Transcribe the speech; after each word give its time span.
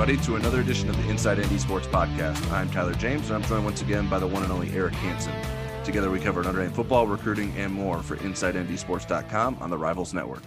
Everybody, 0.00 0.24
to 0.26 0.36
another 0.36 0.60
edition 0.60 0.88
of 0.88 0.96
the 0.96 1.10
Inside 1.10 1.44
ND 1.44 1.60
Sports 1.60 1.88
Podcast. 1.88 2.52
I'm 2.52 2.70
Tyler 2.70 2.94
James, 2.94 3.30
and 3.30 3.34
I'm 3.34 3.42
joined 3.50 3.64
once 3.64 3.82
again 3.82 4.08
by 4.08 4.20
the 4.20 4.28
one 4.28 4.44
and 4.44 4.52
only 4.52 4.70
Eric 4.70 4.94
Hansen. 4.94 5.34
Together, 5.82 6.08
we 6.08 6.20
cover 6.20 6.40
Notre 6.40 6.62
Dame 6.62 6.70
football, 6.70 7.08
recruiting, 7.08 7.52
and 7.56 7.74
more 7.74 8.00
for 8.04 8.14
InsideNDSports.com 8.18 9.56
on 9.60 9.70
the 9.70 9.76
Rivals 9.76 10.14
Network. 10.14 10.44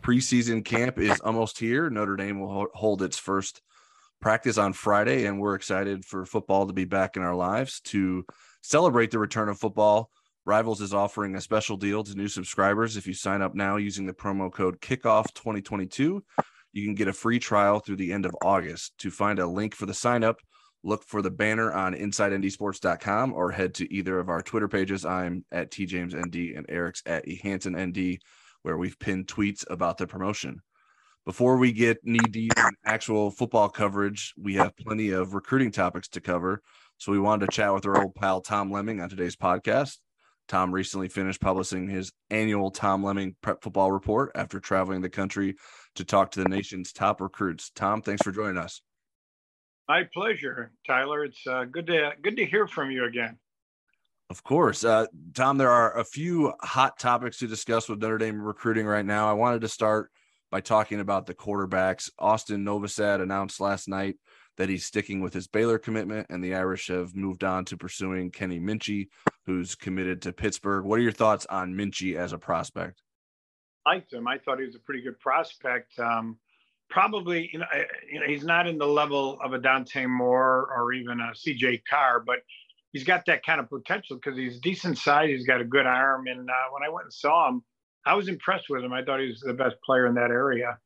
Preseason 0.00 0.64
camp 0.64 0.98
is 0.98 1.20
almost 1.20 1.58
here. 1.58 1.90
Notre 1.90 2.16
Dame 2.16 2.40
will 2.40 2.68
hold 2.72 3.02
its 3.02 3.18
first 3.18 3.60
practice 4.22 4.56
on 4.56 4.72
Friday, 4.72 5.26
and 5.26 5.38
we're 5.38 5.54
excited 5.54 6.06
for 6.06 6.24
football 6.24 6.66
to 6.66 6.72
be 6.72 6.86
back 6.86 7.14
in 7.18 7.22
our 7.22 7.34
lives 7.34 7.80
to 7.80 8.24
celebrate 8.62 9.10
the 9.10 9.18
return 9.18 9.50
of 9.50 9.58
football. 9.58 10.10
Rivals 10.46 10.80
is 10.80 10.94
offering 10.94 11.34
a 11.34 11.42
special 11.42 11.76
deal 11.76 12.04
to 12.04 12.14
new 12.14 12.28
subscribers. 12.28 12.96
If 12.96 13.06
you 13.06 13.12
sign 13.12 13.42
up 13.42 13.54
now 13.54 13.76
using 13.76 14.06
the 14.06 14.14
promo 14.14 14.50
code 14.50 14.80
Kickoff 14.80 15.34
2022, 15.34 16.24
you 16.72 16.84
can 16.84 16.94
get 16.94 17.08
a 17.08 17.12
free 17.12 17.38
trial 17.38 17.80
through 17.80 17.96
the 17.96 18.12
end 18.12 18.26
of 18.26 18.36
August. 18.42 18.96
To 18.98 19.10
find 19.10 19.38
a 19.38 19.46
link 19.46 19.74
for 19.74 19.86
the 19.86 19.94
sign 19.94 20.24
up, 20.24 20.38
look 20.82 21.02
for 21.04 21.22
the 21.22 21.30
banner 21.30 21.72
on 21.72 21.94
InsideNDSports.com 21.94 23.32
or 23.32 23.50
head 23.50 23.74
to 23.74 23.92
either 23.92 24.18
of 24.18 24.28
our 24.28 24.42
Twitter 24.42 24.68
pages. 24.68 25.04
I'm 25.04 25.44
at 25.50 25.70
TJamesND 25.70 26.56
and 26.56 26.66
Eric's 26.68 27.02
at 27.06 27.26
EHansenND, 27.26 28.18
where 28.62 28.76
we've 28.76 28.98
pinned 28.98 29.26
tweets 29.26 29.64
about 29.68 29.98
the 29.98 30.06
promotion. 30.06 30.60
Before 31.24 31.58
we 31.58 31.72
get 31.72 31.98
knee 32.04 32.18
deep 32.18 32.52
in 32.56 32.70
actual 32.86 33.30
football 33.30 33.68
coverage, 33.68 34.32
we 34.38 34.54
have 34.54 34.76
plenty 34.76 35.10
of 35.10 35.34
recruiting 35.34 35.70
topics 35.70 36.08
to 36.08 36.22
cover. 36.22 36.62
So 36.96 37.12
we 37.12 37.18
wanted 37.18 37.50
to 37.50 37.52
chat 37.54 37.74
with 37.74 37.84
our 37.86 38.02
old 38.02 38.14
pal 38.14 38.40
Tom 38.40 38.72
Lemming 38.72 39.00
on 39.00 39.10
today's 39.10 39.36
podcast. 39.36 39.98
Tom 40.48 40.72
recently 40.72 41.08
finished 41.08 41.40
publishing 41.40 41.86
his 41.86 42.10
annual 42.30 42.70
Tom 42.70 43.04
Lemming 43.04 43.36
Prep 43.42 43.62
Football 43.62 43.92
Report 43.92 44.32
after 44.34 44.58
traveling 44.58 45.02
the 45.02 45.10
country 45.10 45.56
to 45.98 46.04
talk 46.04 46.32
to 46.32 46.42
the 46.42 46.48
nation's 46.48 46.92
top 46.92 47.20
recruits. 47.20 47.70
Tom, 47.70 48.02
thanks 48.02 48.22
for 48.22 48.32
joining 48.32 48.56
us. 48.56 48.80
My 49.88 50.04
pleasure, 50.12 50.72
Tyler. 50.86 51.24
It's 51.24 51.46
uh, 51.46 51.64
good 51.64 51.86
to 51.86 52.12
good 52.22 52.36
to 52.36 52.44
hear 52.44 52.66
from 52.66 52.90
you 52.90 53.04
again. 53.04 53.38
Of 54.30 54.42
course, 54.42 54.84
uh, 54.84 55.06
Tom. 55.34 55.56
There 55.56 55.70
are 55.70 55.98
a 55.98 56.04
few 56.04 56.52
hot 56.60 56.98
topics 56.98 57.38
to 57.38 57.46
discuss 57.46 57.88
with 57.88 58.00
Notre 58.00 58.18
Dame 58.18 58.40
recruiting 58.40 58.86
right 58.86 59.04
now. 59.04 59.30
I 59.30 59.32
wanted 59.32 59.62
to 59.62 59.68
start 59.68 60.10
by 60.50 60.60
talking 60.60 61.00
about 61.00 61.26
the 61.26 61.34
quarterbacks. 61.34 62.10
Austin 62.18 62.64
Novosad 62.64 63.22
announced 63.22 63.60
last 63.60 63.88
night 63.88 64.16
that 64.58 64.68
he's 64.68 64.84
sticking 64.84 65.20
with 65.20 65.32
his 65.32 65.46
Baylor 65.46 65.78
commitment, 65.78 66.26
and 66.28 66.44
the 66.44 66.54
Irish 66.54 66.88
have 66.88 67.14
moved 67.14 67.44
on 67.44 67.64
to 67.66 67.76
pursuing 67.76 68.30
Kenny 68.30 68.60
Minchey, 68.60 69.08
who's 69.46 69.74
committed 69.74 70.20
to 70.22 70.32
Pittsburgh. 70.32 70.84
What 70.84 70.98
are 70.98 71.02
your 71.02 71.12
thoughts 71.12 71.46
on 71.46 71.74
Minchey 71.74 72.16
as 72.16 72.32
a 72.32 72.38
prospect? 72.38 73.00
Liked 73.88 74.12
him. 74.12 74.28
I 74.28 74.38
thought 74.38 74.58
he 74.58 74.66
was 74.66 74.74
a 74.74 74.80
pretty 74.80 75.02
good 75.02 75.18
prospect. 75.18 75.98
Um, 75.98 76.36
probably, 76.90 77.50
you 77.52 77.58
know, 77.58 77.66
you 78.10 78.20
know, 78.20 78.26
he's 78.26 78.44
not 78.44 78.66
in 78.66 78.78
the 78.78 78.86
level 78.86 79.38
of 79.42 79.52
a 79.52 79.58
Dante 79.58 80.06
Moore 80.06 80.70
or 80.76 80.92
even 80.92 81.20
a 81.20 81.32
CJ 81.32 81.82
Carr, 81.88 82.20
but 82.20 82.38
he's 82.92 83.04
got 83.04 83.24
that 83.26 83.44
kind 83.44 83.60
of 83.60 83.68
potential 83.68 84.16
because 84.16 84.36
he's 84.36 84.58
decent 84.60 84.98
size. 84.98 85.28
He's 85.28 85.46
got 85.46 85.60
a 85.60 85.64
good 85.64 85.86
arm. 85.86 86.26
And 86.26 86.48
uh, 86.48 86.68
when 86.72 86.82
I 86.82 86.92
went 86.92 87.06
and 87.06 87.12
saw 87.12 87.48
him, 87.48 87.62
I 88.04 88.14
was 88.14 88.28
impressed 88.28 88.66
with 88.68 88.84
him. 88.84 88.92
I 88.92 89.02
thought 89.02 89.20
he 89.20 89.28
was 89.28 89.40
the 89.40 89.54
best 89.54 89.76
player 89.84 90.06
in 90.06 90.14
that 90.14 90.30
area, 90.30 90.78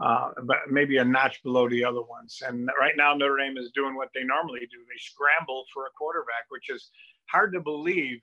uh, 0.00 0.30
but 0.44 0.58
maybe 0.70 0.96
a 0.98 1.04
notch 1.04 1.42
below 1.42 1.68
the 1.68 1.84
other 1.84 2.02
ones. 2.02 2.42
And 2.46 2.68
right 2.78 2.94
now, 2.96 3.14
Notre 3.14 3.36
Dame 3.38 3.56
is 3.58 3.70
doing 3.74 3.94
what 3.94 4.10
they 4.14 4.24
normally 4.24 4.60
do. 4.60 4.78
They 4.78 4.98
scramble 4.98 5.64
for 5.72 5.86
a 5.86 5.90
quarterback, 5.96 6.46
which 6.48 6.70
is 6.70 6.90
hard 7.30 7.52
to 7.52 7.60
believe 7.60 8.20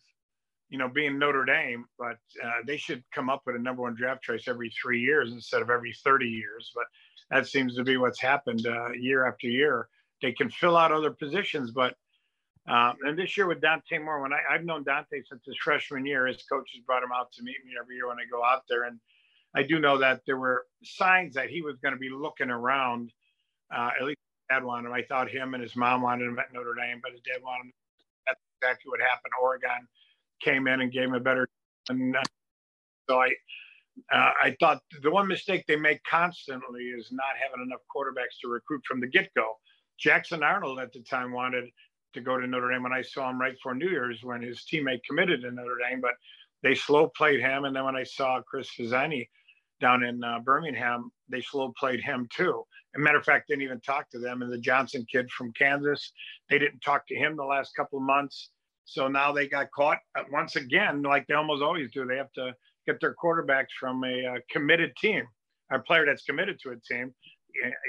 you 0.71 0.77
know, 0.77 0.87
being 0.87 1.19
Notre 1.19 1.43
Dame, 1.43 1.85
but 1.99 2.17
uh, 2.43 2.61
they 2.65 2.77
should 2.77 3.03
come 3.13 3.29
up 3.29 3.41
with 3.45 3.57
a 3.57 3.59
number 3.59 3.81
one 3.81 3.93
draft 3.93 4.23
choice 4.23 4.47
every 4.47 4.71
three 4.81 5.01
years 5.01 5.33
instead 5.33 5.61
of 5.61 5.69
every 5.69 5.93
30 5.93 6.25
years. 6.25 6.71
But 6.73 6.85
that 7.29 7.45
seems 7.45 7.75
to 7.75 7.83
be 7.83 7.97
what's 7.97 8.21
happened 8.21 8.65
uh, 8.65 8.91
year 8.93 9.27
after 9.27 9.47
year. 9.47 9.89
They 10.21 10.31
can 10.31 10.49
fill 10.49 10.77
out 10.77 10.93
other 10.93 11.11
positions, 11.11 11.71
but 11.71 11.95
um, 12.69 12.93
and 13.01 13.19
this 13.19 13.35
year 13.35 13.47
with 13.47 13.59
Dante 13.59 13.97
Moore, 13.97 14.21
when 14.21 14.31
I, 14.31 14.39
I've 14.49 14.63
known 14.63 14.83
Dante 14.83 15.21
since 15.27 15.43
his 15.45 15.57
freshman 15.57 16.05
year, 16.05 16.27
his 16.27 16.41
coaches 16.43 16.79
brought 16.85 17.03
him 17.03 17.09
out 17.13 17.33
to 17.33 17.43
meet 17.43 17.57
me 17.65 17.73
every 17.81 17.95
year 17.95 18.07
when 18.07 18.17
I 18.17 18.25
go 18.31 18.41
out 18.43 18.63
there, 18.69 18.85
and 18.85 18.97
I 19.53 19.63
do 19.63 19.79
know 19.79 19.97
that 19.97 20.21
there 20.25 20.37
were 20.37 20.67
signs 20.83 21.33
that 21.33 21.49
he 21.49 21.61
was 21.61 21.75
going 21.83 21.95
to 21.95 21.99
be 21.99 22.09
looking 22.09 22.49
around. 22.49 23.11
Uh, 23.75 23.89
at 23.99 24.05
least 24.05 24.19
dad 24.49 24.63
wanted 24.63 24.87
him. 24.87 24.93
I 24.93 25.01
thought 25.01 25.29
him 25.29 25.53
and 25.53 25.61
his 25.61 25.75
mom 25.75 26.01
wanted 26.01 26.27
him 26.27 26.39
at 26.39 26.53
Notre 26.53 26.75
Dame, 26.75 27.01
but 27.03 27.11
his 27.11 27.21
dad 27.21 27.43
wanted 27.43 27.65
him. 27.65 27.73
That's 28.27 28.39
exactly 28.61 28.89
what 28.89 29.01
happened. 29.01 29.33
Oregon 29.41 29.87
came 30.43 30.67
in 30.67 30.81
and 30.81 30.91
gave 30.91 31.03
him 31.03 31.13
a 31.13 31.19
better. 31.19 31.47
And 31.89 32.15
uh, 32.15 32.21
so 33.09 33.21
I, 33.21 33.29
uh, 34.13 34.31
I 34.43 34.55
thought 34.59 34.81
the 35.01 35.11
one 35.11 35.27
mistake 35.27 35.65
they 35.67 35.75
make 35.75 36.03
constantly 36.03 36.83
is 36.83 37.09
not 37.11 37.35
having 37.41 37.65
enough 37.65 37.81
quarterbacks 37.93 38.39
to 38.41 38.49
recruit 38.49 38.83
from 38.85 38.99
the 38.99 39.07
get-go. 39.07 39.57
Jackson 39.99 40.43
Arnold 40.43 40.79
at 40.79 40.91
the 40.93 41.01
time 41.01 41.31
wanted 41.31 41.65
to 42.13 42.21
go 42.21 42.39
to 42.39 42.47
Notre 42.47 42.71
Dame 42.71 42.83
when 42.83 42.93
I 42.93 43.01
saw 43.01 43.29
him 43.29 43.39
right 43.39 43.55
for 43.61 43.73
New 43.73 43.89
Year's 43.89 44.19
when 44.23 44.41
his 44.41 44.65
teammate 44.71 45.03
committed 45.07 45.41
to 45.41 45.51
Notre 45.51 45.77
Dame, 45.87 46.01
but 46.01 46.15
they 46.63 46.75
slow 46.75 47.09
played 47.15 47.39
him. 47.39 47.65
And 47.65 47.75
then 47.75 47.85
when 47.85 47.95
I 47.95 48.03
saw 48.03 48.41
Chris 48.41 48.69
Fazzani 48.77 49.27
down 49.79 50.03
in 50.03 50.23
uh, 50.23 50.39
Birmingham, 50.39 51.11
they 51.29 51.41
slow 51.41 51.73
played 51.79 52.01
him 52.01 52.27
too. 52.35 52.63
As 52.95 53.01
matter 53.01 53.17
of 53.17 53.25
fact, 53.25 53.47
didn't 53.47 53.63
even 53.63 53.79
talk 53.79 54.09
to 54.09 54.19
them. 54.19 54.41
And 54.41 54.51
the 54.51 54.57
Johnson 54.57 55.05
kid 55.11 55.29
from 55.31 55.53
Kansas, 55.53 56.11
they 56.49 56.59
didn't 56.59 56.81
talk 56.81 57.07
to 57.07 57.15
him 57.15 57.35
the 57.35 57.43
last 57.43 57.75
couple 57.75 57.99
of 57.99 58.05
months. 58.05 58.49
So 58.85 59.07
now 59.07 59.31
they 59.31 59.47
got 59.47 59.71
caught 59.71 59.99
uh, 60.17 60.23
once 60.31 60.55
again, 60.55 61.01
like 61.01 61.27
they 61.27 61.33
almost 61.33 61.61
always 61.61 61.91
do. 61.91 62.05
They 62.05 62.17
have 62.17 62.31
to 62.33 62.53
get 62.85 62.99
their 62.99 63.15
quarterbacks 63.21 63.71
from 63.79 64.03
a 64.03 64.25
uh, 64.25 64.39
committed 64.49 64.95
team, 64.97 65.23
a 65.71 65.79
player 65.79 66.05
that's 66.05 66.23
committed 66.23 66.59
to 66.63 66.71
a 66.71 66.75
team. 66.77 67.13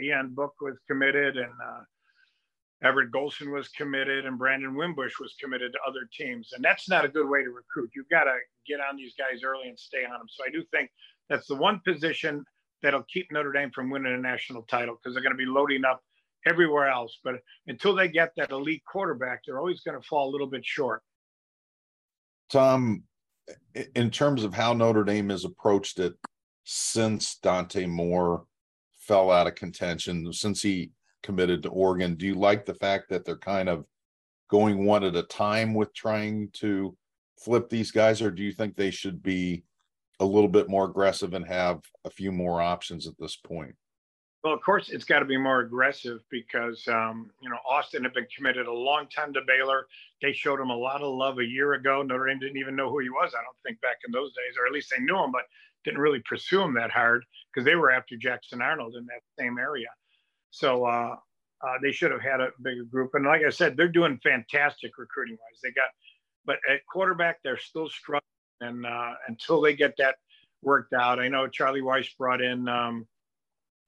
Ian 0.03 0.35
Book 0.35 0.55
was 0.61 0.77
committed, 0.89 1.37
and 1.37 1.53
uh, 1.65 1.83
Everett 2.85 3.13
Golson 3.13 3.53
was 3.53 3.69
committed, 3.69 4.27
and 4.27 4.39
Brandon 4.39 4.75
Wimbush 4.75 5.19
was 5.21 5.35
committed 5.41 5.73
to 5.73 5.79
other 5.87 6.09
teams. 6.17 6.51
And 6.53 6.65
that's 6.65 6.89
not 6.89 7.05
a 7.05 7.09
good 7.09 7.29
way 7.29 7.43
to 7.43 7.51
recruit. 7.51 7.91
You've 7.95 8.09
got 8.09 8.25
to 8.25 8.37
get 8.67 8.81
on 8.81 8.97
these 8.97 9.15
guys 9.17 9.43
early 9.45 9.69
and 9.69 9.79
stay 9.79 10.05
on 10.05 10.19
them. 10.19 10.27
So 10.29 10.45
I 10.45 10.51
do 10.51 10.65
think 10.73 10.91
that's 11.29 11.47
the 11.47 11.55
one 11.55 11.81
position 11.87 12.45
that'll 12.83 13.05
keep 13.05 13.31
Notre 13.31 13.53
Dame 13.53 13.71
from 13.71 13.91
winning 13.91 14.15
a 14.15 14.19
national 14.19 14.63
title 14.63 14.97
because 14.97 15.15
they're 15.15 15.23
going 15.23 15.37
to 15.37 15.39
be 15.39 15.47
loading 15.47 15.85
up 15.85 16.03
everywhere 16.47 16.89
else. 16.89 17.19
But 17.23 17.37
until 17.67 17.95
they 17.95 18.09
get 18.09 18.33
that 18.37 18.51
elite 18.51 18.83
quarterback, 18.87 19.43
they're 19.45 19.59
always 19.59 19.81
going 19.81 20.01
to 20.01 20.07
fall 20.07 20.29
a 20.29 20.33
little 20.33 20.47
bit 20.47 20.65
short. 20.65 21.03
Tom, 22.51 23.05
in 23.95 24.11
terms 24.11 24.45
of 24.45 24.55
how 24.55 24.73
Notre 24.73 25.05
Dame 25.05 25.31
has 25.31 25.45
approached 25.45 25.99
it 25.99 26.15
since 26.65 27.37
Dante 27.37 27.87
Moore 27.87 28.45
fell 28.93 29.31
out 29.31 29.47
of 29.47 29.55
contention, 29.55 30.33
since 30.33 30.63
he 30.63 30.93
committed 31.23 31.63
to 31.63 31.69
Oregon, 31.71 32.15
do 32.15 32.27
you 32.27 32.35
like 32.35 32.65
the 32.65 32.75
fact 32.75 33.09
that 33.11 33.25
they're 33.25 33.37
kind 33.37 33.69
of 33.69 33.85
going 34.49 34.85
one 34.85 35.03
at 35.03 35.17
a 35.17 35.23
time 35.23 35.73
with 35.73 35.95
trying 35.95 36.51
to 36.53 36.95
flip 37.39 37.69
these 37.69 37.91
guys, 37.91 38.21
or 38.21 38.31
do 38.31 38.43
you 38.43 38.53
think 38.53 38.77
they 38.77 38.91
should 38.91 39.23
be 39.23 39.65
a 40.21 40.25
little 40.25 40.49
bit 40.49 40.69
more 40.69 40.85
aggressive 40.85 41.35
and 41.35 41.47
have 41.47 41.81
a 42.05 42.11
few 42.11 42.31
more 42.31 42.61
options 42.61 43.07
at 43.07 43.15
this 43.19 43.35
point? 43.35 43.75
Well, 44.43 44.53
of 44.53 44.61
course, 44.61 44.89
it's 44.91 45.05
got 45.05 45.21
to 45.21 45.25
be 45.25 45.37
more 45.37 45.61
aggressive 45.61 46.21
because, 46.29 46.87
um, 46.89 47.31
you 47.41 47.49
know, 47.49 47.59
Austin 47.69 48.03
had 48.03 48.13
been 48.13 48.27
committed 48.35 48.67
a 48.67 48.73
long 48.73 49.07
time 49.09 49.33
to 49.35 49.41
Baylor. 49.47 49.87
They 50.21 50.33
showed 50.33 50.59
him 50.59 50.71
a 50.71 50.77
lot 50.77 51.01
of 51.01 51.15
love 51.15 51.39
a 51.39 51.45
year 51.45 51.75
ago. 51.75 52.03
Notre 52.03 52.27
Dame 52.27 52.41
didn't 52.41 52.57
even 52.57 52.75
know 52.75 52.91
who 52.91 52.99
he 52.99 53.09
was, 53.09 53.35
I 53.39 53.43
don't 53.43 53.57
think, 53.65 53.81
back 53.81 53.99
in 54.05 54.11
those 54.11 54.31
days, 54.31 54.57
or 54.59 54.67
at 54.67 54.73
least 54.73 54.91
they 54.91 55.03
knew 55.03 55.23
him, 55.23 55.31
but 55.31 55.43
didn't 55.85 56.01
really 56.01 56.23
pursue 56.29 56.61
him 56.61 56.75
that 56.75 56.91
hard 56.91 57.25
because 57.53 57.65
they 57.65 57.77
were 57.77 57.93
after 57.93 58.17
Jackson 58.17 58.61
Arnold 58.61 58.97
in 58.97 59.07
that 59.07 59.21
same 59.39 59.59
area. 59.59 59.89
So 60.51 60.87
uh, 60.87 61.17
uh, 61.65 61.75
they 61.81 61.93
should 61.93 62.11
have 62.11 62.21
had 62.21 62.41
a 62.41 62.51
bigger 62.63 62.85
group. 62.85 63.15
And 63.15 63.25
like 63.25 63.43
I 63.47 63.51
said, 63.51 63.77
they're 63.77 63.89
doing 63.89 64.19
fantastic 64.25 64.99
recruiting 64.99 65.37
wise. 65.37 65.61
They 65.63 65.71
got, 65.71 65.89
but 66.45 66.59
at 66.69 66.85
quarterback, 66.87 67.39
they're 67.45 67.59
still 67.59 67.89
struggling. 67.89 68.23
And 68.61 68.87
uh, 68.87 69.13
until 69.29 69.61
they 69.61 69.75
get 69.75 69.95
that 69.99 70.17
worked 70.63 70.95
out, 70.95 71.21
I 71.21 71.29
know 71.29 71.47
Charlie 71.49 71.81
Weis 71.81 72.09
brought 72.17 72.41
in. 72.41 72.69
Um, 72.69 73.07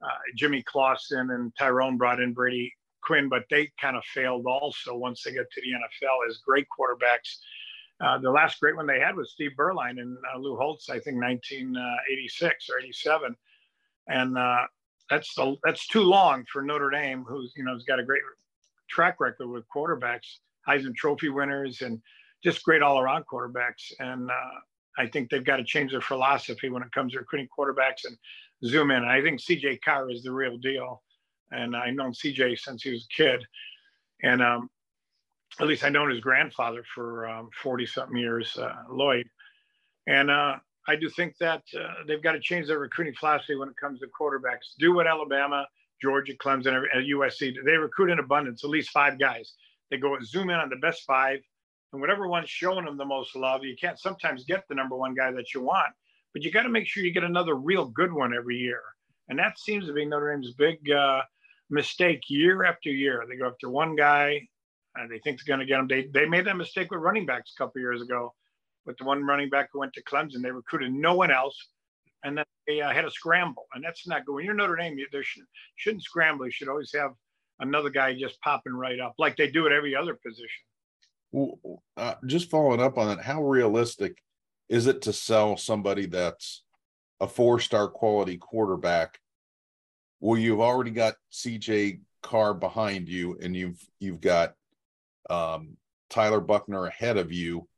uh, 0.03 0.09
Jimmy 0.37 0.63
Clausen 0.63 1.31
and 1.31 1.53
Tyrone 1.59 1.97
brought 1.97 2.21
in 2.21 2.33
Brady 2.33 2.73
Quinn, 3.03 3.29
but 3.29 3.45
they 3.51 3.71
kind 3.81 3.97
of 3.97 4.05
failed 4.05 4.47
also 4.47 4.97
once 4.97 5.23
they 5.23 5.33
get 5.33 5.51
to 5.51 5.61
the 5.61 5.69
NFL 5.69 6.29
as 6.29 6.39
great 6.39 6.67
quarterbacks. 6.77 7.39
Uh, 8.01 8.19
the 8.19 8.31
last 8.31 8.59
great 8.61 8.77
one 8.77 8.87
they 8.87 8.99
had 8.99 9.17
was 9.17 9.33
Steve 9.33 9.53
Beuerlein 9.59 10.01
and 10.01 10.17
uh, 10.35 10.39
Lou 10.39 10.57
Holtz, 10.57 10.91
I 10.91 10.99
think 10.99 11.23
1986 11.23 12.69
or 12.71 12.81
87, 12.81 13.37
and 14.09 14.37
uh, 14.37 14.63
that's 15.09 15.35
that's 15.63 15.87
too 15.87 16.03
long 16.03 16.45
for 16.53 16.63
Notre 16.63 16.91
Dame, 16.91 17.25
who's 17.27 17.53
you 17.57 17.65
know 17.65 17.73
has 17.73 17.85
got 17.85 18.01
a 18.01 18.05
great 18.05 18.23
track 18.91 19.21
record 19.21 19.49
with 19.49 19.65
quarterbacks, 19.75 20.39
Heisman 20.69 20.95
Trophy 20.95 21.29
winners, 21.29 21.83
and 21.83 22.01
just 22.43 22.63
great 22.65 22.83
all-around 22.83 23.25
quarterbacks. 23.33 23.93
And 24.01 24.31
uh, 24.31 24.61
I 24.99 25.07
think 25.07 25.31
they've 25.31 25.45
got 25.45 25.57
to 25.57 25.65
change 25.65 25.93
their 25.93 26.01
philosophy 26.01 26.69
when 26.69 26.83
it 26.83 26.93
comes 26.93 27.13
to 27.13 27.19
recruiting 27.19 27.49
quarterbacks 27.57 28.05
and 28.05 28.17
zoom 28.67 28.91
in. 28.91 29.05
I 29.05 29.23
think 29.23 29.41
CJ 29.41 29.81
Carr 29.83 30.11
is 30.11 30.23
the 30.23 30.33
real 30.33 30.57
deal. 30.59 31.03
And 31.51 31.77
I've 31.77 31.95
known 31.95 32.13
CJ 32.13 32.59
since 32.59 32.83
he 32.83 32.91
was 32.91 33.07
a 33.11 33.23
kid. 33.23 33.45
And 34.23 34.43
um, 34.43 34.71
at 35.61 35.67
least 35.67 35.85
I 35.85 35.89
known 35.89 36.11
his 36.11 36.21
grandfather 36.21 36.83
for 36.95 37.49
40 37.63 37.85
um, 37.85 37.87
something 37.87 38.17
years, 38.17 38.57
uh, 38.57 38.73
Lloyd. 38.91 39.29
And 40.07 40.31
uh, 40.31 40.57
I 40.89 40.97
do 40.97 41.09
think 41.09 41.37
that 41.39 41.63
uh, 41.79 42.05
they've 42.07 42.23
got 42.23 42.33
to 42.33 42.41
change 42.41 42.67
their 42.67 42.79
recruiting 42.79 43.15
philosophy 43.15 43.57
when 43.57 43.69
it 43.69 43.77
comes 43.81 44.01
to 44.01 44.07
quarterbacks. 44.09 44.75
Do 44.79 44.95
what 44.95 45.07
Alabama, 45.07 45.67
Georgia, 46.03 46.35
Clemson, 46.35 46.83
and 46.93 47.07
USC. 47.07 47.55
They 47.65 47.77
recruit 47.77 48.11
in 48.11 48.19
abundance, 48.19 48.65
at 48.65 48.71
least 48.71 48.91
five 48.91 49.19
guys. 49.19 49.55
They 49.91 49.97
go 49.97 50.17
zoom 50.23 50.51
in 50.51 50.57
on 50.57 50.69
the 50.69 50.77
best 50.77 51.03
five, 51.07 51.39
and 51.93 52.01
whatever 52.01 52.29
one's 52.29 52.51
showing 52.51 52.85
them 52.85 52.97
the 52.97 53.05
most 53.05 53.37
love. 53.37 53.65
You 53.65 53.77
can't 53.81 53.99
sometimes 53.99 54.45
get 54.45 54.65
the 54.69 54.75
number 54.75 54.97
one 54.97 55.15
guy 55.15 55.31
that 55.33 55.55
you 55.55 55.63
want, 55.63 55.91
but 56.35 56.43
you 56.43 56.51
got 56.51 56.65
to 56.65 56.69
make 56.69 56.87
sure 56.87 57.03
you 57.03 57.13
get 57.13 57.25
another 57.25 57.55
real 57.55 57.87
good 57.87 58.13
one 58.13 58.35
every 58.35 58.59
year. 58.59 58.83
And 59.29 59.39
that 59.39 59.59
seems 59.59 59.87
to 59.87 59.95
be 59.95 60.05
Notre 60.05 60.33
Dame's 60.33 60.53
big 60.53 60.91
uh, 60.91 61.23
mistake 61.71 62.25
year 62.29 62.65
after 62.65 62.91
year. 62.91 63.25
They 63.27 63.37
go 63.37 63.47
after 63.47 63.71
one 63.71 63.97
guy, 63.97 64.47
and 64.97 65.11
they 65.11 65.19
think 65.21 65.39
they're 65.39 65.57
going 65.57 65.67
to 65.67 65.71
get 65.71 65.81
him. 65.81 65.89
They 65.89 66.09
they 66.13 66.27
made 66.27 66.45
that 66.47 66.59
mistake 66.59 66.91
with 66.91 67.01
running 67.01 67.25
backs 67.25 67.55
a 67.57 67.63
couple 67.63 67.81
years 67.81 68.03
ago, 68.03 68.35
with 68.85 68.99
the 68.99 69.05
one 69.05 69.25
running 69.25 69.49
back 69.49 69.71
who 69.73 69.79
went 69.79 69.95
to 69.95 70.03
Clemson. 70.03 70.43
They 70.43 70.51
recruited 70.51 70.93
no 70.93 71.15
one 71.15 71.31
else, 71.31 71.57
and 72.25 72.37
then 72.37 72.45
they 72.67 72.83
uh, 72.83 72.93
had 72.93 73.07
a 73.07 73.11
scramble, 73.11 73.67
and 73.73 73.83
that's 73.83 74.07
not 74.07 74.27
good. 74.27 74.35
When 74.35 74.45
you're 74.45 74.55
Notre 74.55 74.77
Dame, 74.77 74.99
you, 74.99 75.07
there 75.11 75.23
should, 75.23 75.45
shouldn't 75.77 76.03
scramble. 76.03 76.45
You 76.45 76.53
should 76.53 76.69
always 76.69 76.93
have 76.95 77.13
another 77.61 77.89
guy 77.89 78.15
just 78.15 78.41
popping 78.43 78.75
right 78.75 79.01
up, 79.01 79.15
like 79.19 79.37
they 79.37 79.51
do 79.51 79.65
at 79.67 79.73
every 79.73 79.97
other 79.97 80.15
position. 80.15 81.79
Uh, 81.97 82.15
just 82.27 82.51
following 82.51 82.81
up 82.81 82.99
on 82.99 83.09
that, 83.09 83.25
how 83.25 83.43
realistic 83.43 84.19
is 84.69 84.87
it 84.87 85.03
to 85.03 85.13
sell 85.13 85.57
somebody 85.57 86.07
that's 86.07 86.63
a 87.21 87.27
four-star 87.27 87.89
quality 87.89 88.37
quarterback? 88.37 89.19
Well, 90.21 90.39
you've 90.39 90.61
already 90.61 90.91
got 90.91 91.15
CJ 91.33 92.01
Carr 92.23 92.55
behind 92.55 93.09
you, 93.09 93.39
and 93.43 93.55
you've 93.55 93.81
you've 94.01 94.21
got 94.21 94.55
um, 95.29 95.77
Tyler 96.09 96.41
Buchner 96.41 96.87
ahead 96.87 97.19
of 97.19 97.33
you, 97.33 97.69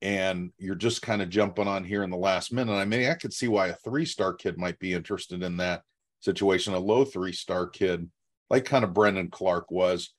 and 0.00 0.52
you're 0.58 0.76
just 0.76 1.02
kind 1.02 1.20
of 1.20 1.28
jumping 1.28 1.66
on 1.66 1.84
here 1.84 2.02
in 2.04 2.10
the 2.10 2.16
last 2.16 2.52
minute. 2.52 2.74
I 2.74 2.84
mean, 2.84 3.08
I 3.08 3.14
could 3.14 3.32
see 3.32 3.48
why 3.48 3.68
a 3.68 3.74
three-star 3.74 4.34
kid 4.34 4.58
might 4.58 4.78
be 4.78 4.92
interested 4.92 5.42
in 5.42 5.56
that 5.56 5.82
situation, 6.20 6.74
a 6.74 6.78
low 6.78 7.04
three-star 7.04 7.68
kid, 7.68 8.08
like 8.50 8.64
kind 8.64 8.84
of 8.84 8.94
Brendan 8.94 9.30
Clark 9.30 9.70
was. 9.70 10.10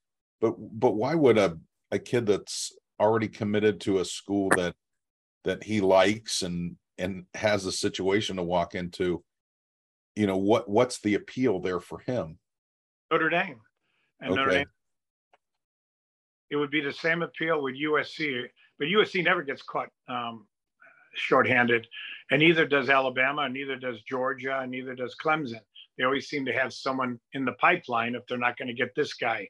But 0.42 0.56
but 0.58 0.96
why 0.96 1.16
would 1.16 1.38
a 1.38 1.58
a 1.92 2.00
kid 2.00 2.26
that's 2.26 2.74
already 3.00 3.28
committed 3.30 3.80
to 3.82 4.00
a 4.00 4.06
school 4.06 4.50
that 4.58 4.76
that 5.44 5.64
he 5.64 5.82
likes 5.82 6.42
and 6.42 6.76
and 6.98 7.26
has 7.34 7.66
a 7.66 7.72
situation 7.72 8.36
to 8.36 8.44
walk 8.44 8.76
into 8.76 9.24
you 10.16 10.28
know 10.28 10.38
what 10.38 10.70
what's 10.70 11.00
the 11.02 11.16
appeal 11.16 11.60
there 11.60 11.80
for 11.80 12.00
him 12.00 12.38
notre 13.12 13.30
dame 13.30 13.60
and 14.22 14.32
okay. 14.32 14.40
notre 14.40 14.52
dame 14.52 14.68
it 16.52 16.56
would 16.56 16.72
be 16.72 16.82
the 16.82 16.94
same 16.94 17.22
appeal 17.22 17.62
with 17.62 17.76
usc 17.76 18.44
but 18.78 18.88
usc 18.88 19.24
never 19.24 19.44
gets 19.44 19.62
caught 19.62 19.90
um, 20.10 20.46
shorthanded 21.16 21.88
and 22.32 22.40
neither 22.40 22.66
does 22.66 22.90
alabama 22.90 23.44
and 23.44 23.54
neither 23.54 23.76
does 23.76 24.02
georgia 24.04 24.60
and 24.60 24.72
neither 24.72 24.94
does 24.94 25.16
clemson 25.24 25.62
they 25.98 26.04
always 26.04 26.28
seem 26.28 26.46
to 26.46 26.54
have 26.54 26.74
someone 26.74 27.20
in 27.34 27.46
the 27.46 27.54
pipeline 27.54 28.16
if 28.16 28.26
they're 28.28 28.38
not 28.38 28.58
going 28.58 28.68
to 28.68 28.74
get 28.74 28.94
this 28.96 29.14
guy 29.14 29.48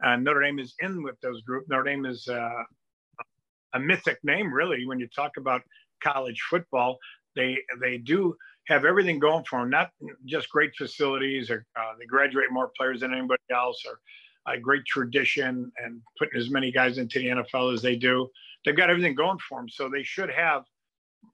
and 0.00 0.24
notre 0.24 0.42
dame 0.42 0.58
is 0.58 0.74
in 0.80 1.02
with 1.02 1.20
those 1.20 1.42
group. 1.42 1.64
notre 1.68 1.84
dame 1.84 2.06
is 2.06 2.28
uh, 2.28 2.62
a 3.74 3.80
mythic 3.80 4.18
name, 4.22 4.52
really, 4.52 4.86
when 4.86 4.98
you 4.98 5.08
talk 5.08 5.36
about 5.36 5.62
college 6.02 6.40
football. 6.48 6.98
They 7.36 7.58
they 7.80 7.98
do 7.98 8.36
have 8.68 8.84
everything 8.84 9.18
going 9.18 9.44
for 9.44 9.60
them, 9.60 9.70
not 9.70 9.90
just 10.26 10.48
great 10.50 10.74
facilities, 10.76 11.50
or 11.50 11.64
uh, 11.76 11.92
they 11.98 12.06
graduate 12.06 12.50
more 12.50 12.70
players 12.76 13.00
than 13.00 13.12
anybody 13.12 13.42
else, 13.50 13.82
or 13.86 14.00
a 14.52 14.58
great 14.58 14.84
tradition 14.86 15.70
and 15.78 16.00
putting 16.18 16.38
as 16.38 16.50
many 16.50 16.70
guys 16.72 16.98
into 16.98 17.18
the 17.18 17.26
NFL 17.26 17.74
as 17.74 17.82
they 17.82 17.96
do. 17.96 18.28
They've 18.64 18.76
got 18.76 18.90
everything 18.90 19.14
going 19.14 19.38
for 19.48 19.58
them, 19.60 19.68
so 19.68 19.88
they 19.88 20.02
should 20.02 20.30
have 20.30 20.64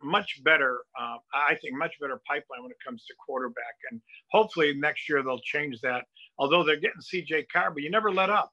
much 0.03 0.43
better, 0.45 0.81
uh, 0.99 1.17
I 1.33 1.55
think, 1.57 1.77
much 1.77 1.95
better 2.01 2.21
pipeline 2.27 2.63
when 2.63 2.71
it 2.71 2.77
comes 2.85 3.05
to 3.07 3.15
quarterback. 3.25 3.75
And 3.91 4.01
hopefully 4.31 4.75
next 4.75 5.09
year 5.09 5.23
they'll 5.23 5.41
change 5.41 5.81
that. 5.83 6.05
Although 6.39 6.65
they're 6.65 6.77
getting 6.77 7.01
CJ 7.01 7.47
Carr, 7.53 7.71
but 7.71 7.83
you 7.83 7.91
never 7.91 8.13
let 8.13 8.31
up. 8.31 8.51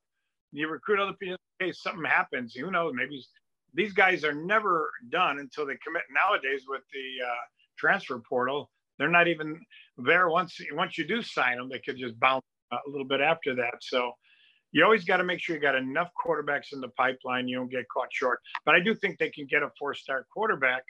You 0.51 0.68
recruit 0.68 1.00
other 1.00 1.13
people 1.13 1.38
in 1.60 1.68
case 1.68 1.81
something 1.81 2.06
happens. 2.06 2.54
Who 2.54 2.72
knows? 2.72 2.94
Maybe 2.95 3.24
these 3.73 3.94
guys 3.94 4.23
are 4.23 4.33
never 4.33 4.89
done 5.09 5.39
until 5.39 5.65
they 5.65 5.77
commit. 5.85 6.03
Nowadays, 6.13 6.63
with 6.68 6.81
the 6.94 7.25
uh, 7.25 7.44
transfer 7.77 8.21
portal, 8.27 8.69
they're 8.97 9.09
not 9.09 9.27
even 9.27 9.59
there 9.97 10.29
once 10.29 10.59
once 10.73 10.97
you 10.97 11.07
do 11.07 11.21
sign 11.21 11.57
them. 11.57 11.69
They 11.69 11.79
could 11.79 11.97
just 11.97 12.19
bounce 12.19 12.45
a 12.71 12.77
little 12.88 13.07
bit 13.07 13.21
after 13.21 13.56
that. 13.56 13.75
So 13.81 14.12
you 14.71 14.83
always 14.83 15.03
got 15.03 15.18
to 15.18 15.23
make 15.23 15.39
sure 15.39 15.56
you 15.56 15.62
got 15.62 15.75
enough 15.75 16.09
quarterbacks 16.25 16.73
in 16.73 16.79
the 16.79 16.89
pipeline. 16.89 17.47
You 17.47 17.57
don't 17.57 17.71
get 17.71 17.85
caught 17.89 18.09
short. 18.12 18.39
But 18.65 18.75
I 18.75 18.79
do 18.79 18.95
think 18.95 19.18
they 19.18 19.29
can 19.29 19.45
get 19.45 19.63
a 19.63 19.69
four-star 19.77 20.25
quarterback. 20.33 20.83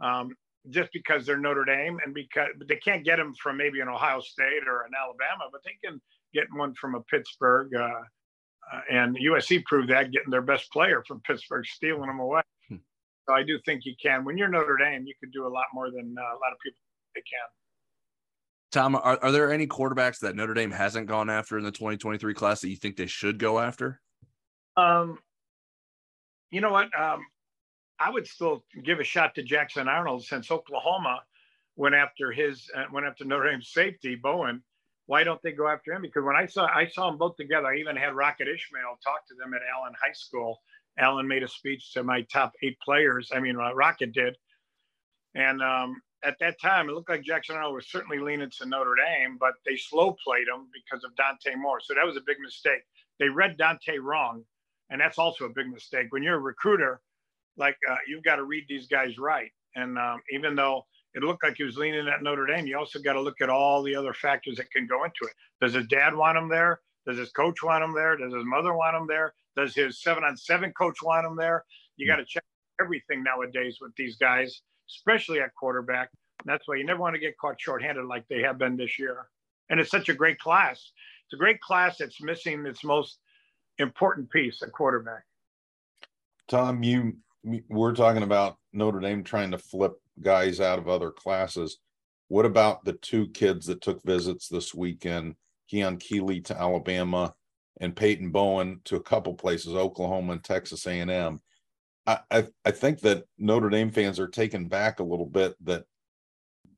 Um, 0.00 0.34
just 0.68 0.90
because 0.92 1.24
they're 1.24 1.38
Notre 1.38 1.64
Dame 1.64 1.98
and 2.04 2.12
because 2.14 2.48
they 2.68 2.76
can't 2.76 3.04
get 3.04 3.16
them 3.16 3.32
from 3.42 3.56
maybe 3.56 3.80
an 3.80 3.88
Ohio 3.88 4.20
State 4.20 4.68
or 4.68 4.82
an 4.82 4.92
Alabama, 4.94 5.48
but 5.50 5.62
they 5.64 5.76
can 5.82 6.00
get 6.34 6.44
one 6.52 6.74
from 6.74 6.94
a 6.94 7.00
Pittsburgh, 7.02 7.74
uh, 7.74 8.02
uh, 8.72 8.80
and 8.90 9.16
USC 9.16 9.64
proved 9.64 9.90
that 9.90 10.10
getting 10.10 10.30
their 10.30 10.42
best 10.42 10.70
player 10.72 11.02
from 11.06 11.20
Pittsburgh, 11.20 11.66
stealing 11.66 12.06
them 12.06 12.20
away. 12.20 12.42
Hmm. 12.68 12.76
So 13.28 13.34
I 13.34 13.42
do 13.42 13.58
think 13.64 13.84
you 13.84 13.94
can. 14.00 14.24
When 14.24 14.38
you're 14.38 14.48
Notre 14.48 14.76
Dame, 14.76 15.06
you 15.06 15.14
could 15.20 15.32
do 15.32 15.46
a 15.46 15.48
lot 15.48 15.64
more 15.74 15.90
than 15.90 16.14
uh, 16.18 16.22
a 16.22 16.38
lot 16.38 16.52
of 16.52 16.58
people 16.62 16.78
they 17.14 17.22
can. 17.22 17.48
Tom, 18.72 18.94
are, 18.94 19.18
are 19.20 19.32
there 19.32 19.52
any 19.52 19.66
quarterbacks 19.66 20.20
that 20.20 20.36
Notre 20.36 20.54
Dame 20.54 20.70
hasn't 20.70 21.08
gone 21.08 21.28
after 21.28 21.58
in 21.58 21.64
the 21.64 21.72
2023 21.72 22.34
class 22.34 22.60
that 22.60 22.68
you 22.68 22.76
think 22.76 22.96
they 22.96 23.06
should 23.06 23.38
go 23.38 23.58
after? 23.58 24.00
Um, 24.76 25.18
you 26.50 26.60
know 26.60 26.70
what? 26.70 26.88
Um, 26.98 27.26
I 27.98 28.10
would 28.10 28.26
still 28.26 28.64
give 28.84 29.00
a 29.00 29.04
shot 29.04 29.34
to 29.34 29.42
Jackson 29.42 29.88
Arnold 29.88 30.24
since 30.24 30.50
Oklahoma 30.50 31.20
went 31.76 31.94
after 31.94 32.30
his 32.30 32.70
uh, 32.76 32.84
went 32.92 33.06
after 33.06 33.24
Notre 33.24 33.50
Dame 33.50 33.62
safety 33.62 34.14
Bowen 34.14 34.62
why 35.10 35.24
don't 35.24 35.42
they 35.42 35.50
go 35.50 35.66
after 35.66 35.92
him? 35.92 36.02
Because 36.02 36.22
when 36.22 36.36
I 36.36 36.46
saw 36.46 36.66
I 36.72 36.86
saw 36.86 37.10
them 37.10 37.18
both 37.18 37.34
together, 37.36 37.66
I 37.66 37.78
even 37.78 37.96
had 37.96 38.14
Rocket 38.14 38.46
Ishmael 38.46 38.96
talk 39.02 39.26
to 39.26 39.34
them 39.34 39.52
at 39.54 39.60
Allen 39.74 39.92
High 40.00 40.12
School. 40.12 40.60
Allen 41.00 41.26
made 41.26 41.42
a 41.42 41.48
speech 41.48 41.92
to 41.94 42.04
my 42.04 42.22
top 42.32 42.52
eight 42.62 42.78
players. 42.78 43.32
I 43.34 43.40
mean, 43.40 43.56
uh, 43.56 43.74
Rocket 43.74 44.12
did, 44.12 44.36
and 45.34 45.60
um, 45.64 46.00
at 46.22 46.36
that 46.38 46.60
time, 46.60 46.88
it 46.88 46.92
looked 46.92 47.10
like 47.10 47.24
Jackson 47.24 47.56
Arnold 47.56 47.74
was 47.74 47.90
certainly 47.90 48.20
leaning 48.20 48.50
to 48.58 48.66
Notre 48.66 48.94
Dame, 48.94 49.36
but 49.40 49.54
they 49.66 49.74
slow 49.74 50.16
played 50.24 50.46
him 50.46 50.68
because 50.72 51.02
of 51.02 51.10
Dante 51.16 51.56
Moore. 51.56 51.80
So 51.80 51.92
that 51.94 52.06
was 52.06 52.16
a 52.16 52.22
big 52.24 52.38
mistake. 52.38 52.82
They 53.18 53.28
read 53.28 53.56
Dante 53.56 53.98
wrong, 53.98 54.44
and 54.90 55.00
that's 55.00 55.18
also 55.18 55.44
a 55.46 55.48
big 55.48 55.66
mistake. 55.66 56.06
When 56.10 56.22
you're 56.22 56.36
a 56.36 56.38
recruiter, 56.38 57.00
like 57.56 57.76
uh, 57.90 57.96
you've 58.06 58.22
got 58.22 58.36
to 58.36 58.44
read 58.44 58.66
these 58.68 58.86
guys 58.86 59.18
right. 59.18 59.50
And 59.74 59.98
um, 59.98 60.20
even 60.30 60.54
though 60.54 60.86
it 61.14 61.22
looked 61.22 61.42
like 61.42 61.56
he 61.56 61.64
was 61.64 61.76
leaning 61.76 62.08
at 62.08 62.22
Notre 62.22 62.46
Dame. 62.46 62.66
You 62.66 62.78
also 62.78 63.00
got 63.00 63.14
to 63.14 63.20
look 63.20 63.40
at 63.40 63.50
all 63.50 63.82
the 63.82 63.94
other 63.94 64.14
factors 64.14 64.56
that 64.56 64.70
can 64.70 64.86
go 64.86 65.04
into 65.04 65.22
it. 65.22 65.34
Does 65.60 65.74
his 65.74 65.86
dad 65.86 66.14
want 66.14 66.38
him 66.38 66.48
there? 66.48 66.80
Does 67.06 67.18
his 67.18 67.30
coach 67.30 67.62
want 67.62 67.82
him 67.82 67.94
there? 67.94 68.16
Does 68.16 68.32
his 68.32 68.44
mother 68.44 68.74
want 68.74 68.96
him 68.96 69.06
there? 69.06 69.34
Does 69.56 69.74
his 69.74 70.02
seven 70.02 70.22
on 70.22 70.36
seven 70.36 70.72
coach 70.72 71.02
want 71.02 71.26
him 71.26 71.36
there? 71.36 71.64
You 71.96 72.06
hmm. 72.06 72.12
got 72.12 72.16
to 72.16 72.24
check 72.24 72.44
everything 72.80 73.22
nowadays 73.22 73.78
with 73.80 73.94
these 73.96 74.16
guys, 74.16 74.62
especially 74.88 75.40
at 75.40 75.54
quarterback. 75.54 76.10
And 76.44 76.52
that's 76.52 76.68
why 76.68 76.76
you 76.76 76.84
never 76.84 77.00
want 77.00 77.14
to 77.14 77.20
get 77.20 77.36
caught 77.38 77.60
shorthanded 77.60 78.04
like 78.04 78.24
they 78.28 78.40
have 78.42 78.58
been 78.58 78.76
this 78.76 78.98
year. 78.98 79.26
And 79.68 79.80
it's 79.80 79.90
such 79.90 80.08
a 80.08 80.14
great 80.14 80.38
class. 80.38 80.92
It's 81.26 81.34
a 81.34 81.36
great 81.36 81.60
class 81.60 81.98
that's 81.98 82.22
missing 82.22 82.66
its 82.66 82.82
most 82.82 83.18
important 83.78 84.30
piece, 84.30 84.62
a 84.62 84.70
quarterback. 84.70 85.24
Tom, 86.48 86.82
you 86.82 87.16
we're 87.68 87.94
talking 87.94 88.22
about 88.22 88.56
Notre 88.72 89.00
Dame 89.00 89.24
trying 89.24 89.50
to 89.52 89.58
flip 89.58 89.99
guys 90.20 90.60
out 90.60 90.78
of 90.78 90.88
other 90.88 91.10
classes. 91.10 91.78
What 92.28 92.46
about 92.46 92.84
the 92.84 92.94
two 92.94 93.28
kids 93.28 93.66
that 93.66 93.80
took 93.80 94.02
visits 94.02 94.48
this 94.48 94.74
weekend? 94.74 95.34
Keon 95.68 95.98
Keeley 95.98 96.40
to 96.42 96.58
Alabama 96.58 97.34
and 97.80 97.96
Peyton 97.96 98.30
Bowen 98.30 98.80
to 98.84 98.96
a 98.96 99.02
couple 99.02 99.34
places, 99.34 99.74
Oklahoma 99.74 100.32
and 100.32 100.44
Texas 100.44 100.86
A&M. 100.86 101.40
I, 102.06 102.18
I, 102.30 102.46
I 102.64 102.70
think 102.70 103.00
that 103.00 103.24
Notre 103.38 103.70
Dame 103.70 103.90
fans 103.90 104.18
are 104.18 104.28
taken 104.28 104.66
back 104.66 105.00
a 105.00 105.04
little 105.04 105.26
bit 105.26 105.54
that 105.64 105.84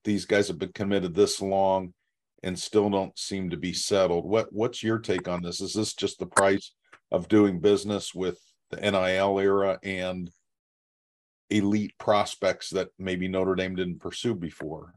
these 0.04 0.24
guys 0.24 0.48
have 0.48 0.58
been 0.58 0.72
committed 0.72 1.14
this 1.14 1.40
long 1.40 1.94
and 2.42 2.58
still 2.58 2.90
don't 2.90 3.16
seem 3.18 3.50
to 3.50 3.56
be 3.56 3.72
settled. 3.72 4.24
What 4.24 4.52
what's 4.52 4.82
your 4.82 4.98
take 4.98 5.28
on 5.28 5.42
this? 5.42 5.60
Is 5.60 5.74
this 5.74 5.94
just 5.94 6.18
the 6.18 6.26
price 6.26 6.72
of 7.10 7.28
doing 7.28 7.60
business 7.60 8.14
with 8.14 8.38
the 8.70 8.78
NIL 8.80 9.38
era 9.38 9.78
and 9.82 10.30
elite 11.56 11.96
prospects 11.98 12.70
that 12.70 12.88
maybe 12.98 13.28
Notre 13.28 13.54
Dame 13.54 13.76
didn't 13.76 14.00
pursue 14.00 14.34
before. 14.34 14.94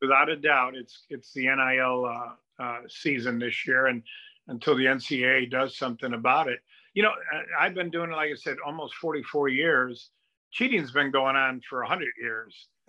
Without 0.00 0.28
a 0.28 0.36
doubt, 0.36 0.74
it's 0.74 1.04
it's 1.10 1.32
the 1.32 1.46
NIL 1.46 2.04
uh, 2.06 2.62
uh, 2.62 2.80
season 2.88 3.38
this 3.38 3.66
year, 3.66 3.86
and 3.86 4.02
until 4.48 4.74
the 4.76 4.86
NCAA 4.86 5.50
does 5.50 5.76
something 5.76 6.14
about 6.14 6.48
it, 6.48 6.60
you 6.94 7.02
know, 7.02 7.12
I've 7.58 7.74
been 7.74 7.90
doing 7.90 8.10
it, 8.10 8.16
like 8.16 8.30
I 8.30 8.34
said, 8.34 8.56
almost 8.64 8.94
44 8.94 9.48
years. 9.48 10.10
Cheating's 10.50 10.90
been 10.90 11.10
going 11.12 11.36
on 11.36 11.60
for 11.68 11.80
100 11.80 12.08
years. 12.20 12.66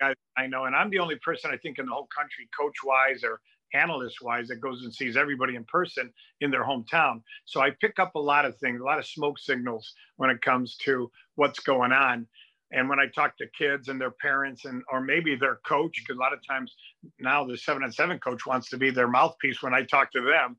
I, 0.00 0.14
I 0.36 0.46
know, 0.46 0.64
and 0.64 0.74
I'm 0.74 0.90
the 0.90 1.00
only 1.00 1.16
person 1.16 1.50
I 1.52 1.56
think 1.56 1.78
in 1.78 1.86
the 1.86 1.92
whole 1.92 2.08
country, 2.16 2.48
coach 2.58 2.76
wise 2.84 3.24
or 3.24 3.40
analyst 3.74 4.22
wise 4.22 4.48
that 4.48 4.60
goes 4.60 4.82
and 4.82 4.94
sees 4.94 5.16
everybody 5.16 5.56
in 5.56 5.64
person 5.64 6.12
in 6.40 6.50
their 6.50 6.64
hometown. 6.64 7.22
So 7.44 7.60
I 7.60 7.70
pick 7.80 7.98
up 7.98 8.14
a 8.14 8.20
lot 8.20 8.44
of 8.44 8.56
things, 8.58 8.80
a 8.80 8.84
lot 8.84 8.98
of 8.98 9.06
smoke 9.06 9.38
signals 9.38 9.92
when 10.16 10.30
it 10.30 10.42
comes 10.42 10.76
to 10.84 11.10
what's 11.36 11.60
going 11.60 11.92
on. 11.92 12.26
And 12.70 12.88
when 12.88 13.00
I 13.00 13.06
talk 13.14 13.36
to 13.38 13.46
kids 13.56 13.88
and 13.88 14.00
their 14.00 14.10
parents 14.10 14.66
and 14.66 14.82
or 14.92 15.00
maybe 15.00 15.36
their 15.36 15.58
coach, 15.66 15.96
because 15.98 16.18
a 16.18 16.20
lot 16.20 16.34
of 16.34 16.40
times 16.46 16.74
now 17.18 17.44
the 17.44 17.56
seven 17.56 17.82
and 17.82 17.94
seven 17.94 18.18
coach 18.18 18.44
wants 18.46 18.68
to 18.70 18.76
be 18.76 18.90
their 18.90 19.08
mouthpiece 19.08 19.62
when 19.62 19.74
I 19.74 19.84
talk 19.84 20.12
to 20.12 20.20
them, 20.20 20.58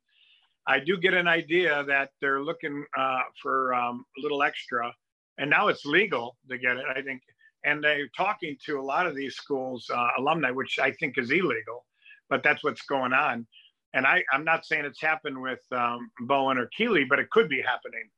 I 0.67 0.79
do 0.79 0.97
get 0.97 1.13
an 1.13 1.27
idea 1.27 1.83
that 1.87 2.11
they're 2.21 2.41
looking 2.41 2.85
uh, 2.97 3.21
for 3.41 3.73
um, 3.73 4.05
a 4.17 4.21
little 4.21 4.43
extra. 4.43 4.93
And 5.37 5.49
now 5.49 5.67
it's 5.67 5.85
legal 5.85 6.37
to 6.49 6.57
get 6.57 6.77
it, 6.77 6.85
I 6.95 7.01
think. 7.01 7.21
And 7.65 7.83
they're 7.83 8.09
talking 8.15 8.55
to 8.65 8.79
a 8.79 8.81
lot 8.81 9.05
of 9.05 9.15
these 9.15 9.35
schools 9.35 9.89
uh, 9.93 10.07
alumni, 10.17 10.51
which 10.51 10.79
I 10.79 10.91
think 10.91 11.17
is 11.17 11.31
illegal, 11.31 11.85
but 12.29 12.43
that's 12.43 12.63
what's 12.63 12.83
going 12.83 13.13
on. 13.13 13.47
And 13.93 14.05
I, 14.05 14.23
I'm 14.31 14.43
not 14.43 14.65
saying 14.65 14.85
it's 14.85 15.01
happened 15.01 15.41
with 15.41 15.61
um, 15.71 16.11
Bowen 16.21 16.57
or 16.57 16.69
Keeley, 16.77 17.05
but 17.05 17.19
it 17.19 17.29
could 17.31 17.49
be 17.49 17.61
happening 17.61 18.09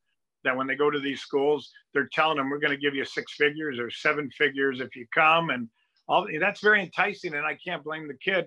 that 0.44 0.56
when 0.56 0.68
they 0.68 0.76
go 0.76 0.90
to 0.90 1.00
these 1.00 1.22
schools, 1.22 1.72
they're 1.94 2.10
telling 2.12 2.38
them 2.38 2.50
we're 2.50 2.60
going 2.60 2.72
to 2.72 2.78
give 2.78 2.96
you 2.96 3.06
six 3.06 3.34
figures 3.36 3.80
or 3.80 3.90
seven 3.90 4.30
figures 4.32 4.80
if 4.80 4.96
you 4.96 5.06
come, 5.14 5.50
and 5.50 5.70
all 6.08 6.28
that's 6.40 6.62
very 6.62 6.82
enticing. 6.82 7.36
And 7.36 7.46
I 7.46 7.58
can't 7.64 7.84
blame 7.84 8.08
the 8.08 8.16
kid 8.16 8.46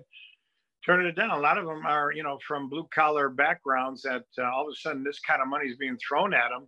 turning 0.85 1.07
it 1.07 1.15
down. 1.15 1.31
A 1.31 1.39
lot 1.39 1.57
of 1.57 1.65
them 1.65 1.85
are, 1.85 2.11
you 2.11 2.21
know, 2.21 2.37
from 2.47 2.69
blue 2.69 2.87
collar 2.93 3.29
backgrounds 3.29 4.03
that 4.03 4.23
uh, 4.37 4.43
all 4.43 4.67
of 4.67 4.73
a 4.73 4.75
sudden 4.75 5.03
this 5.03 5.19
kind 5.19 5.41
of 5.41 5.47
money 5.47 5.67
is 5.67 5.77
being 5.77 5.97
thrown 5.97 6.33
at 6.33 6.49
them. 6.49 6.67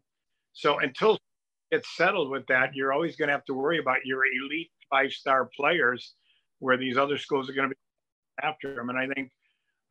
So 0.54 0.80
until 0.80 1.20
it's 1.70 1.96
settled 1.96 2.32
with 2.32 2.48
that, 2.48 2.74
you're 2.74 2.94
always 2.94 3.16
going 3.16 3.28
to 3.28 3.34
have 3.34 3.46
to 3.46 3.54
worry 3.54 3.80
about 3.80 4.06
your 4.06 4.24
elite 4.26 4.72
five 4.90 5.12
star 5.12 5.50
players, 5.56 6.14
where 6.60 6.78
these 6.78 6.98
other 6.98 7.18
schools 7.18 7.50
are 7.50 7.54
going 7.54 7.70
to 7.70 7.76
be 7.76 7.82
after 8.42 8.76
them. 8.76 8.90
And 8.90 8.98
I 8.98 9.08
think 9.08 9.32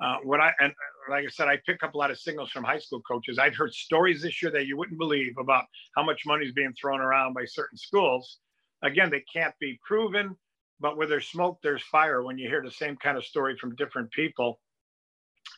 uh, 0.01 0.17
what 0.25 0.41
I 0.41 0.53
and 0.61 0.73
like 1.09 1.25
I 1.25 1.29
said, 1.29 1.49
I 1.49 1.59
pick 1.65 1.83
up 1.83 1.95
a 1.95 1.99
lot 1.99 2.11
of 2.11 2.19
signals 2.19 2.51
from 2.51 2.65
high 2.65 2.79
school 2.79 3.01
coaches. 3.03 3.39
I've 3.39 3.55
heard 3.55 3.73
stories 3.73 4.23
this 4.23 4.43
year 4.43 4.51
that 4.53 4.67
you 4.67 4.77
wouldn't 4.77 4.99
believe 4.99 5.35
about 5.39 5.65
how 5.95 6.05
much 6.05 6.27
money 6.27 6.45
is 6.45 6.53
being 6.53 6.75
thrown 6.81 7.01
around 7.01 7.35
by 7.35 7.45
certain 7.47 7.79
schools. 7.79 8.39
Again, 8.83 9.11
they 9.11 9.25
can't 9.33 9.55
be 9.59 9.79
proven, 9.87 10.37
but 10.81 10.97
where 10.97 11.07
there's 11.07 11.29
smoke, 11.29 11.59
there's 11.63 11.83
fire. 11.85 12.23
When 12.23 12.39
you 12.39 12.49
hear 12.49 12.63
the 12.63 12.71
same 12.71 12.97
kind 12.97 13.17
of 13.17 13.25
story 13.25 13.57
from 13.59 13.75
different 13.77 14.11
people, 14.11 14.61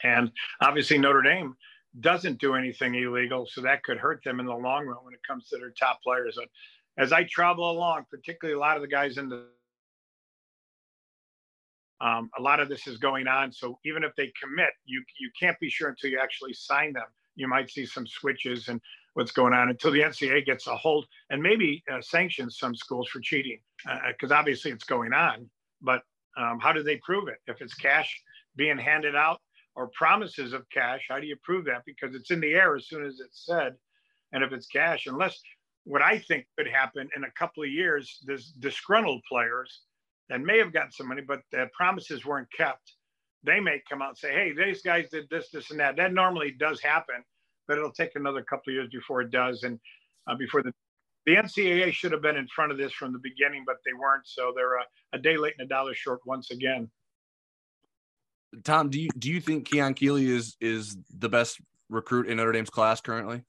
and 0.05 0.31
obviously 0.61 0.99
Notre 0.99 1.23
Dame 1.23 1.55
doesn't 2.01 2.39
do 2.41 2.55
anything 2.55 2.95
illegal, 2.95 3.47
so 3.51 3.61
that 3.63 3.83
could 3.83 3.99
hurt 3.99 4.23
them 4.25 4.39
in 4.39 4.47
the 4.47 4.53
long 4.53 4.87
run 4.87 5.05
when 5.05 5.15
it 5.15 5.21
comes 5.27 5.49
to 5.49 5.59
their 5.59 5.71
top 5.71 6.01
players. 6.03 6.37
But 6.37 6.49
as 7.03 7.13
I 7.13 7.25
travel 7.25 7.71
along, 7.71 8.05
particularly 8.11 8.57
a 8.57 8.61
lot 8.61 8.77
of 8.77 8.83
the 8.83 8.89
guys 8.89 9.19
in 9.19 9.29
the 9.29 9.47
um, 12.01 12.31
a 12.39 12.43
lot 12.43 12.61
of 12.61 12.69
this 12.69 12.87
is 12.87 12.99
going 12.99 13.27
on. 13.27 13.53
So 13.53 13.79
even 13.85 14.05
if 14.05 14.15
they 14.17 14.33
commit, 14.41 14.71
you 14.85 15.03
you 15.19 15.31
can't 15.39 15.59
be 15.59 15.69
sure 15.69 15.89
until 15.89 16.11
you 16.11 16.21
actually 16.21 16.55
sign 16.55 16.93
them. 16.93 17.07
You 17.35 17.49
might 17.49 17.71
see 17.71 17.87
some 17.87 18.07
switches 18.07 18.69
and 18.69 18.81
what's 19.15 19.33
going 19.33 19.53
on 19.53 19.69
until 19.69 19.91
the 19.91 20.01
NCAA 20.01 20.47
gets 20.47 20.67
a 20.67 20.77
hold 20.77 21.07
and 21.31 21.43
maybe 21.43 21.83
uh, 21.93 22.01
sanctions 22.01 22.59
some 22.59 22.75
schools 22.75 23.09
for 23.09 23.21
cheating 23.21 23.59
because 24.09 24.31
uh, 24.31 24.37
obviously 24.37 24.71
it's 24.71 24.85
going 24.85 25.13
on. 25.13 25.49
But 25.81 26.03
um, 26.37 26.59
how 26.61 26.73
do 26.73 26.83
they 26.83 26.97
prove 26.97 27.29
it? 27.29 27.39
If 27.47 27.61
it's 27.61 27.75
cash 27.75 28.23
being 28.57 28.79
handed 28.79 29.17
out 29.17 29.41
or 29.75 29.89
promises 29.89 30.53
of 30.53 30.69
cash, 30.71 31.07
how 31.09 31.19
do 31.19 31.27
you 31.27 31.37
prove 31.43 31.65
that? 31.65 31.83
Because 31.85 32.15
it's 32.15 32.31
in 32.31 32.41
the 32.41 32.53
air 32.53 32.77
as 32.77 32.87
soon 32.87 33.05
as 33.05 33.21
it's 33.21 33.45
said. 33.45 33.75
And 34.33 34.45
if 34.45 34.53
it's 34.53 34.67
cash, 34.67 35.07
unless 35.07 35.41
what 35.85 36.03
I 36.03 36.19
think 36.19 36.47
could 36.57 36.69
happen 36.69 37.09
in 37.17 37.25
a 37.25 37.31
couple 37.33 37.63
of 37.63 37.71
years, 37.71 38.19
this 38.25 38.51
disgruntled 38.51 39.23
players 39.29 39.81
that 40.29 40.41
may 40.41 40.59
have 40.59 40.73
gotten 40.73 40.93
some 40.93 41.09
money, 41.09 41.23
but 41.27 41.41
the 41.53 41.69
promises 41.77 42.25
weren't 42.25 42.49
kept. 42.53 42.93
They 43.45 43.61
may 43.61 43.83
come 43.89 44.03
out 44.03 44.11
and 44.11 44.19
say, 44.19 44.33
hey, 44.33 44.53
these 44.53 44.83
guys 44.83 45.09
did 45.11 45.27
this, 45.31 45.49
this, 45.51 45.71
and 45.71 45.81
that. 45.81 45.97
That 45.97 46.13
normally 46.13 46.55
does 46.59 46.81
happen, 46.81 47.23
but 47.67 47.79
it'll 47.79 47.93
take 47.93 48.17
another 48.17 48.43
couple 48.43 48.71
of 48.71 48.75
years 48.75 48.89
before 48.93 49.23
it 49.23 49.31
does. 49.31 49.63
And 49.63 49.79
uh, 50.29 50.37
before 50.37 50.63
the 50.63 50.73
the 51.27 51.35
NCAA 51.35 51.93
should 51.93 52.13
have 52.13 52.23
been 52.23 52.37
in 52.37 52.49
front 52.49 52.73
of 52.73 52.79
this 52.79 52.91
from 52.93 53.13
the 53.13 53.19
beginning, 53.19 53.63
but 53.67 53.77
they 53.85 53.93
weren't. 53.93 54.27
So 54.27 54.51
they're 54.57 54.77
a, 54.77 54.85
a 55.13 55.19
day 55.19 55.37
late 55.37 55.53
and 55.59 55.67
a 55.67 55.69
dollar 55.69 55.93
short 55.93 56.21
once 56.25 56.51
again. 56.51 56.91
Tom, 58.65 58.89
do 58.89 58.99
you 58.99 59.11
do 59.19 59.31
you 59.31 59.39
think 59.39 59.69
Keon 59.69 59.93
Keeley 59.93 60.31
is 60.31 60.57
is 60.59 60.97
the 61.19 61.29
best 61.29 61.61
recruit 61.91 62.29
in 62.29 62.39
Notre 62.39 62.53
Dame's 62.53 62.71
class 62.71 63.03
currently? 63.03 63.43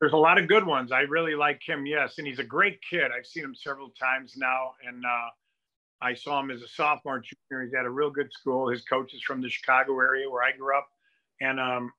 There's 0.00 0.12
a 0.12 0.16
lot 0.16 0.38
of 0.38 0.48
good 0.48 0.66
ones. 0.66 0.90
I 0.90 1.02
really 1.02 1.36
like 1.36 1.60
him, 1.64 1.86
yes, 1.86 2.14
and 2.18 2.26
he's 2.26 2.40
a 2.40 2.44
great 2.44 2.80
kid. 2.90 3.12
I've 3.16 3.26
seen 3.26 3.44
him 3.44 3.54
several 3.54 3.90
times 3.90 4.34
now, 4.36 4.72
and 4.84 5.04
uh, 5.04 5.28
I 6.02 6.14
saw 6.14 6.40
him 6.40 6.50
as 6.50 6.62
a 6.62 6.68
sophomore, 6.68 7.22
junior. 7.50 7.64
He's 7.64 7.74
at 7.74 7.84
a 7.84 7.90
real 7.90 8.10
good 8.10 8.32
school. 8.32 8.68
His 8.68 8.82
coach 8.82 9.14
is 9.14 9.22
from 9.22 9.40
the 9.40 9.48
Chicago 9.48 9.98
area 10.00 10.28
where 10.28 10.42
I 10.42 10.52
grew 10.52 10.76
up. 10.76 10.88
And 11.40 11.60
um, 11.60 11.92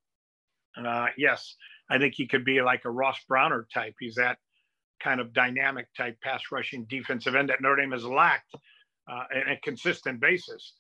uh, 0.77 1.07
yes, 1.17 1.55
I 1.89 1.98
think 1.98 2.13
he 2.15 2.27
could 2.27 2.45
be 2.45 2.62
like 2.62 2.86
a 2.86 2.91
Ross 2.91 3.17
Browner 3.27 3.67
type. 3.74 3.95
He's 4.00 4.15
that 4.15 4.38
kind 5.01 5.19
of 5.19 5.33
dynamic 5.33 5.88
type 5.95 6.17
pass 6.22 6.41
rushing 6.51 6.86
defensive 6.86 7.36
end 7.36 7.50
that 7.50 7.62
Notre 7.62 7.81
Dame 7.81 7.91
has 7.91 8.05
lacked 8.05 8.53
uh, 9.10 9.24
on 9.36 9.51
a 9.51 9.60
consistent 9.63 10.19
basis. 10.19 10.74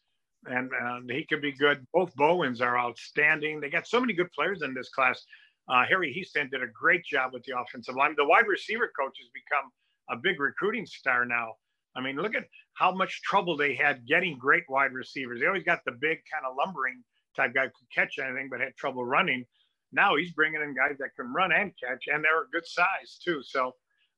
And 0.45 0.69
uh, 0.73 0.99
he 1.09 1.25
could 1.25 1.41
be 1.41 1.53
good. 1.53 1.85
Both 1.93 2.13
Bowens 2.15 2.61
are 2.61 2.77
outstanding. 2.77 3.61
They 3.61 3.69
got 3.69 3.87
so 3.87 3.99
many 3.99 4.13
good 4.13 4.31
players 4.33 4.61
in 4.61 4.73
this 4.73 4.89
class. 4.89 5.23
Uh, 5.69 5.85
Harry 5.87 6.13
Hiestand 6.13 6.51
did 6.51 6.61
a 6.61 6.67
great 6.67 7.05
job 7.05 7.31
with 7.33 7.43
the 7.43 7.57
offensive 7.57 7.95
line. 7.95 8.15
The 8.17 8.25
wide 8.25 8.47
receiver 8.47 8.91
coach 8.99 9.17
has 9.19 9.29
become 9.33 9.71
a 10.09 10.21
big 10.21 10.39
recruiting 10.41 10.85
star 10.85 11.25
now. 11.25 11.53
I 11.95 12.01
mean, 12.01 12.15
look 12.15 12.35
at 12.35 12.45
how 12.73 12.91
much 12.91 13.21
trouble 13.21 13.55
they 13.55 13.75
had 13.75 14.05
getting 14.07 14.37
great 14.37 14.63
wide 14.67 14.93
receivers. 14.93 15.39
They 15.39 15.47
always 15.47 15.63
got 15.63 15.81
the 15.85 15.91
big 15.91 16.19
kind 16.31 16.45
of 16.45 16.55
lumbering 16.57 17.03
type 17.35 17.53
guy 17.53 17.65
who 17.65 17.69
could 17.69 17.91
catch 17.93 18.17
anything, 18.19 18.49
but 18.49 18.59
had 18.59 18.75
trouble 18.75 19.05
running. 19.05 19.45
Now 19.91 20.15
he's 20.15 20.31
bringing 20.31 20.61
in 20.61 20.75
guys 20.75 20.97
that 20.99 21.15
can 21.15 21.31
run 21.31 21.51
and 21.51 21.71
catch, 21.81 22.05
and 22.07 22.23
they're 22.23 22.43
a 22.43 22.49
good 22.51 22.65
size 22.65 23.19
too. 23.23 23.41
So 23.43 23.73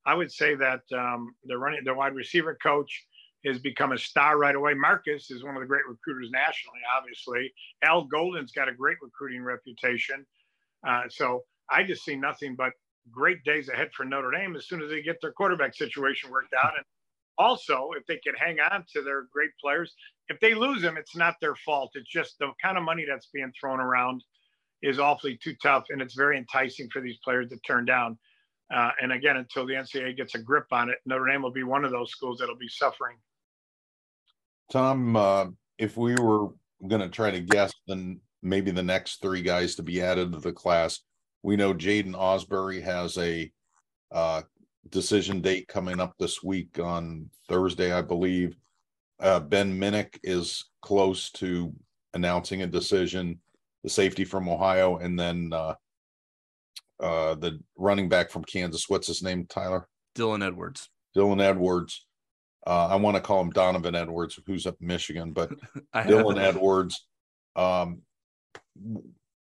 I 0.06 0.14
would 0.14 0.32
say 0.32 0.56
that 0.56 0.82
um, 0.94 1.36
the 1.44 1.58
running, 1.58 1.84
the 1.84 1.94
wide 1.94 2.16
receiver 2.16 2.58
coach 2.62 3.06
has 3.46 3.60
become 3.60 3.92
a 3.92 3.98
star 3.98 4.38
right 4.38 4.56
away. 4.56 4.74
Marcus 4.74 5.30
is 5.30 5.44
one 5.44 5.56
of 5.56 5.62
the 5.62 5.68
great 5.68 5.88
recruiters 5.88 6.32
nationally, 6.32 6.80
obviously. 6.98 7.54
Al 7.84 8.06
Golden's 8.06 8.52
got 8.52 8.70
a 8.70 8.74
great 8.74 8.98
recruiting 9.02 9.44
reputation. 9.44 10.26
Uh, 10.88 11.04
so 11.10 11.44
I 11.70 11.84
just 11.84 12.04
see 12.04 12.16
nothing 12.16 12.56
but 12.56 12.74
great 13.12 13.44
days 13.44 13.70
ahead 13.70 13.92
for 13.94 14.04
Notre 14.04 14.32
Dame 14.32 14.56
as 14.56 14.68
soon 14.68 14.82
as 14.82 14.90
they 14.90 15.02
get 15.02 15.18
their 15.22 15.32
quarterback 15.32 15.76
situation 15.76 16.32
worked 16.32 16.54
out. 16.54 16.74
And 16.76 16.86
also, 17.38 17.90
if 17.98 18.06
they 18.06 18.18
can 18.18 18.34
hang 18.36 18.60
on 18.60 18.86
to 18.94 19.02
their 19.02 19.24
great 19.32 19.52
players, 19.62 19.94
if 20.30 20.40
they 20.40 20.54
lose 20.54 20.82
them, 20.82 20.98
it's 20.98 21.16
not 21.16 21.36
their 21.42 21.56
fault. 21.56 21.92
It's 21.96 22.10
just 22.10 22.38
the 22.40 22.52
kind 22.62 22.78
of 22.78 22.84
money 22.84 23.06
that's 23.08 23.28
being 23.34 23.52
thrown 23.60 23.80
around 23.80 24.24
is 24.82 25.00
awfully 25.00 25.38
too 25.42 25.56
tough, 25.62 25.86
and 25.90 26.02
it's 26.02 26.16
very 26.16 26.38
enticing 26.38 26.90
for 26.92 27.02
these 27.02 27.18
players 27.24 27.50
to 27.50 27.58
turn 27.60 27.86
down. 27.86 28.18
Uh, 28.74 28.92
and 29.02 29.12
again, 29.12 29.38
until 29.38 29.66
the 29.66 29.74
NCAA 29.74 30.18
gets 30.18 30.36
a 30.36 30.40
grip 30.40 30.66
on 30.72 30.90
it, 30.90 30.98
Notre 31.06 31.28
Dame 31.28 31.42
will 31.42 31.52
be 31.52 31.64
one 31.64 31.86
of 31.86 31.92
those 31.92 32.12
schools 32.12 32.40
that'll 32.40 32.58
be 32.58 32.68
suffering. 32.68 33.18
Tom, 34.72 35.16
uh, 35.16 35.46
if 35.78 35.98
we 35.98 36.16
were 36.16 36.50
going 36.88 37.02
to 37.02 37.10
try 37.10 37.30
to 37.32 37.42
guess, 37.42 37.72
then 37.88 38.20
maybe 38.42 38.72
the 38.72 38.84
next 38.84 39.22
three 39.22 39.42
guys 39.42 39.76
to 39.76 39.84
be 39.84 40.02
added 40.02 40.32
to 40.32 40.40
the 40.40 40.52
class, 40.52 41.02
we 41.44 41.56
know 41.56 41.74
Jaiden 41.74 42.14
Ausberry 42.14 42.82
has 42.82 43.18
a 43.18 43.52
uh, 44.12 44.42
decision 44.90 45.42
date 45.42 45.68
coming 45.68 46.00
up 46.00 46.14
this 46.20 46.44
week 46.44 46.80
on 46.80 47.30
Thursday, 47.50 47.92
I 47.92 48.02
believe. 48.02 48.56
Uh, 49.20 49.40
ben 49.40 49.78
Minich 49.80 50.20
is 50.24 50.66
close 50.82 51.32
to 51.32 51.74
announcing 52.14 52.62
a 52.62 52.68
decision. 52.68 53.40
The 53.84 53.90
safety 53.90 54.26
from 54.26 54.50
Ohio, 54.50 54.98
and 54.98 55.20
then 55.20 55.52
uh, 55.54 55.76
uh, 57.00 57.36
the 57.36 57.60
running 57.78 58.10
back 58.10 58.32
from 58.32 58.44
Kansas. 58.44 58.90
What's 58.90 59.08
his 59.08 59.22
name, 59.22 59.46
Tyler? 59.48 59.88
Dylan 60.16 60.46
Edwards. 60.46 60.90
Dylan 61.16 61.42
Edwards. 61.42 62.08
Uh, 62.66 62.88
I 62.88 62.96
want 62.96 63.16
to 63.16 63.22
call 63.22 63.42
him 63.42 63.52
Donovan 63.52 63.94
Edwards, 63.94 64.40
who's 64.48 64.66
up 64.66 64.78
in 64.82 64.88
Michigan, 64.88 65.34
but 65.34 65.52
Dylan 65.96 66.40
Edwards. 66.40 67.06
Um, 67.56 68.02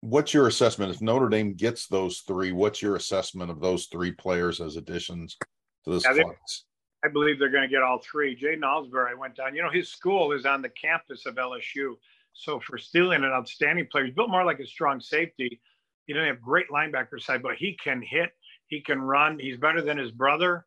what's 0.01 0.33
your 0.33 0.47
assessment 0.47 0.93
if 0.93 1.01
Notre 1.01 1.29
Dame 1.29 1.53
gets 1.53 1.87
those 1.87 2.19
three? 2.27 2.51
What's 2.51 2.81
your 2.81 2.95
assessment 2.95 3.49
of 3.49 3.59
those 3.59 3.85
three 3.85 4.11
players 4.11 4.59
as 4.59 4.75
additions 4.75 5.37
to 5.85 5.91
this 5.91 6.03
yeah, 6.05 6.23
class? 6.23 6.65
I 7.03 7.07
believe 7.07 7.39
they're 7.39 7.49
going 7.49 7.63
to 7.63 7.69
get 7.69 7.81
all 7.81 7.99
three. 7.99 8.35
Jaiden 8.35 8.61
Ausberry 8.61 9.17
went 9.17 9.35
down. 9.35 9.55
You 9.55 9.63
know, 9.63 9.71
his 9.71 9.89
school 9.89 10.33
is 10.33 10.45
on 10.45 10.61
the 10.61 10.69
campus 10.69 11.25
of 11.25 11.35
LSU. 11.35 11.95
So 12.33 12.59
for 12.59 12.77
stealing 12.77 13.23
an 13.23 13.31
outstanding 13.31 13.87
player, 13.91 14.05
he's 14.05 14.13
built 14.13 14.29
more 14.29 14.45
like 14.45 14.59
a 14.59 14.67
strong 14.67 14.99
safety. 14.99 15.61
He 16.05 16.13
doesn't 16.13 16.27
have 16.27 16.41
great 16.41 16.69
linebacker 16.69 17.21
side, 17.21 17.41
but 17.41 17.55
he 17.55 17.77
can 17.81 18.01
hit, 18.01 18.31
he 18.67 18.81
can 18.81 19.01
run. 19.01 19.39
He's 19.39 19.57
better 19.57 19.81
than 19.81 19.97
his 19.97 20.11
brother. 20.11 20.65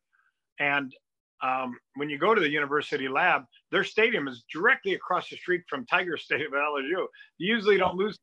And 0.58 0.94
um, 1.42 1.76
when 1.96 2.08
you 2.08 2.18
go 2.18 2.34
to 2.34 2.40
the 2.40 2.48
university 2.48 3.08
lab, 3.08 3.42
their 3.70 3.84
stadium 3.84 4.28
is 4.28 4.44
directly 4.52 4.94
across 4.94 5.28
the 5.28 5.36
street 5.36 5.62
from 5.68 5.86
Tiger 5.86 6.16
Stadium 6.16 6.54
at 6.54 6.60
LSU. 6.60 7.06
You 7.38 7.54
usually 7.54 7.76
don't 7.76 7.96
lose 7.96 8.18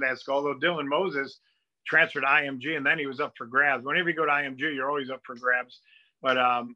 that 0.00 0.18
school, 0.18 0.36
although 0.36 0.54
Dylan 0.54 0.86
Moses 0.86 1.40
transferred 1.86 2.22
to 2.22 2.26
IMG 2.26 2.76
and 2.76 2.84
then 2.84 2.98
he 2.98 3.06
was 3.06 3.20
up 3.20 3.32
for 3.36 3.46
grabs. 3.46 3.84
Whenever 3.84 4.10
you 4.10 4.16
go 4.16 4.26
to 4.26 4.32
IMG, 4.32 4.74
you're 4.74 4.88
always 4.88 5.10
up 5.10 5.20
for 5.24 5.36
grabs. 5.36 5.80
But 6.22 6.38
um, 6.38 6.74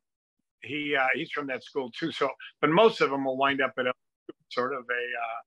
he 0.62 0.95
uh, 0.97 1.07
he's 1.14 1.31
from 1.31 1.47
that 1.49 1.64
school 1.64 1.90
too. 1.90 2.12
So, 2.12 2.31
but 2.61 2.71
most 2.71 3.00
of 3.00 3.11
them 3.11 3.25
will 3.25 3.37
wind 3.37 3.61
up 3.61 3.73
at 3.79 3.87
a 3.87 3.93
sort 4.50 4.73
of 4.73 4.81
a 4.81 4.83
uh, 4.83 5.40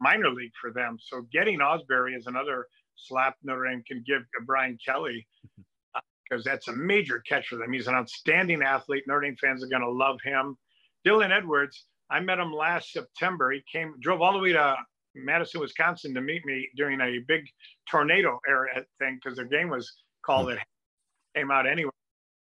minor 0.00 0.30
league 0.30 0.52
for 0.60 0.72
them. 0.72 0.98
So 1.00 1.26
getting 1.32 1.58
Ausberry 1.58 2.16
is 2.16 2.26
another 2.26 2.66
slap 2.96 3.36
Notre 3.42 3.68
Dame 3.68 3.82
can 3.86 4.04
give 4.06 4.22
Brian 4.46 4.78
Kelly 4.84 5.26
because 6.28 6.44
that's 6.44 6.68
a 6.68 6.72
major 6.72 7.22
catch 7.26 7.48
for 7.48 7.56
them. 7.56 7.72
He's 7.72 7.86
an 7.86 7.94
outstanding 7.94 8.62
athlete. 8.62 9.04
Notre 9.06 9.22
Dame 9.22 9.36
fans 9.40 9.64
are 9.64 9.68
going 9.68 9.82
to 9.82 9.90
love 9.90 10.18
him. 10.22 10.56
Dylan 11.06 11.34
Edwards, 11.34 11.86
I 12.10 12.20
met 12.20 12.38
him 12.38 12.52
last 12.52 12.92
September. 12.92 13.50
He 13.50 13.62
came, 13.70 13.94
drove 14.00 14.20
all 14.20 14.32
the 14.32 14.38
way 14.38 14.52
to 14.52 14.76
Madison, 15.24 15.60
Wisconsin 15.60 16.14
to 16.14 16.20
meet 16.20 16.44
me 16.44 16.68
during 16.76 17.00
a 17.00 17.18
big 17.26 17.44
tornado 17.90 18.38
era 18.48 18.84
thing 18.98 19.18
because 19.22 19.36
their 19.36 19.46
game 19.46 19.70
was 19.70 19.92
called 20.24 20.46
hmm. 20.46 20.58
it 20.58 20.58
came 21.36 21.50
out 21.50 21.66
anyway. 21.66 21.90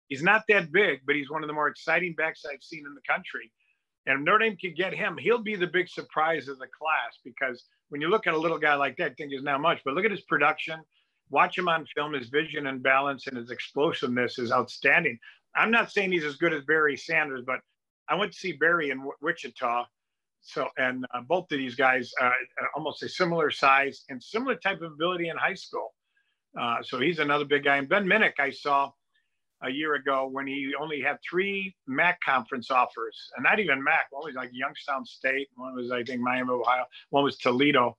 He's 0.09 0.23
not 0.23 0.43
that 0.49 0.73
big, 0.73 1.01
but 1.07 1.17
he's 1.17 1.31
one 1.31 1.43
of 1.43 1.49
the 1.49 1.55
more 1.55 1.69
exciting 1.69 2.15
backs 2.15 2.43
I've 2.45 2.63
seen 2.63 2.85
in 2.87 2.95
the 2.95 3.01
country. 3.09 3.51
And 4.07 4.19
if 4.19 4.25
Notre 4.25 4.39
Dame 4.41 4.57
could 4.61 4.77
get 4.77 4.93
him, 4.93 5.17
he'll 5.17 5.43
be 5.43 5.57
the 5.57 5.67
big 5.67 5.89
surprise 5.89 6.49
of 6.49 6.59
the 6.59 6.67
class 6.67 7.19
because 7.25 7.65
when 7.89 8.01
you 8.01 8.09
look 8.09 8.27
at 8.27 8.35
a 8.35 8.39
little 8.39 8.59
guy 8.59 8.75
like 8.75 8.97
that, 8.97 9.17
think 9.17 9.31
he's 9.31 9.43
not 9.43 9.61
much, 9.61 9.81
but 9.85 9.95
look 9.95 10.05
at 10.05 10.11
his 10.11 10.23
production. 10.23 10.81
Watch 11.31 11.57
him 11.57 11.69
on 11.69 11.87
film. 11.95 12.13
His 12.13 12.29
vision 12.29 12.67
and 12.67 12.83
balance 12.83 13.27
and 13.27 13.37
his 13.37 13.51
explosiveness 13.51 14.39
is 14.39 14.53
outstanding. 14.53 15.19
I'm 15.55 15.71
not 15.71 15.91
saying 15.91 16.13
he's 16.13 16.25
as 16.25 16.37
good 16.37 16.53
as 16.53 16.65
Barry 16.65 16.97
Sanders, 16.97 17.43
but 17.47 17.61
I 18.09 18.17
went 18.17 18.33
to 18.33 18.39
see 18.39 18.53
Barry 18.53 18.91
in 18.91 18.99
w- 18.99 19.17
Wichita. 19.21 19.85
So, 20.43 20.69
and 20.77 21.07
uh, 21.15 21.21
both 21.21 21.51
of 21.53 21.59
these 21.59 21.77
guys, 21.77 22.13
uh, 22.21 22.31
almost 22.77 23.03
a 23.03 23.09
similar 23.09 23.51
size 23.51 24.05
and 24.09 24.23
similar 24.23 24.57
type 24.57 24.83
of 24.83 24.93
ability 24.93 25.29
in 25.29 25.37
high 25.37 25.55
school. 25.55 25.95
Uh, 26.61 26.83
so 26.83 27.01
he's 27.01 27.21
another 27.21 27.45
big 27.45 27.65
guy. 27.65 27.77
And 27.77 27.89
Ben 27.89 28.05
Minich, 28.05 28.39
I 28.39 28.51
saw 28.51 28.91
a 29.63 29.71
year 29.71 29.95
ago 29.95 30.29
when 30.31 30.47
he 30.47 30.75
only 30.79 31.01
had 31.01 31.19
three 31.29 31.75
MAC 31.87 32.21
conference 32.21 32.71
offers, 32.71 33.31
and 33.37 33.45
not 33.45 33.61
even 33.61 33.83
MAC. 33.83 34.07
One 34.11 34.25
was 34.25 34.35
like 34.35 34.51
Youngstown 34.53 35.07
State, 35.07 35.49
one 35.55 35.75
was 35.77 35.93
I 35.93 36.03
think 36.03 36.21
Miami, 36.21 36.51
Ohio, 36.51 36.85
one 37.11 37.23
was 37.23 37.37
Toledo, 37.37 37.97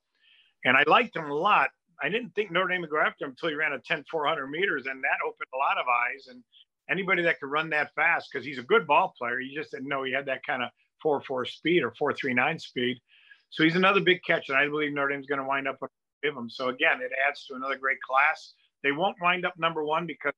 and 0.65 0.75
I 0.75 0.83
liked 0.85 1.15
him 1.15 1.31
a 1.31 1.33
lot. 1.33 1.69
I 2.01 2.09
didn't 2.09 2.35
think 2.35 2.51
Notre 2.51 2.67
Dame 2.67 2.81
would 2.81 2.89
go 2.89 2.99
after 2.99 3.23
him 3.23 3.31
until 3.31 3.49
he 3.49 3.55
ran 3.55 3.71
a 3.71 3.79
10 3.79 4.03
400 4.11 4.47
meters, 4.47 4.85
and 4.87 5.01
that 5.01 5.17
opened 5.25 5.47
a 5.53 5.57
lot 5.57 5.77
of 5.77 5.85
eyes. 5.87 6.27
And 6.27 6.43
anybody 6.89 7.21
that 7.23 7.39
could 7.39 7.49
run 7.49 7.69
that 7.69 7.95
fast, 7.95 8.29
because 8.31 8.45
he's 8.45 8.57
a 8.57 8.63
good 8.63 8.85
ball 8.85 9.13
player, 9.17 9.39
you 9.39 9.57
just 9.57 9.71
didn't 9.71 9.87
know 9.87 10.03
he 10.03 10.11
had 10.11 10.25
that 10.25 10.45
kind 10.45 10.63
of 10.63 10.69
4 11.03 11.21
4 11.21 11.45
speed 11.45 11.83
or 11.83 11.93
4 11.99 12.13
3 12.13 12.33
9 12.33 12.59
speed. 12.59 12.97
So 13.49 13.63
he's 13.63 13.75
another 13.75 14.01
big 14.01 14.23
catch, 14.25 14.49
and 14.49 14.57
I 14.57 14.67
believe 14.67 14.93
Notre 14.93 15.09
Dame's 15.09 15.27
going 15.27 15.39
to 15.39 15.45
wind 15.45 15.67
up 15.67 15.77
with 15.79 15.91
him. 16.23 16.49
So 16.49 16.69
again, 16.69 17.01
it 17.01 17.11
adds 17.27 17.45
to 17.45 17.55
another 17.55 17.77
great 17.77 18.01
class. 18.01 18.53
They 18.81 18.91
won't 18.91 19.17
wind 19.21 19.45
up 19.45 19.53
number 19.59 19.83
one 19.83 20.07
because 20.07 20.33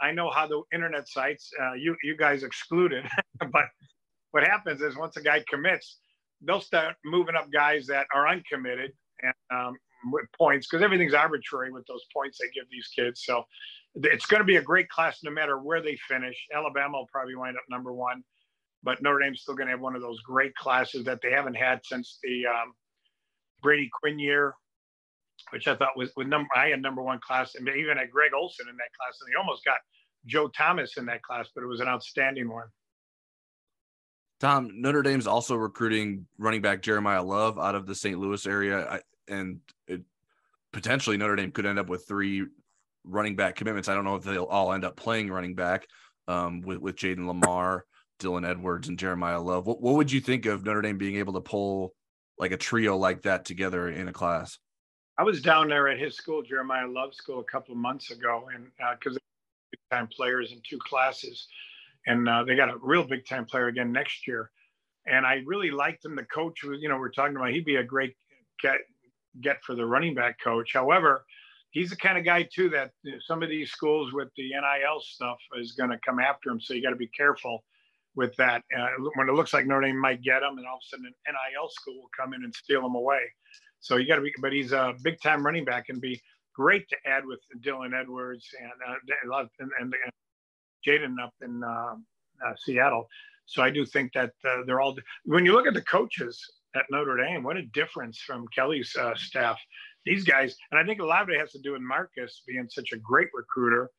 I 0.00 0.12
know 0.12 0.30
how 0.30 0.46
the 0.46 0.62
internet 0.72 1.08
sites, 1.08 1.50
uh, 1.60 1.74
you 1.74 1.96
you 2.02 2.16
guys 2.16 2.42
excluded, 2.42 3.04
but 3.52 3.66
what 4.30 4.44
happens 4.44 4.80
is 4.80 4.96
once 4.96 5.16
a 5.16 5.22
guy 5.22 5.44
commits, 5.48 5.98
they'll 6.40 6.60
start 6.60 6.96
moving 7.04 7.34
up 7.34 7.50
guys 7.52 7.86
that 7.86 8.06
are 8.14 8.26
uncommitted 8.28 8.92
and 9.22 9.34
um, 9.52 9.76
with 10.12 10.26
points 10.36 10.66
because 10.66 10.82
everything's 10.82 11.14
arbitrary 11.14 11.72
with 11.72 11.86
those 11.86 12.02
points 12.12 12.38
they 12.38 12.48
give 12.54 12.64
these 12.70 12.88
kids. 12.94 13.22
So 13.24 13.44
it's 13.94 14.26
going 14.26 14.40
to 14.40 14.44
be 14.44 14.56
a 14.56 14.62
great 14.62 14.88
class 14.88 15.20
no 15.22 15.30
matter 15.30 15.58
where 15.58 15.80
they 15.80 15.96
finish. 16.08 16.36
Alabama 16.54 16.98
will 16.98 17.08
probably 17.12 17.36
wind 17.36 17.56
up 17.56 17.62
number 17.70 17.92
one, 17.92 18.24
but 18.84 19.02
Notre 19.02 19.18
Dame's 19.18 19.40
still 19.40 19.54
going 19.54 19.66
to 19.66 19.72
have 19.72 19.80
one 19.80 19.96
of 19.96 20.02
those 20.02 20.20
great 20.20 20.54
classes 20.54 21.04
that 21.06 21.20
they 21.22 21.30
haven't 21.30 21.54
had 21.54 21.80
since 21.84 22.18
the 22.22 22.46
um, 22.46 22.74
Brady 23.62 23.90
Quinn 24.00 24.18
year 24.18 24.54
which 25.50 25.68
I 25.68 25.76
thought 25.76 25.96
was 25.96 26.10
with 26.16 26.26
number 26.26 26.48
I 26.54 26.68
had 26.68 26.82
number 26.82 27.02
one 27.02 27.20
class, 27.20 27.54
and 27.54 27.68
even 27.68 27.96
had 27.96 28.10
Greg 28.10 28.32
Olsen 28.34 28.66
in 28.68 28.76
that 28.76 28.88
class, 28.98 29.18
and 29.20 29.30
they 29.30 29.36
almost 29.36 29.64
got 29.64 29.76
Joe 30.26 30.48
Thomas 30.48 30.96
in 30.96 31.06
that 31.06 31.22
class, 31.22 31.48
but 31.54 31.62
it 31.62 31.66
was 31.66 31.80
an 31.80 31.88
outstanding 31.88 32.48
one. 32.48 32.66
Tom, 34.40 34.70
Notre 34.74 35.02
Dame's 35.02 35.26
also 35.26 35.54
recruiting 35.54 36.26
running 36.38 36.60
back 36.60 36.82
Jeremiah 36.82 37.22
Love 37.22 37.58
out 37.58 37.74
of 37.74 37.86
the 37.86 37.94
St. 37.94 38.18
Louis 38.18 38.46
area, 38.46 39.00
and 39.28 39.60
it, 39.86 40.02
potentially 40.72 41.16
Notre 41.16 41.36
Dame 41.36 41.52
could 41.52 41.66
end 41.66 41.78
up 41.78 41.88
with 41.88 42.06
three 42.06 42.44
running 43.04 43.36
back 43.36 43.54
commitments. 43.54 43.88
I 43.88 43.94
don't 43.94 44.04
know 44.04 44.16
if 44.16 44.24
they'll 44.24 44.44
all 44.44 44.72
end 44.72 44.84
up 44.84 44.96
playing 44.96 45.30
running 45.30 45.54
back 45.54 45.86
um, 46.26 46.62
with 46.62 46.78
with 46.78 46.96
Jayden 46.96 47.26
Limar, 47.26 47.82
Dylan 48.18 48.48
Edwards, 48.48 48.88
and 48.88 48.98
Jeremiah 48.98 49.40
Love. 49.40 49.66
What, 49.66 49.80
what 49.80 49.94
would 49.94 50.12
you 50.12 50.20
think 50.20 50.46
of 50.46 50.64
Notre 50.64 50.82
Dame 50.82 50.98
being 50.98 51.16
able 51.16 51.34
to 51.34 51.40
pull 51.40 51.94
like 52.38 52.52
a 52.52 52.56
trio 52.56 52.96
like 52.96 53.22
that 53.22 53.44
together 53.44 53.88
in 53.88 54.08
a 54.08 54.12
class? 54.12 54.58
I 55.16 55.22
was 55.22 55.40
down 55.40 55.68
there 55.68 55.88
at 55.88 55.98
his 55.98 56.16
school, 56.16 56.42
Jeremiah 56.42 56.88
Love 56.88 57.14
School, 57.14 57.40
a 57.40 57.44
couple 57.44 57.72
of 57.72 57.78
months 57.78 58.10
ago, 58.10 58.48
and 58.52 58.66
because 58.98 59.16
uh, 59.16 59.20
big 59.70 59.80
time 59.90 60.08
players 60.08 60.52
in 60.52 60.60
two 60.68 60.78
classes, 60.78 61.46
and 62.06 62.28
uh, 62.28 62.42
they 62.44 62.56
got 62.56 62.68
a 62.68 62.76
real 62.82 63.04
big 63.04 63.26
time 63.26 63.44
player 63.44 63.68
again 63.68 63.92
next 63.92 64.26
year. 64.26 64.50
And 65.06 65.26
I 65.26 65.42
really 65.46 65.70
liked 65.70 66.04
him. 66.04 66.16
The 66.16 66.24
coach 66.24 66.64
was, 66.64 66.80
you 66.80 66.88
know, 66.88 66.96
we're 66.96 67.10
talking 67.10 67.36
about 67.36 67.50
he'd 67.50 67.64
be 67.64 67.76
a 67.76 67.84
great 67.84 68.16
get 68.62 68.78
get 69.40 69.62
for 69.62 69.74
the 69.74 69.84
running 69.84 70.14
back 70.14 70.40
coach. 70.42 70.72
However, 70.72 71.24
he's 71.70 71.90
the 71.90 71.96
kind 71.96 72.16
of 72.16 72.24
guy 72.24 72.48
too 72.52 72.70
that 72.70 72.90
some 73.26 73.42
of 73.42 73.48
these 73.48 73.70
schools 73.70 74.12
with 74.12 74.28
the 74.36 74.48
NIL 74.48 75.00
stuff 75.00 75.38
is 75.58 75.72
going 75.72 75.90
to 75.90 75.98
come 76.04 76.18
after 76.18 76.50
him. 76.50 76.60
So 76.60 76.74
you 76.74 76.82
got 76.82 76.90
to 76.90 76.96
be 76.96 77.08
careful 77.08 77.64
with 78.16 78.34
that. 78.36 78.62
Uh, 78.76 78.88
when 79.14 79.28
it 79.28 79.32
looks 79.32 79.52
like 79.52 79.66
Notre 79.66 79.86
Dame 79.86 80.00
might 80.00 80.22
get 80.22 80.42
him, 80.42 80.58
and 80.58 80.66
all 80.66 80.76
of 80.76 80.82
a 80.84 80.88
sudden 80.88 81.06
an 81.06 81.14
NIL 81.26 81.68
school 81.68 81.94
will 81.94 82.10
come 82.18 82.34
in 82.34 82.44
and 82.44 82.54
steal 82.54 82.84
him 82.84 82.94
away. 82.94 83.20
So 83.80 83.96
you 83.96 84.06
got 84.06 84.16
to 84.16 84.22
be, 84.22 84.32
but 84.40 84.52
he's 84.52 84.72
a 84.72 84.94
big 85.02 85.20
time 85.20 85.44
running 85.44 85.64
back 85.64 85.88
and 85.88 86.00
be 86.00 86.20
great 86.54 86.88
to 86.88 86.96
add 87.06 87.26
with 87.26 87.40
Dylan 87.60 87.98
Edwards 87.98 88.46
and 88.60 88.72
uh, 88.88 89.44
and, 89.58 89.70
and, 89.80 89.94
and 90.04 90.12
Jayden 90.86 91.22
up 91.22 91.34
in 91.42 91.62
uh, 91.62 91.94
uh, 92.46 92.52
Seattle. 92.56 93.06
So 93.46 93.62
I 93.62 93.70
do 93.70 93.84
think 93.84 94.12
that 94.14 94.32
uh, 94.48 94.62
they're 94.66 94.80
all. 94.80 94.96
When 95.24 95.44
you 95.44 95.52
look 95.52 95.66
at 95.66 95.74
the 95.74 95.82
coaches 95.82 96.40
at 96.74 96.86
Notre 96.90 97.16
Dame, 97.16 97.42
what 97.42 97.56
a 97.56 97.66
difference 97.66 98.18
from 98.18 98.46
Kelly's 98.54 98.94
uh, 98.98 99.14
staff. 99.16 99.58
These 100.06 100.24
guys, 100.24 100.54
and 100.70 100.78
I 100.78 100.84
think 100.84 101.00
a 101.00 101.04
lot 101.04 101.22
of 101.22 101.30
it 101.30 101.38
has 101.38 101.52
to 101.52 101.60
do 101.60 101.72
with 101.72 101.80
Marcus 101.80 102.42
being 102.46 102.66
such 102.68 102.92
a 102.92 102.96
great 102.96 103.28
recruiter 103.32 103.90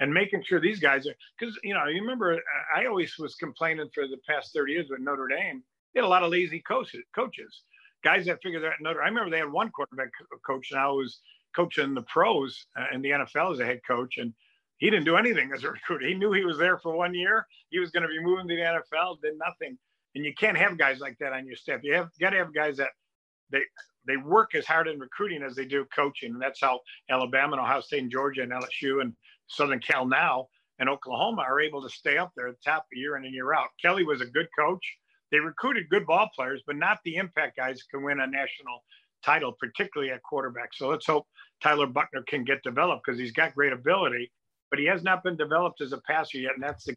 and 0.00 0.12
making 0.12 0.42
sure 0.44 0.60
these 0.60 0.80
guys 0.80 1.06
are 1.06 1.14
because 1.38 1.58
you 1.62 1.74
know 1.74 1.86
you 1.86 2.00
remember 2.00 2.40
I 2.74 2.86
always 2.86 3.16
was 3.18 3.34
complaining 3.34 3.88
for 3.94 4.06
the 4.06 4.18
past 4.28 4.52
30 4.54 4.72
years 4.72 4.90
with 4.90 5.00
Notre 5.00 5.28
Dame. 5.28 5.62
They 5.94 6.00
had 6.00 6.06
a 6.06 6.08
lot 6.08 6.22
of 6.22 6.30
lazy 6.30 6.60
coaches. 6.60 7.04
Coaches, 7.14 7.62
guys 8.02 8.26
that 8.26 8.42
figured 8.42 8.64
that 8.64 8.80
Notre. 8.80 9.02
I 9.02 9.06
remember 9.06 9.30
they 9.30 9.38
had 9.38 9.52
one 9.52 9.70
quarterback 9.70 10.10
coach 10.46 10.68
now 10.72 10.94
who's 10.94 11.20
coaching 11.54 11.94
the 11.94 12.02
pros 12.02 12.66
uh, 12.78 12.86
in 12.94 13.02
the 13.02 13.10
NFL 13.10 13.52
as 13.52 13.60
a 13.60 13.64
head 13.64 13.80
coach, 13.86 14.16
and 14.18 14.32
he 14.78 14.90
didn't 14.90 15.04
do 15.04 15.16
anything 15.16 15.52
as 15.54 15.64
a 15.64 15.70
recruiter. 15.72 16.06
He 16.06 16.14
knew 16.14 16.32
he 16.32 16.44
was 16.44 16.58
there 16.58 16.78
for 16.78 16.96
one 16.96 17.14
year. 17.14 17.46
He 17.70 17.78
was 17.78 17.90
going 17.90 18.02
to 18.02 18.08
be 18.08 18.22
moving 18.22 18.48
to 18.48 18.56
the 18.56 18.60
NFL, 18.60 19.20
did 19.20 19.38
nothing. 19.38 19.78
And 20.14 20.24
you 20.24 20.34
can't 20.34 20.58
have 20.58 20.76
guys 20.76 20.98
like 20.98 21.16
that 21.20 21.32
on 21.32 21.46
your 21.46 21.56
staff. 21.56 21.80
You 21.82 21.94
have 21.94 22.10
got 22.20 22.30
to 22.30 22.36
have 22.36 22.54
guys 22.54 22.76
that 22.78 22.90
they 23.50 23.60
they 24.06 24.16
work 24.16 24.54
as 24.54 24.66
hard 24.66 24.88
in 24.88 24.98
recruiting 24.98 25.42
as 25.42 25.54
they 25.54 25.64
do 25.64 25.86
coaching, 25.94 26.32
and 26.32 26.42
that's 26.42 26.60
how 26.60 26.80
Alabama 27.08 27.52
and 27.52 27.60
Ohio 27.60 27.80
State 27.80 28.02
and 28.02 28.10
Georgia 28.10 28.42
and 28.42 28.52
LSU 28.52 29.00
and 29.00 29.14
Southern 29.48 29.80
Cal 29.80 30.06
now 30.06 30.48
and 30.78 30.88
Oklahoma 30.88 31.42
are 31.42 31.60
able 31.60 31.82
to 31.82 31.90
stay 31.90 32.18
up 32.18 32.32
there 32.36 32.48
at 32.48 32.54
the 32.54 32.70
top 32.70 32.86
year 32.92 33.16
in 33.16 33.24
and 33.24 33.34
year 33.34 33.52
out. 33.52 33.68
Kelly 33.80 34.04
was 34.04 34.20
a 34.20 34.26
good 34.26 34.48
coach 34.58 34.84
they 35.32 35.40
recruited 35.40 35.88
good 35.88 36.06
ball 36.06 36.28
players, 36.36 36.62
but 36.66 36.76
not 36.76 36.98
the 37.04 37.16
impact 37.16 37.56
guys 37.56 37.82
can 37.90 38.04
win 38.04 38.20
a 38.20 38.26
national 38.26 38.84
title, 39.24 39.56
particularly 39.58 40.12
at 40.12 40.22
quarterback. 40.22 40.68
So 40.74 40.88
let's 40.88 41.06
hope 41.06 41.26
Tyler 41.62 41.86
Buchner 41.86 42.22
can 42.28 42.44
get 42.44 42.62
developed 42.62 43.04
because 43.04 43.18
he's 43.18 43.32
got 43.32 43.54
great 43.54 43.72
ability, 43.72 44.30
but 44.70 44.78
he 44.78 44.84
has 44.86 45.02
not 45.02 45.24
been 45.24 45.36
developed 45.36 45.80
as 45.80 45.92
a 45.92 45.98
passer 46.06 46.38
yet. 46.38 46.52
And 46.54 46.62
that's 46.62 46.84
the. 46.84 46.94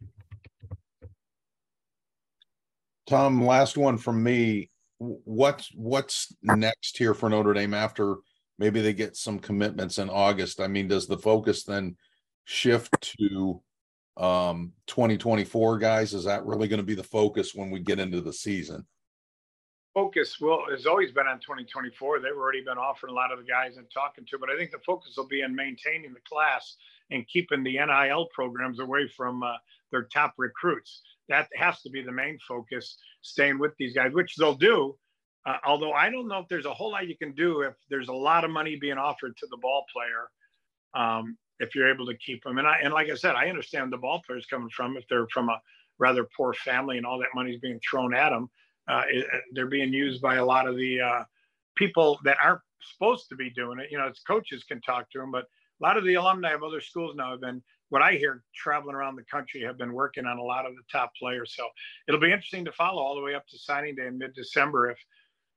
Tom, 3.06 3.42
last 3.42 3.78
one 3.78 3.96
from 3.96 4.22
me. 4.22 4.70
What's 4.98 5.70
what's 5.74 6.34
next 6.42 6.98
here 6.98 7.14
for 7.14 7.30
Notre 7.30 7.54
Dame 7.54 7.74
after 7.74 8.16
maybe 8.58 8.80
they 8.80 8.92
get 8.92 9.16
some 9.16 9.38
commitments 9.38 9.98
in 9.98 10.10
August? 10.10 10.60
I 10.60 10.66
mean, 10.66 10.88
does 10.88 11.06
the 11.06 11.18
focus 11.18 11.64
then 11.64 11.96
shift 12.46 13.16
to 13.18 13.60
um 14.16 14.72
2024 14.86 15.78
guys? 15.78 16.14
Is 16.14 16.24
that 16.24 16.46
really 16.46 16.68
going 16.68 16.78
to 16.78 16.86
be 16.86 16.94
the 16.94 17.02
focus 17.02 17.54
when 17.54 17.70
we 17.70 17.80
get 17.80 17.98
into 17.98 18.22
the 18.22 18.32
season? 18.32 18.86
Focus 19.92 20.40
will 20.40 20.62
has 20.70 20.86
always 20.86 21.12
been 21.12 21.26
on 21.26 21.38
2024 21.40 22.20
they've 22.20 22.32
already 22.32 22.62
been 22.62 22.78
offering 22.78 23.12
a 23.12 23.16
lot 23.16 23.32
of 23.32 23.38
the 23.38 23.44
guys 23.44 23.78
and 23.78 23.86
talking 23.92 24.26
to 24.26 24.38
but 24.38 24.50
i 24.50 24.56
think 24.56 24.70
the 24.70 24.78
focus 24.84 25.14
will 25.16 25.26
be 25.26 25.42
on 25.42 25.54
maintaining 25.54 26.12
the 26.12 26.20
class 26.28 26.76
and 27.10 27.26
keeping 27.28 27.62
the 27.62 27.78
nil 27.78 28.28
programs 28.34 28.78
away 28.78 29.08
from 29.16 29.42
uh, 29.42 29.54
their 29.90 30.02
top 30.12 30.34
recruits. 30.36 31.00
That 31.30 31.48
has 31.56 31.80
to 31.80 31.88
be 31.88 32.02
the 32.02 32.12
main 32.12 32.38
focus 32.46 32.98
staying 33.22 33.58
with 33.58 33.72
these 33.78 33.94
guys 33.94 34.12
which 34.12 34.36
they'll 34.36 34.54
do 34.54 34.96
uh, 35.46 35.56
although 35.64 35.92
i 35.92 36.10
don't 36.10 36.28
know 36.28 36.40
if 36.40 36.48
there's 36.48 36.66
a 36.66 36.74
whole 36.74 36.92
lot 36.92 37.08
you 37.08 37.16
can 37.16 37.32
do 37.32 37.62
if 37.62 37.74
there's 37.88 38.08
a 38.08 38.12
lot 38.12 38.44
of 38.44 38.50
money 38.50 38.76
being 38.76 38.98
offered 38.98 39.34
to 39.38 39.46
the 39.50 39.56
ball 39.56 39.84
player. 39.92 40.28
Um, 40.94 41.38
if 41.60 41.74
you're 41.74 41.92
able 41.92 42.06
to 42.06 42.16
keep 42.16 42.42
them. 42.44 42.58
And 42.58 42.66
I 42.66 42.78
and 42.82 42.92
like 42.92 43.10
I 43.10 43.14
said, 43.14 43.34
I 43.34 43.48
understand 43.48 43.92
the 43.92 43.98
ball 43.98 44.22
players 44.26 44.46
coming 44.46 44.70
from 44.70 44.96
if 44.96 45.04
they're 45.08 45.28
from 45.32 45.48
a 45.48 45.60
rather 45.98 46.28
poor 46.36 46.52
family 46.52 46.96
and 46.98 47.06
all 47.06 47.18
that 47.18 47.28
money's 47.34 47.60
being 47.60 47.80
thrown 47.88 48.14
at 48.14 48.30
them. 48.30 48.50
Uh, 48.88 49.02
it, 49.08 49.26
they're 49.52 49.66
being 49.66 49.92
used 49.92 50.22
by 50.22 50.36
a 50.36 50.44
lot 50.44 50.68
of 50.68 50.76
the 50.76 51.00
uh, 51.00 51.24
people 51.74 52.18
that 52.24 52.36
aren't 52.42 52.60
supposed 52.92 53.28
to 53.28 53.36
be 53.36 53.50
doing 53.50 53.78
it. 53.78 53.88
You 53.90 53.98
know, 53.98 54.06
it's 54.06 54.20
coaches 54.20 54.64
can 54.64 54.80
talk 54.80 55.10
to 55.10 55.18
them, 55.18 55.30
but 55.30 55.44
a 55.44 55.82
lot 55.82 55.96
of 55.96 56.04
the 56.04 56.14
alumni 56.14 56.52
of 56.52 56.62
other 56.62 56.80
schools 56.80 57.14
now 57.16 57.30
have 57.30 57.40
been 57.40 57.62
what 57.88 58.02
I 58.02 58.12
hear 58.12 58.42
traveling 58.54 58.96
around 58.96 59.16
the 59.16 59.24
country 59.24 59.62
have 59.62 59.78
been 59.78 59.92
working 59.92 60.26
on 60.26 60.38
a 60.38 60.42
lot 60.42 60.66
of 60.66 60.74
the 60.74 60.82
top 60.90 61.12
players. 61.18 61.54
So 61.56 61.68
it'll 62.08 62.20
be 62.20 62.32
interesting 62.32 62.64
to 62.64 62.72
follow 62.72 63.02
all 63.02 63.14
the 63.14 63.22
way 63.22 63.34
up 63.34 63.46
to 63.48 63.58
signing 63.58 63.94
day 63.94 64.06
in 64.06 64.18
mid-December 64.18 64.90
if 64.90 64.98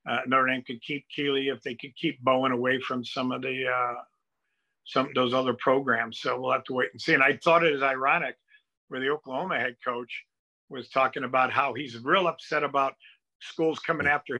uh, 0.08 0.20
Notre 0.28 0.48
Dame 0.48 0.64
could 0.66 0.82
keep 0.82 1.06
Keeley, 1.14 1.50
if 1.50 1.62
they 1.62 1.76
could 1.76 1.96
keep 1.96 2.22
Bowen 2.22 2.52
away 2.52 2.80
from 2.80 3.04
some 3.04 3.32
of 3.32 3.42
the 3.42 3.66
uh, 3.68 3.96
some 4.90 5.10
those 5.14 5.34
other 5.34 5.54
programs. 5.54 6.20
So 6.20 6.40
we'll 6.40 6.52
have 6.52 6.64
to 6.66 6.74
wait 6.74 6.90
and 6.92 7.02
see. 7.02 7.14
And 7.14 7.24
I 7.24 7.38
thought 7.44 7.64
it 7.64 7.74
is 7.74 7.84
ironic 7.84 8.36
where 8.88 9.00
the 9.00 9.10
Oklahoma 9.10 9.60
head 9.60 9.76
coach 9.86 10.26
was 10.70 10.90
talking 10.90 11.24
about 11.24 11.52
how 11.52 11.74
he's 11.74 11.98
real 12.00 12.28
upset 12.28 12.64
about 12.64 12.96
schools 13.40 13.80
coming 13.80 14.08
after 14.08 14.40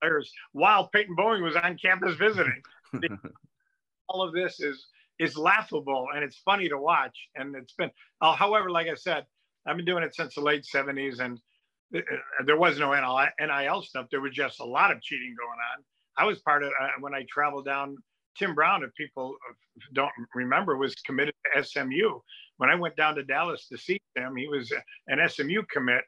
players 0.00 0.32
while 0.52 0.88
Peyton 0.88 1.14
Bowen 1.14 1.42
was 1.42 1.54
on 1.56 1.78
campus 1.78 2.16
visiting. 2.16 2.60
All 4.08 4.22
of 4.22 4.34
this 4.34 4.60
is 4.60 4.86
is 5.18 5.36
laughable 5.36 6.08
and 6.14 6.22
it's 6.24 6.36
funny 6.44 6.68
to 6.68 6.76
watch. 6.76 7.16
And 7.36 7.54
it's 7.54 7.72
been, 7.72 7.90
uh, 8.20 8.34
however, 8.34 8.70
like 8.70 8.88
I 8.88 8.94
said, 8.94 9.24
I've 9.66 9.76
been 9.76 9.86
doing 9.86 10.02
it 10.02 10.14
since 10.14 10.34
the 10.34 10.42
late 10.42 10.64
70s 10.64 11.20
and 11.20 11.40
uh, 11.96 12.00
there 12.44 12.58
was 12.58 12.78
no 12.78 12.92
NIL 12.92 13.82
stuff. 13.82 14.06
There 14.10 14.20
was 14.20 14.32
just 14.32 14.60
a 14.60 14.64
lot 14.64 14.90
of 14.90 15.00
cheating 15.00 15.34
going 15.38 15.58
on. 15.74 15.84
I 16.18 16.26
was 16.26 16.40
part 16.40 16.64
of 16.64 16.70
uh, 16.80 16.88
when 17.00 17.14
I 17.14 17.24
traveled 17.30 17.64
down. 17.64 17.96
Tim 18.38 18.54
Brown, 18.54 18.82
if 18.82 18.94
people 18.94 19.36
don't 19.92 20.12
remember, 20.34 20.76
was 20.76 20.94
committed 20.96 21.34
to 21.54 21.64
SMU. 21.64 22.20
When 22.58 22.70
I 22.70 22.74
went 22.74 22.96
down 22.96 23.14
to 23.16 23.24
Dallas 23.24 23.68
to 23.68 23.78
see 23.78 24.00
him, 24.14 24.36
he 24.36 24.48
was 24.48 24.72
an 25.08 25.26
SMU 25.28 25.62
commit. 25.70 26.02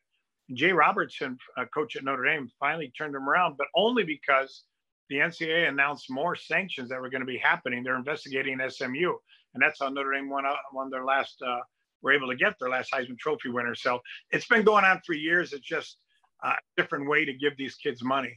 Jay 0.55 0.73
Robertson, 0.73 1.37
coach 1.75 1.97
at 1.97 2.05
Notre 2.05 2.25
Dame, 2.25 2.51
finally 2.59 2.91
turned 2.97 3.15
him 3.15 3.29
around, 3.29 3.57
but 3.59 3.67
only 3.75 4.03
because 4.03 4.65
the 5.11 5.17
NCAA 5.17 5.69
announced 5.69 6.11
more 6.11 6.37
sanctions 6.37 6.89
that 6.89 7.01
were 7.01 7.11
going 7.11 7.21
to 7.21 7.27
be 7.27 7.39
happening. 7.39 7.83
They're 7.83 7.97
investigating 7.97 8.59
SMU, 8.69 9.13
and 9.55 9.63
that's 9.63 9.81
how 9.81 9.89
Notre 9.89 10.13
Dame 10.13 10.31
won, 10.31 10.45
won 10.73 10.91
their 10.91 11.05
last, 11.05 11.43
uh, 11.47 11.61
were 12.03 12.13
able 12.13 12.29
to 12.29 12.37
get 12.37 12.55
their 12.61 12.71
last 12.71 12.93
Heisman 12.93 13.19
Trophy 13.19 13.51
winner. 13.51 13.75
So 13.75 14.01
it's 14.31 14.47
been 14.47 14.63
going 14.65 14.85
on 14.85 15.01
for 15.05 15.15
years. 15.15 15.53
It's 15.53 15.67
just 15.67 15.99
a 16.45 16.53
different 16.77 17.09
way 17.09 17.25
to 17.25 17.33
give 17.33 17.57
these 17.57 17.75
kids 17.75 18.03
money. 18.03 18.35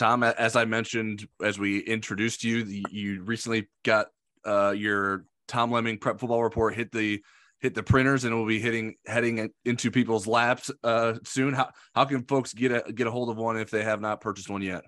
Tom, 0.00 0.24
as 0.24 0.56
I 0.56 0.64
mentioned, 0.64 1.28
as 1.44 1.58
we 1.58 1.80
introduced 1.80 2.42
you, 2.42 2.64
you 2.90 3.22
recently 3.22 3.68
got 3.84 4.06
uh, 4.46 4.72
your 4.74 5.26
Tom 5.46 5.70
Lemming 5.70 5.98
Prep 5.98 6.18
Football 6.18 6.42
Report 6.42 6.74
hit 6.74 6.90
the 6.90 7.22
hit 7.58 7.74
the 7.74 7.82
printers 7.82 8.24
and 8.24 8.32
it 8.32 8.36
will 8.36 8.46
be 8.46 8.58
hitting 8.58 8.94
heading 9.06 9.50
into 9.66 9.90
people's 9.90 10.26
laps 10.26 10.70
uh, 10.84 11.16
soon. 11.24 11.52
How 11.52 11.68
how 11.94 12.06
can 12.06 12.24
folks 12.24 12.54
get 12.54 12.72
a 12.72 12.90
get 12.90 13.08
a 13.08 13.10
hold 13.10 13.28
of 13.28 13.36
one 13.36 13.58
if 13.58 13.68
they 13.68 13.84
have 13.84 14.00
not 14.00 14.22
purchased 14.22 14.48
one 14.48 14.62
yet? 14.62 14.84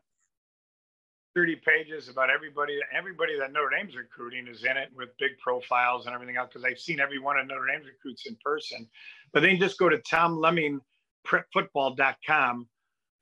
30 1.35 1.57
pages 1.57 2.09
about 2.09 2.31
everybody 2.31 2.81
everybody 2.97 3.39
that 3.39 3.53
Notre 3.53 3.77
Dame's 3.77 3.95
recruiting 3.95 4.49
is 4.49 4.65
in 4.65 4.79
it 4.79 4.89
with 4.97 5.11
big 5.19 5.33
profiles 5.43 6.07
and 6.07 6.15
everything 6.15 6.39
else 6.39 6.49
because 6.51 6.65
I've 6.65 6.79
seen 6.79 7.01
every 7.01 7.19
one 7.19 7.39
of 7.39 7.47
Notre 7.47 7.67
Dame's 7.71 7.85
recruits 7.85 8.25
in 8.25 8.35
person. 8.43 8.89
But 9.35 9.43
then 9.43 9.59
just 9.59 9.79
go 9.79 9.91
to 9.91 9.99
tomlemmingprepfootball.com 9.99 12.69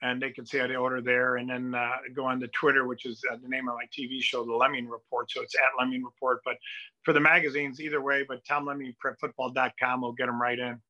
and 0.02 0.20
they 0.20 0.30
can 0.30 0.46
see 0.46 0.58
how 0.58 0.66
they 0.66 0.76
order 0.76 1.00
there 1.00 1.36
and 1.36 1.48
then 1.48 1.74
uh, 1.74 1.96
go 2.14 2.24
on 2.24 2.38
the 2.38 2.48
Twitter, 2.48 2.86
which 2.86 3.04
is 3.04 3.22
uh, 3.30 3.36
the 3.42 3.48
name 3.48 3.68
of 3.68 3.74
my 3.74 3.84
TV 3.86 4.22
show, 4.22 4.44
The 4.44 4.54
Lemming 4.54 4.88
Report. 4.88 5.30
So 5.30 5.42
it's 5.42 5.54
at 5.54 5.78
Lemming 5.78 6.04
Report. 6.04 6.40
But 6.44 6.56
for 7.04 7.12
the 7.12 7.20
magazines, 7.20 7.80
either 7.80 8.00
way, 8.00 8.24
but 8.26 8.44
TomLemmingPrepFootball.com 8.44 10.00
will 10.00 10.12
get 10.12 10.26
them 10.26 10.40
right 10.40 10.58
in. 10.58 10.80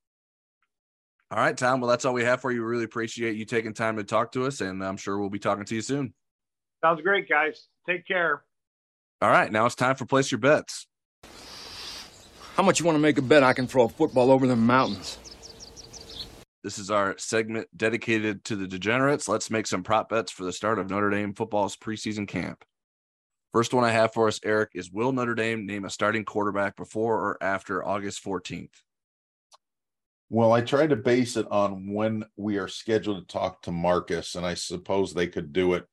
All 1.32 1.38
right, 1.38 1.56
Tom. 1.56 1.80
Well, 1.80 1.90
that's 1.90 2.04
all 2.04 2.12
we 2.12 2.24
have 2.24 2.40
for 2.40 2.50
you. 2.50 2.60
We 2.60 2.66
really 2.66 2.84
appreciate 2.84 3.36
you 3.36 3.44
taking 3.44 3.72
time 3.72 3.96
to 3.96 4.04
talk 4.04 4.32
to 4.32 4.46
us, 4.46 4.60
and 4.60 4.84
I'm 4.84 4.96
sure 4.96 5.18
we'll 5.18 5.30
be 5.30 5.38
talking 5.38 5.64
to 5.64 5.74
you 5.74 5.82
soon. 5.82 6.12
Sounds 6.82 7.00
great, 7.02 7.28
guys. 7.28 7.68
Take 7.88 8.06
care. 8.06 8.42
All 9.22 9.30
right, 9.30 9.52
now 9.52 9.66
it's 9.66 9.74
time 9.74 9.96
for 9.96 10.06
place 10.06 10.32
your 10.32 10.38
bets. 10.38 10.86
How 12.56 12.62
much 12.64 12.80
you 12.80 12.86
want 12.86 12.96
to 12.96 13.00
make 13.00 13.18
a 13.18 13.22
bet 13.22 13.44
I 13.44 13.52
can 13.52 13.66
throw 13.66 13.84
a 13.84 13.88
football 13.88 14.30
over 14.30 14.46
the 14.46 14.56
mountains? 14.56 15.18
This 16.62 16.78
is 16.78 16.90
our 16.90 17.16
segment 17.16 17.68
dedicated 17.74 18.44
to 18.44 18.56
the 18.56 18.68
degenerates. 18.68 19.28
Let's 19.28 19.50
make 19.50 19.66
some 19.66 19.82
prop 19.82 20.10
bets 20.10 20.30
for 20.30 20.44
the 20.44 20.52
start 20.52 20.78
of 20.78 20.90
Notre 20.90 21.10
Dame 21.10 21.32
football's 21.32 21.76
preseason 21.76 22.28
camp. 22.28 22.64
First 23.52 23.72
one 23.72 23.82
I 23.82 23.90
have 23.90 24.12
for 24.12 24.28
us, 24.28 24.40
Eric, 24.44 24.70
is 24.74 24.92
Will 24.92 25.10
Notre 25.12 25.34
Dame 25.34 25.66
name 25.66 25.84
a 25.84 25.90
starting 25.90 26.24
quarterback 26.24 26.76
before 26.76 27.16
or 27.16 27.42
after 27.42 27.84
August 27.84 28.22
14th? 28.22 28.68
Well, 30.28 30.52
I 30.52 30.60
tried 30.60 30.90
to 30.90 30.96
base 30.96 31.36
it 31.36 31.46
on 31.50 31.92
when 31.92 32.24
we 32.36 32.58
are 32.58 32.68
scheduled 32.68 33.26
to 33.26 33.32
talk 33.32 33.62
to 33.62 33.72
Marcus, 33.72 34.36
and 34.36 34.46
I 34.46 34.54
suppose 34.54 35.12
they 35.12 35.26
could 35.26 35.52
do 35.52 35.74
it 35.74 35.86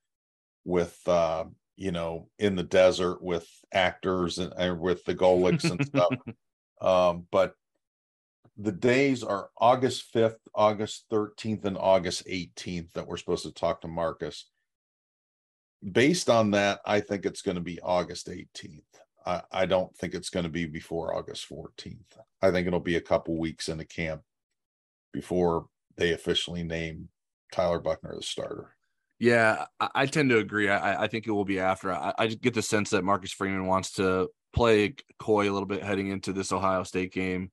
with, 0.65 0.99
uh, 1.07 1.45
you 1.77 1.91
know, 1.91 2.29
in 2.37 2.55
the 2.55 2.63
desert 2.63 3.23
with 3.23 3.47
actors 3.73 4.37
and, 4.37 4.53
and 4.55 4.79
with 4.79 5.03
the 5.05 5.15
Golics 5.15 5.69
and 5.69 5.85
stuff. 5.85 6.13
Um, 6.79 7.25
but 7.31 7.53
the 8.57 8.71
days 8.71 9.23
are 9.23 9.49
August 9.57 10.13
5th, 10.13 10.39
August 10.55 11.05
13th, 11.11 11.65
and 11.65 11.77
August 11.77 12.25
18th 12.27 12.91
that 12.93 13.07
we're 13.07 13.17
supposed 13.17 13.43
to 13.43 13.51
talk 13.51 13.81
to 13.81 13.87
Marcus. 13.87 14.49
Based 15.91 16.29
on 16.29 16.51
that, 16.51 16.79
I 16.85 16.99
think 17.01 17.25
it's 17.25 17.43
going 17.43 17.55
to 17.55 17.61
be 17.61 17.79
August 17.81 18.27
18th. 18.27 18.81
I, 19.25 19.41
I 19.51 19.65
don't 19.67 19.95
think 19.95 20.15
it's 20.15 20.31
going 20.31 20.45
to 20.45 20.49
be 20.49 20.65
before 20.65 21.15
August 21.15 21.47
14th. 21.49 22.17
I 22.41 22.49
think 22.49 22.65
it'll 22.65 22.79
be 22.79 22.95
a 22.95 23.01
couple 23.01 23.37
weeks 23.37 23.69
in 23.69 23.77
the 23.77 23.85
camp 23.85 24.21
before 25.13 25.67
they 25.95 26.13
officially 26.13 26.63
name 26.63 27.09
Tyler 27.51 27.79
Buchner 27.79 28.15
the 28.15 28.23
starter. 28.23 28.75
Yeah, 29.19 29.65
I, 29.79 29.89
I 29.93 30.05
tend 30.07 30.31
to 30.31 30.39
agree. 30.39 30.69
I, 30.69 31.03
I, 31.03 31.07
think 31.07 31.27
it 31.27 31.31
will 31.31 31.45
be 31.45 31.59
after. 31.59 31.91
I, 31.91 32.13
I 32.17 32.27
get 32.27 32.53
the 32.53 32.61
sense 32.61 32.91
that 32.91 33.03
Marcus 33.03 33.31
Freeman 33.31 33.65
wants 33.65 33.93
to 33.93 34.29
play 34.53 34.95
coy 35.19 35.49
a 35.49 35.53
little 35.53 35.67
bit 35.67 35.83
heading 35.83 36.07
into 36.07 36.33
this 36.33 36.51
Ohio 36.51 36.83
State 36.83 37.13
game 37.13 37.51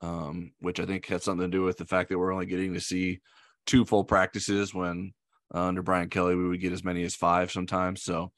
um, 0.00 0.52
which 0.60 0.80
I 0.80 0.86
think 0.86 1.06
had 1.06 1.22
something 1.22 1.50
to 1.50 1.56
do 1.56 1.62
with 1.62 1.76
the 1.76 1.86
fact 1.86 2.08
that 2.08 2.18
we're 2.18 2.32
only 2.32 2.46
getting 2.46 2.74
to 2.74 2.80
see 2.80 3.20
two 3.66 3.84
full 3.84 4.04
practices 4.04 4.74
when 4.74 5.12
uh, 5.54 5.64
under 5.64 5.82
Brian 5.82 6.08
Kelly 6.08 6.34
we 6.34 6.48
would 6.48 6.60
get 6.60 6.72
as 6.72 6.84
many 6.84 7.02
as 7.04 7.14
five 7.14 7.50
sometimes. 7.50 8.02
So 8.02 8.32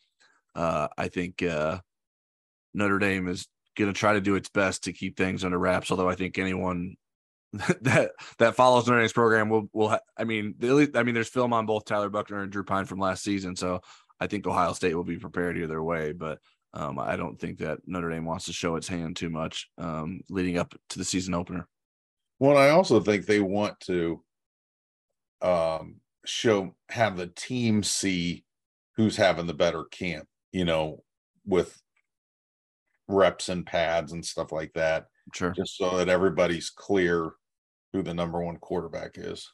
uh, 0.55 0.89
I 0.97 1.09
think 1.09 1.43
uh, 1.43 1.79
Notre 2.75 2.99
Dame 2.99 3.29
is 3.29 3.47
going 3.77 3.93
to 3.93 3.99
try 3.99 4.15
to 4.15 4.21
do 4.21 4.35
its 4.35 4.49
best 4.49 4.85
to 4.85 4.93
keep 4.93 5.17
things 5.17 5.45
under 5.45 5.59
wraps. 5.59 5.91
Although 5.91 6.09
I 6.09 6.15
think 6.15 6.39
anyone 6.39 6.97
that 7.83 8.13
that 8.39 8.57
follows 8.57 8.87
Notre 8.87 9.01
Dame's 9.01 9.13
program 9.13 9.49
will 9.49 9.69
will 9.73 9.91
ha- 9.91 10.01
I 10.17 10.25
mean 10.25 10.55
I 10.63 11.03
mean 11.03 11.15
there's 11.15 11.29
film 11.29 11.53
on 11.53 11.67
both 11.67 11.85
Tyler 11.85 12.09
Buchner 12.09 12.43
and 12.43 12.51
Drew 12.51 12.65
Pyne 12.65 12.87
from 12.87 12.99
last 12.99 13.23
season, 13.23 13.57
so 13.57 13.81
I 14.19 14.27
think 14.27 14.47
Ohio 14.47 14.73
State 14.73 14.95
will 14.95 15.05
be 15.05 15.19
prepared 15.19 15.59
either 15.59 15.83
way. 15.83 16.13
But 16.13 16.39
um, 16.75 16.99
I 16.99 17.17
don't 17.17 17.39
think 17.39 17.59
that 17.59 17.81
Notre 17.87 18.11
Dame 18.11 18.25
wants 18.25 18.47
to 18.47 18.53
show 18.53 18.77
its 18.77 18.89
hand 18.89 19.17
too 19.17 19.29
much 19.29 19.69
um, 19.79 20.21
leading 20.31 20.59
up 20.59 20.75
to 20.91 20.99
the 20.99 21.05
season 21.05 21.35
opener. 21.35 21.69
Well, 22.39 22.57
I 22.57 22.71
also 22.71 23.01
think 23.01 23.27
they 23.27 23.41
want 23.41 23.79
to 23.81 24.23
um, 25.43 25.97
show 26.25 26.75
have 26.89 27.17
the 27.17 27.27
team 27.29 27.83
see 27.83 28.45
who's 28.97 29.17
having 29.17 29.47
the 29.47 29.55
better 29.55 29.85
camp, 29.85 30.27
you 30.53 30.65
know, 30.65 31.03
with 31.45 31.81
reps 33.09 33.49
and 33.49 33.67
pads 33.67 34.13
and 34.13 34.25
stuff 34.25 34.51
like 34.51 34.73
that. 34.75 35.07
Sure. 35.35 35.51
Just 35.51 35.77
so 35.77 35.97
that 35.99 36.09
everybody's 36.09 36.71
clear 36.71 37.33
who 37.93 38.03
the 38.03 38.15
number 38.15 38.43
one 38.43 38.57
quarterback 38.57 39.13
is. 39.17 39.53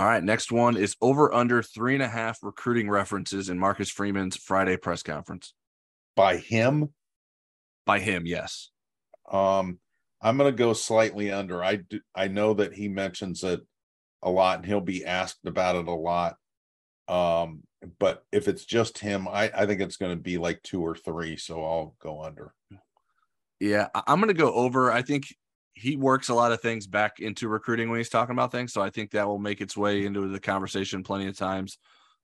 All 0.00 0.06
right, 0.06 0.24
next 0.24 0.50
one 0.50 0.78
is 0.78 0.96
over 1.02 1.30
under 1.34 1.62
three 1.62 1.92
and 1.92 2.02
a 2.02 2.08
half 2.08 2.38
recruiting 2.42 2.88
references 2.88 3.50
in 3.50 3.58
Marcus 3.58 3.90
Freeman's 3.90 4.34
Friday 4.34 4.78
press 4.78 5.02
conference. 5.02 5.52
By 6.16 6.38
him? 6.38 6.94
By 7.84 7.98
him, 7.98 8.24
yes. 8.24 8.70
Um, 9.30 9.78
I'm 10.22 10.38
going 10.38 10.50
to 10.50 10.56
go 10.56 10.72
slightly 10.72 11.30
under. 11.30 11.62
I 11.62 11.76
do, 11.76 12.00
I 12.14 12.28
know 12.28 12.54
that 12.54 12.72
he 12.72 12.88
mentions 12.88 13.44
it 13.44 13.60
a 14.22 14.30
lot, 14.30 14.60
and 14.60 14.66
he'll 14.66 14.80
be 14.80 15.04
asked 15.04 15.44
about 15.44 15.76
it 15.76 15.86
a 15.86 15.92
lot. 15.92 16.36
Um, 17.06 17.64
but 17.98 18.24
if 18.32 18.48
it's 18.48 18.64
just 18.64 18.96
him, 18.96 19.28
I 19.28 19.50
I 19.54 19.66
think 19.66 19.82
it's 19.82 19.98
going 19.98 20.16
to 20.16 20.22
be 20.22 20.38
like 20.38 20.62
two 20.62 20.80
or 20.80 20.96
three, 20.96 21.36
so 21.36 21.62
I'll 21.62 21.94
go 22.02 22.22
under. 22.22 22.54
Yeah, 23.58 23.88
I'm 23.94 24.18
going 24.18 24.28
to 24.28 24.42
go 24.42 24.54
over. 24.54 24.90
I 24.90 25.02
think 25.02 25.26
he 25.80 25.96
works 25.96 26.28
a 26.28 26.34
lot 26.34 26.52
of 26.52 26.60
things 26.60 26.86
back 26.86 27.20
into 27.20 27.48
recruiting 27.48 27.88
when 27.88 27.98
he's 27.98 28.10
talking 28.10 28.34
about 28.34 28.52
things. 28.52 28.72
So 28.72 28.82
I 28.82 28.90
think 28.90 29.12
that 29.12 29.26
will 29.26 29.38
make 29.38 29.62
its 29.62 29.76
way 29.76 30.04
into 30.04 30.28
the 30.28 30.38
conversation 30.38 31.02
plenty 31.02 31.26
of 31.26 31.38
times. 31.38 31.78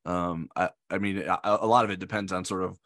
Um, 0.05 0.49
I, 0.55 0.69
I 0.91 0.99
mean, 0.99 1.19
a, 1.19 1.41
a, 1.43 1.67
lot 1.67 1.87
of 1.87 1.91
it 1.91 1.99
depends 1.99 2.33
on 2.33 2.45
sort 2.45 2.63
of 2.63 2.79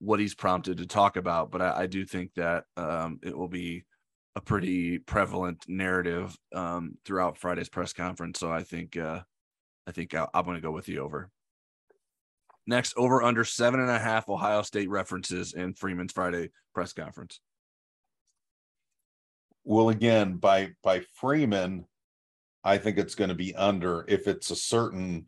what 0.00 0.20
he's 0.20 0.34
prompted 0.34 0.78
to 0.78 0.86
talk 0.86 1.16
about, 1.16 1.50
but 1.50 1.62
I, 1.62 1.80
I 1.80 1.86
do 1.86 2.04
think 2.04 2.34
that 2.34 2.64
um, 2.76 3.18
it 3.22 3.36
will 3.36 3.48
be 3.48 3.84
a 4.36 4.40
pretty 4.40 4.98
prevalent 4.98 5.64
narrative 5.66 6.36
um, 6.54 6.98
throughout 7.06 7.38
Friday's 7.38 7.70
press 7.70 7.94
conference. 7.94 8.38
So 8.38 8.52
I 8.52 8.62
think 8.62 8.96
uh, 8.98 9.20
I 9.86 9.92
think 9.92 10.14
I, 10.14 10.26
I'm 10.34 10.44
going 10.44 10.56
to 10.56 10.62
go 10.62 10.70
with 10.70 10.84
the 10.84 10.98
over. 10.98 11.30
Next, 12.66 12.92
over 12.98 13.22
under 13.22 13.44
seven 13.44 13.80
and 13.80 13.90
a 13.90 13.98
half 13.98 14.28
Ohio 14.28 14.60
State 14.60 14.90
references 14.90 15.54
in 15.54 15.72
Freeman's 15.72 16.12
Friday 16.12 16.50
press 16.74 16.92
conference. 16.92 17.40
Well, 19.64 19.90
again, 19.90 20.36
by 20.36 20.70
by 20.82 21.02
Freeman, 21.14 21.84
I 22.64 22.78
think 22.78 22.98
it's 22.98 23.14
going 23.14 23.28
to 23.28 23.34
be 23.34 23.54
under. 23.54 24.04
If 24.08 24.26
it's 24.26 24.50
a 24.50 24.56
certain 24.56 25.26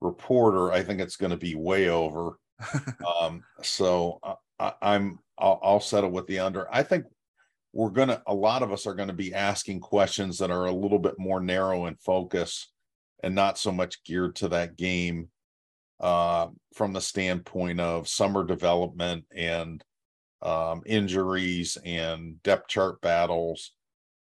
reporter, 0.00 0.72
I 0.72 0.82
think 0.82 1.00
it's 1.00 1.16
going 1.16 1.30
to 1.30 1.36
be 1.36 1.54
way 1.54 1.88
over. 1.88 2.38
um, 3.20 3.42
so 3.62 4.18
uh, 4.22 4.34
I, 4.80 4.94
am 4.94 5.20
I'll, 5.38 5.60
I'll 5.62 5.80
settle 5.80 6.10
with 6.10 6.26
the 6.26 6.40
under. 6.40 6.72
I 6.72 6.82
think 6.82 7.04
we're 7.72 7.90
gonna 7.90 8.22
a 8.26 8.34
lot 8.34 8.62
of 8.62 8.72
us 8.72 8.86
are 8.86 8.94
going 8.94 9.08
to 9.08 9.14
be 9.14 9.34
asking 9.34 9.80
questions 9.80 10.38
that 10.38 10.50
are 10.50 10.66
a 10.66 10.72
little 10.72 10.98
bit 10.98 11.18
more 11.18 11.40
narrow 11.40 11.86
in 11.86 11.96
focus 11.96 12.72
and 13.22 13.34
not 13.34 13.58
so 13.58 13.70
much 13.70 14.02
geared 14.04 14.36
to 14.36 14.48
that 14.48 14.76
game 14.76 15.28
uh, 16.00 16.48
from 16.74 16.92
the 16.92 17.00
standpoint 17.00 17.80
of 17.80 18.08
summer 18.08 18.44
development 18.44 19.24
and 19.34 19.82
um, 20.42 20.82
injuries 20.86 21.76
and 21.84 22.42
depth 22.42 22.68
chart 22.68 23.00
battles, 23.00 23.72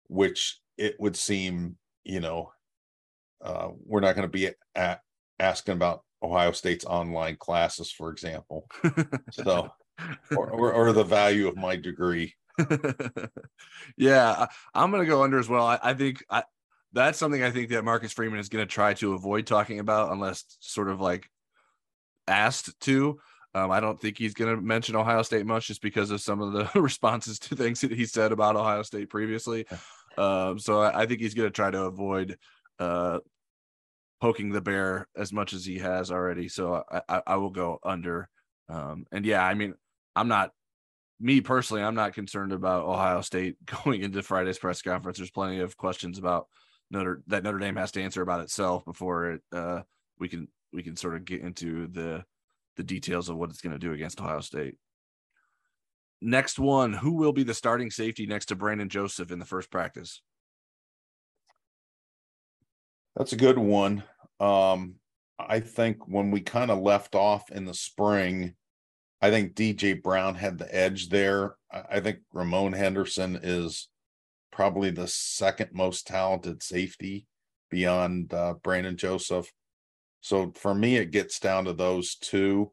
which 0.08 0.60
it 0.78 0.95
would 0.99 1.15
seem, 1.15 1.78
you 2.04 2.19
know, 2.19 2.52
uh, 3.43 3.69
we're 3.86 3.99
not 3.99 4.15
going 4.15 4.28
to 4.28 4.32
be 4.32 4.49
at, 4.76 5.02
asking 5.39 5.73
about 5.73 6.04
Ohio 6.21 6.52
State's 6.52 6.86
online 6.86 7.36
classes, 7.36 7.91
for 7.91 8.10
example. 8.10 8.67
so, 9.32 9.69
or, 10.36 10.49
or, 10.49 10.73
or 10.73 10.93
the 10.93 11.04
value 11.04 11.47
of 11.47 11.58
my 11.58 11.76
degree. 11.76 12.34
yeah, 13.97 14.47
I, 14.73 14.84
am 14.84 14.91
going 14.91 15.04
to 15.04 15.10
go 15.10 15.23
under 15.23 15.39
as 15.39 15.49
well. 15.49 15.65
I, 15.65 15.80
I 15.82 15.93
think 15.93 16.23
I, 16.30 16.43
that's 16.93 17.17
something 17.17 17.43
I 17.43 17.52
think 17.52 17.69
that 17.69 17.84
Marcus 17.84 18.13
Freeman 18.13 18.39
is 18.39 18.49
going 18.49 18.65
to 18.65 18.71
try 18.71 18.93
to 18.95 19.13
avoid 19.13 19.47
talking 19.47 19.80
about 19.80 20.12
unless 20.12 20.45
sort 20.60 20.89
of 20.89 21.02
like 21.02 21.28
asked 22.28 22.80
to. 22.82 23.19
Um, 23.56 23.72
I 23.72 23.80
don't 23.80 24.00
think 24.00 24.18
he's 24.18 24.34
going 24.34 24.56
to 24.56 24.62
mention 24.62 24.96
Ohio 24.96 25.22
State 25.22 25.46
much 25.46 25.68
just 25.68 25.82
because 25.82 26.10
of 26.10 26.22
some 26.22 26.42
of 26.42 26.54
the 26.54 26.70
responses 26.82 27.38
to 27.39 27.56
things 27.56 27.82
that 27.82 27.92
he 27.92 28.06
said 28.06 28.32
about 28.32 28.56
Ohio 28.56 28.82
State 28.82 29.10
previously. 29.10 29.66
Um, 30.18 30.58
so 30.60 30.82
I, 30.82 31.02
I, 31.02 31.06
think 31.06 31.22
he's 31.22 31.34
going 31.34 31.48
to 31.48 31.54
try 31.54 31.70
to 31.70 31.84
avoid 31.84 32.38
uh, 32.80 33.20
poking 34.22 34.52
the 34.52 34.62
bear 34.62 35.08
as 35.16 35.32
much 35.32 35.54
as 35.54 35.66
he 35.66 35.80
has 35.80 36.12
already. 36.12 36.50
So 36.50 36.84
I, 36.92 37.02
I, 37.10 37.22
I 37.28 37.36
will 37.38 37.50
go 37.50 37.80
under. 37.84 38.28
Um, 38.70 39.06
and 39.12 39.26
yeah, 39.26 39.46
I 39.46 39.54
mean, 39.54 39.76
I'm 40.16 40.28
not 40.28 40.52
me 41.20 41.42
personally. 41.42 41.84
I'm 41.84 41.96
not 41.96 42.13
concerned 42.13 42.54
about 42.54 42.86
Ohio 42.86 43.22
State 43.22 43.56
going 43.84 44.02
into 44.02 44.24
Friday's 44.24 44.60
press 44.60 44.82
conference. 44.82 45.18
There's 45.18 45.32
plenty 45.32 45.60
of 45.60 45.78
questions 45.78 46.18
about 46.18 46.48
Notre 46.92 47.24
that 47.28 47.44
Notre 47.44 47.60
Dame 47.60 47.76
has 47.76 47.92
to 47.94 48.02
answer 48.02 48.22
about 48.22 48.42
itself 48.42 48.86
before 48.86 49.32
it 49.32 49.42
uh, 49.52 49.82
we 50.20 50.30
can 50.30 50.48
we 50.72 50.84
can 50.84 50.96
sort 50.96 51.16
of 51.16 51.26
get 51.26 51.42
into 51.42 51.88
the 51.88 52.24
the 52.75 52.83
details 52.83 53.29
of 53.29 53.38
what 53.38 53.49
it's 53.49 53.62
going 53.62 53.73
to 53.73 53.79
do 53.79 53.93
against 53.93 54.19
Ohio 54.19 54.41
State. 54.41 54.75
Next 56.21 56.57
one, 56.57 56.93
who 56.93 57.13
will 57.13 57.33
be 57.33 57.43
the 57.43 57.53
starting 57.53 57.91
safety 57.91 58.25
next 58.25 58.45
to 58.47 58.55
Brandon 58.55 58.89
Joseph 58.89 59.31
in 59.31 59.39
the 59.39 59.45
first 59.45 59.69
practice? 59.69 60.21
That's 63.15 63.33
a 63.33 63.38
good 63.38 63.57
one. 63.57 64.03
Um, 64.39 64.95
I 65.38 65.59
think 65.59 66.07
when 66.07 66.31
we 66.31 66.41
kind 66.41 66.71
of 66.71 66.79
left 66.79 67.15
off 67.15 67.51
in 67.51 67.65
the 67.65 67.73
spring, 67.73 68.55
I 69.21 69.29
think 69.29 69.53
DJ 69.53 70.01
Brown 70.01 70.36
had 70.36 70.57
the 70.57 70.73
edge 70.73 71.09
there. 71.09 71.55
I 71.71 71.99
think 71.99 72.19
Ramon 72.33 72.73
Henderson 72.73 73.39
is 73.41 73.89
probably 74.51 74.91
the 74.91 75.07
second 75.07 75.71
most 75.73 76.07
talented 76.07 76.62
safety 76.62 77.27
beyond 77.69 78.33
uh, 78.33 78.55
Brandon 78.63 78.97
Joseph. 78.97 79.51
So 80.23 80.53
for 80.55 80.73
me, 80.73 80.95
it 80.95 81.12
gets 81.12 81.38
down 81.38 81.65
to 81.65 81.73
those 81.73 82.15
two. 82.15 82.71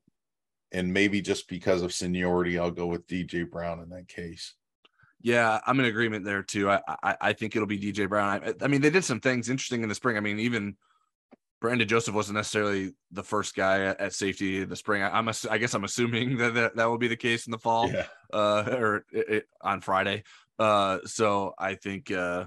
And 0.72 0.92
maybe 0.92 1.20
just 1.20 1.48
because 1.48 1.82
of 1.82 1.92
seniority, 1.92 2.56
I'll 2.56 2.70
go 2.70 2.86
with 2.86 3.08
DJ 3.08 3.50
Brown 3.50 3.80
in 3.80 3.88
that 3.90 4.06
case. 4.06 4.54
Yeah, 5.20 5.58
I'm 5.66 5.78
in 5.80 5.86
agreement 5.86 6.24
there 6.24 6.44
too. 6.44 6.70
I 6.70 6.80
I, 7.02 7.16
I 7.20 7.32
think 7.32 7.56
it'll 7.56 7.66
be 7.66 7.78
DJ 7.78 8.08
Brown. 8.08 8.40
I, 8.42 8.54
I, 8.64 8.68
mean, 8.68 8.80
they 8.80 8.88
did 8.88 9.04
some 9.04 9.20
things 9.20 9.50
interesting 9.50 9.82
in 9.82 9.88
the 9.88 9.96
spring. 9.96 10.16
I 10.16 10.20
mean, 10.20 10.38
even 10.38 10.76
Brandon 11.60 11.88
Joseph 11.88 12.14
wasn't 12.14 12.36
necessarily 12.36 12.94
the 13.10 13.24
first 13.24 13.56
guy 13.56 13.82
at, 13.86 14.00
at 14.00 14.12
safety 14.14 14.62
in 14.62 14.68
the 14.68 14.76
spring. 14.76 15.02
I, 15.02 15.18
am 15.18 15.28
I 15.28 15.58
guess 15.58 15.74
I'm 15.74 15.84
assuming 15.84 16.36
that, 16.38 16.54
that 16.54 16.76
that 16.76 16.88
will 16.88 16.98
be 16.98 17.08
the 17.08 17.16
case 17.16 17.48
in 17.48 17.50
the 17.50 17.58
fall, 17.58 17.90
yeah. 17.90 18.06
uh, 18.32 18.64
or 18.78 19.04
it, 19.10 19.28
it, 19.28 19.48
on 19.60 19.80
Friday. 19.80 20.22
Uh, 20.56 21.00
so 21.04 21.54
I 21.58 21.74
think 21.74 22.12
uh, 22.12 22.46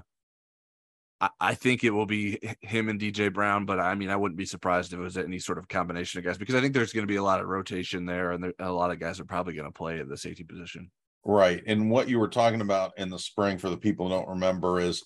I, 1.20 1.54
think 1.54 1.84
it 1.84 1.90
will 1.90 2.06
be 2.06 2.38
him 2.60 2.88
and 2.88 3.00
DJ 3.00 3.32
Brown, 3.32 3.66
but 3.66 3.78
I 3.78 3.94
mean, 3.94 4.10
I 4.10 4.16
wouldn't 4.16 4.36
be 4.36 4.46
surprised 4.46 4.92
if 4.92 4.98
it 4.98 5.02
was 5.02 5.16
any 5.16 5.38
sort 5.38 5.58
of 5.58 5.68
combination 5.68 6.18
of 6.18 6.24
guys 6.24 6.38
because 6.38 6.54
I 6.54 6.60
think 6.60 6.74
there's 6.74 6.92
going 6.92 7.06
to 7.06 7.12
be 7.12 7.16
a 7.16 7.22
lot 7.22 7.40
of 7.40 7.46
rotation 7.46 8.04
there, 8.04 8.32
and 8.32 8.42
there, 8.42 8.52
a 8.58 8.70
lot 8.70 8.90
of 8.90 9.00
guys 9.00 9.20
are 9.20 9.24
probably 9.24 9.54
going 9.54 9.68
to 9.68 9.72
play 9.72 10.00
at 10.00 10.08
the 10.08 10.16
safety 10.16 10.44
position. 10.44 10.90
Right, 11.24 11.62
and 11.66 11.90
what 11.90 12.08
you 12.08 12.18
were 12.18 12.28
talking 12.28 12.60
about 12.60 12.92
in 12.98 13.10
the 13.10 13.18
spring 13.18 13.58
for 13.58 13.70
the 13.70 13.76
people 13.76 14.08
who 14.08 14.14
don't 14.14 14.28
remember 14.28 14.80
is 14.80 15.04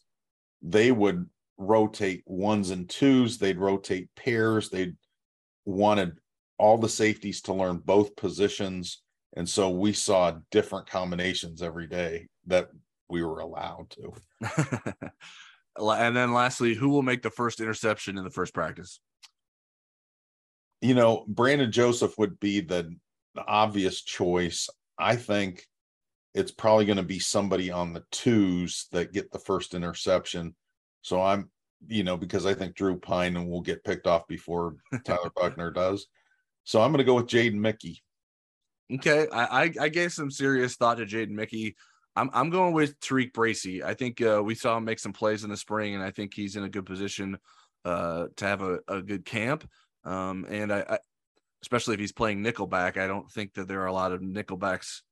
they 0.62 0.90
would 0.90 1.27
rotate 1.59 2.23
ones 2.27 2.71
and 2.71 2.88
twos, 2.88 3.38
they'd 3.38 3.59
rotate 3.59 4.09
pairs, 4.16 4.71
they 4.71 4.92
wanted 5.64 6.12
all 6.59 6.79
the 6.79 6.88
safeties 6.88 7.42
to 7.42 7.53
learn 7.53 7.83
both 7.85 8.16
positions, 8.16 9.03
and 9.37 9.49
so 9.49 9.71
we 9.71 9.92
saw 9.92 10.33
different 10.51 10.88
combinations 10.88 11.62
every 11.62 11.87
day 11.87 12.27
that 12.47 12.68
we 13.09 13.23
were 13.23 13.40
allowed 13.40 13.90
to. 13.90 14.12
And 15.79 16.17
then 16.17 16.33
lastly, 16.33 16.75
who 16.75 16.88
will 16.88 17.03
make 17.03 17.23
the 17.23 17.31
first 17.31 17.61
interception 17.61 18.19
in 18.19 18.25
the 18.25 18.31
first 18.31 18.53
practice? 18.53 19.01
You 20.81 20.95
know, 20.95 21.25
Brandon 21.27 21.73
Joseph 21.73 22.19
would 22.19 22.38
be 22.41 22.61
the, 22.61 22.95
the 23.35 23.45
obvious 23.47 24.03
choice. 24.03 24.69
I 24.99 25.17
think 25.17 25.67
it's 26.35 26.53
probably 26.53 26.85
going 26.85 26.99
to 26.99 27.03
be 27.03 27.19
somebody 27.19 27.71
on 27.71 27.93
the 27.93 28.05
twos 28.11 28.87
that 28.93 29.12
get 29.12 29.31
the 29.33 29.38
first 29.38 29.75
interception. 29.75 30.55
So 31.03 31.23
I'm, 31.23 31.51
you 31.87 32.05
know, 32.05 32.17
because 32.17 32.47
I 32.47 32.55
think 32.55 32.75
Drew 32.75 32.99
Pyne 32.99 33.49
will 33.49 33.61
get 33.61 33.85
picked 33.85 34.07
off 34.07 34.27
before 34.29 34.77
Tyler 35.05 35.31
Buchner 35.35 35.71
does. 35.71 36.07
So 36.64 36.81
I'm 36.81 36.91
going 36.91 36.99
to 36.99 37.05
go 37.05 37.14
with 37.14 37.27
Jaden 37.27 37.55
Mickey. 37.55 38.03
Okay, 38.93 39.27
I, 39.33 39.64
I, 39.64 39.73
I 39.81 39.88
gave 39.88 40.12
some 40.12 40.31
serious 40.31 40.77
thought 40.77 40.99
to 40.99 41.05
Jaden 41.05 41.31
Mickey. 41.31 41.77
I'm 42.16 42.31
I'm 42.33 42.51
going 42.51 42.73
with 42.73 42.99
TaRiq 43.01 43.33
Bracy. 43.33 43.83
I 43.85 43.94
think 43.94 44.21
uh, 44.21 44.42
we 44.44 44.55
saw 44.55 44.77
him 44.77 44.85
make 44.85 44.99
some 44.99 45.12
plays 45.12 45.44
in 45.44 45.51
the 45.51 45.57
spring, 45.57 45.94
and 45.94 46.03
I 46.03 46.11
think 46.11 46.35
he's 46.35 46.57
in 46.57 46.64
a 46.64 46.68
good 46.68 46.87
position 46.87 47.38
uh, 47.85 48.27
to 48.37 48.44
have 48.44 48.62
a, 48.62 48.81
a 48.88 49.03
good 49.03 49.25
camp. 49.25 49.68
Um, 50.05 50.47
and 50.49 50.73
I, 50.73 50.85
I, 50.88 50.99
especially 51.62 51.94
if 51.94 52.01
he's 52.01 52.12
playing 52.12 52.42
nickelback, 52.42 52.97
I 52.97 53.07
don't 53.07 53.31
think 53.31 53.55
that 53.55 53.68
there 53.68 53.83
are 53.83 53.87
a 53.87 53.92
lot 53.92 54.12
of 54.12 54.21
nickelbacks 54.21 55.03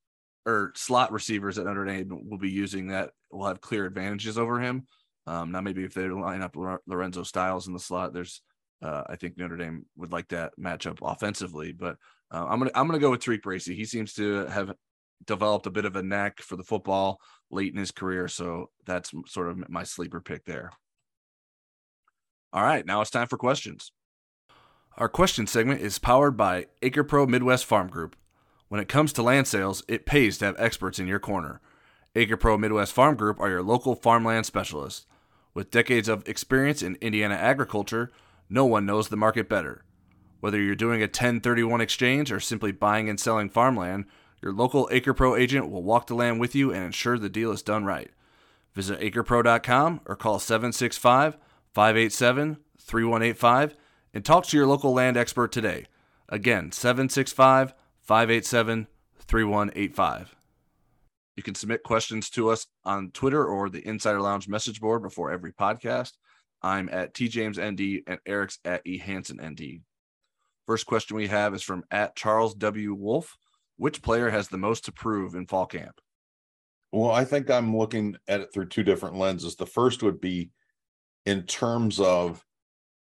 or 0.47 0.73
slot 0.77 1.13
receivers 1.13 1.57
that 1.57 1.65
Notre 1.65 1.85
Dame 1.85 2.29
will 2.29 2.39
be 2.39 2.51
using 2.51 2.89
that 2.89 3.11
will 3.31 3.47
have 3.47 3.61
clear 3.61 3.85
advantages 3.85 4.39
over 4.39 4.61
him. 4.61 4.87
Um, 5.27 5.51
now 5.51 5.61
maybe 5.61 5.85
if 5.85 5.93
they 5.93 6.09
line 6.09 6.43
up 6.43 6.57
Lorenzo 6.87 7.25
Styles 7.25 7.67
in 7.67 7.73
the 7.73 7.81
slot, 7.81 8.13
there's 8.13 8.43
uh, 8.83 9.03
I 9.09 9.17
think 9.17 9.39
Notre 9.39 9.57
Dame 9.57 9.87
would 9.97 10.13
like 10.13 10.29
that 10.29 10.53
matchup 10.61 10.99
offensively, 11.03 11.73
but 11.73 11.97
uh, 12.31 12.45
I'm 12.47 12.59
gonna 12.59 12.71
I'm 12.75 12.87
gonna 12.87 12.99
go 12.99 13.11
with 13.11 13.23
TaRiq 13.23 13.43
Bracy. 13.43 13.75
He 13.75 13.85
seems 13.85 14.13
to 14.15 14.47
have 14.47 14.73
developed 15.25 15.67
a 15.67 15.71
bit 15.71 15.85
of 15.85 15.97
a 15.97 16.03
knack 16.03 16.41
for 16.41 16.57
the 16.57 16.65
football 16.65 17.21
late 17.51 17.73
in 17.73 17.79
his 17.79 17.91
career. 17.91 18.29
So 18.29 18.71
that's 18.85 19.13
sort 19.27 19.49
of 19.49 19.69
my 19.69 19.83
sleeper 19.85 20.21
pick 20.21 20.45
there. 20.45 20.71
All 22.53 22.63
right, 22.63 22.87
now 22.87 23.01
it's 23.01 23.11
time 23.11 23.29
for 23.29 23.37
questions. 23.37 23.93
Our 24.97 25.09
question 25.09 25.47
segment 25.47 25.83
is 25.83 25.99
powered 25.99 26.37
by 26.37 26.67
AcrePro 26.81 27.29
Midwest 27.29 27.67
Farm 27.67 27.89
Group. 27.89 28.17
When 28.69 28.81
it 28.81 28.89
comes 28.89 29.13
to 29.13 29.23
land 29.23 29.47
sales, 29.47 29.83
it 29.89 30.07
pays 30.07 30.39
to 30.39 30.47
have 30.47 30.57
experts 30.59 30.99
in 30.99 31.07
your 31.07 31.19
corner. 31.19 31.61
AcrePro 32.15 32.59
Midwest 32.59 32.95
Farm 32.95 33.15
Group 33.15 33.39
are 33.39 33.51
your 33.51 33.63
local 33.63 33.95
farmland 33.95 34.47
specialists. 34.47 35.07
With 35.53 35.71
decades 35.71 36.09
of 36.09 36.27
experience 36.27 36.83
in 36.83 36.97
Indiana 36.97 37.35
agriculture, 37.35 38.11
no 38.49 38.65
one 38.65 38.87
knows 38.87 39.09
the 39.09 39.17
market 39.17 39.49
better. 39.49 39.85
Whether 40.41 40.61
you're 40.61 40.75
doing 40.75 41.01
a 41.01 41.07
1031 41.07 41.81
exchange 41.81 42.33
or 42.33 42.41
simply 42.41 42.73
buying 42.73 43.09
and 43.09 43.21
selling 43.21 43.51
farmland, 43.51 44.07
your 44.47 44.55
local 44.55 44.89
AcrePro 44.93 45.37
agent 45.37 45.69
will 45.69 45.83
walk 45.83 46.07
the 46.07 46.15
land 46.15 46.39
with 46.39 46.55
you 46.55 46.73
and 46.73 46.85
ensure 46.85 47.19
the 47.19 47.29
deal 47.29 47.51
is 47.51 47.63
done 47.63 47.85
right. 47.85 48.13
Visit 48.75 49.01
acrepro.com 49.01 50.03
or 50.07 50.15
call 50.15 50.39
765 50.39 51.37
587 51.75 52.59
3185 52.79 53.77
and 54.15 54.25
talk 54.25 54.47
to 54.47 54.57
your 54.57 54.69
local 54.69 54.93
land 54.93 55.17
expert 55.17 55.51
today. 55.51 55.87
Again, 56.29 56.71
765 56.71 57.75
587 58.03 58.87
3185. 59.19 60.37
You 61.35 61.43
can 61.43 61.57
submit 61.57 61.83
questions 61.83 62.31
to 62.31 62.51
us 62.51 62.69
on 62.85 63.11
Twitter 63.11 63.45
or 63.45 63.69
the 63.69 63.85
Insider 63.85 64.21
Lounge 64.21 64.47
message 64.47 64.81
board 64.81 65.03
before 65.03 65.33
every 65.33 65.53
podcast. 65.53 66.13
I'm 66.63 66.89
at 66.91 67.15
TJamesND 67.15 68.05
and 68.07 68.21
Eric's 68.25 68.61
at 68.65 68.85
EHansenND. 68.85 69.81
First 70.69 70.87
question 70.87 71.17
we 71.17 71.27
have 71.27 71.53
is 71.53 71.65
from 71.65 71.83
at 71.91 72.15
Charles 72.15 72.55
W. 72.55 72.95
Wolf. 72.95 73.37
Which 73.77 74.03
player 74.03 74.31
has 74.31 74.49
the 74.49 74.59
most 74.59 74.85
to 74.87 74.93
prove 74.93 75.35
in 75.35 75.47
fall 75.47 75.67
camp? 75.67 76.01
Well, 76.93 77.11
I 77.11 77.25
think 77.25 77.51
I'm 77.51 77.77
looking 77.77 78.17
at 78.29 78.41
it 78.41 78.53
through 78.53 78.69
two 78.69 78.83
different 78.83 79.17
lenses. 79.17 79.57
The 79.57 79.67
first 79.67 80.03
would 80.03 80.21
be 80.21 80.51
in 81.27 81.43
terms 81.43 82.01
of 82.01 82.43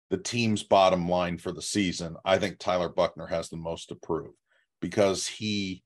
the 0.10 0.18
team's 0.18 0.64
bottom 0.64 1.08
line 1.08 1.38
for 1.38 1.52
the 1.52 1.62
season. 1.62 2.16
I 2.26 2.38
think 2.38 2.60
Tyler 2.60 2.90
Buchner 2.90 3.28
has 3.28 3.50
the 3.50 3.58
most 3.58 3.90
to 3.90 3.96
prove 3.96 4.34
because 4.82 5.28
he 5.28 5.84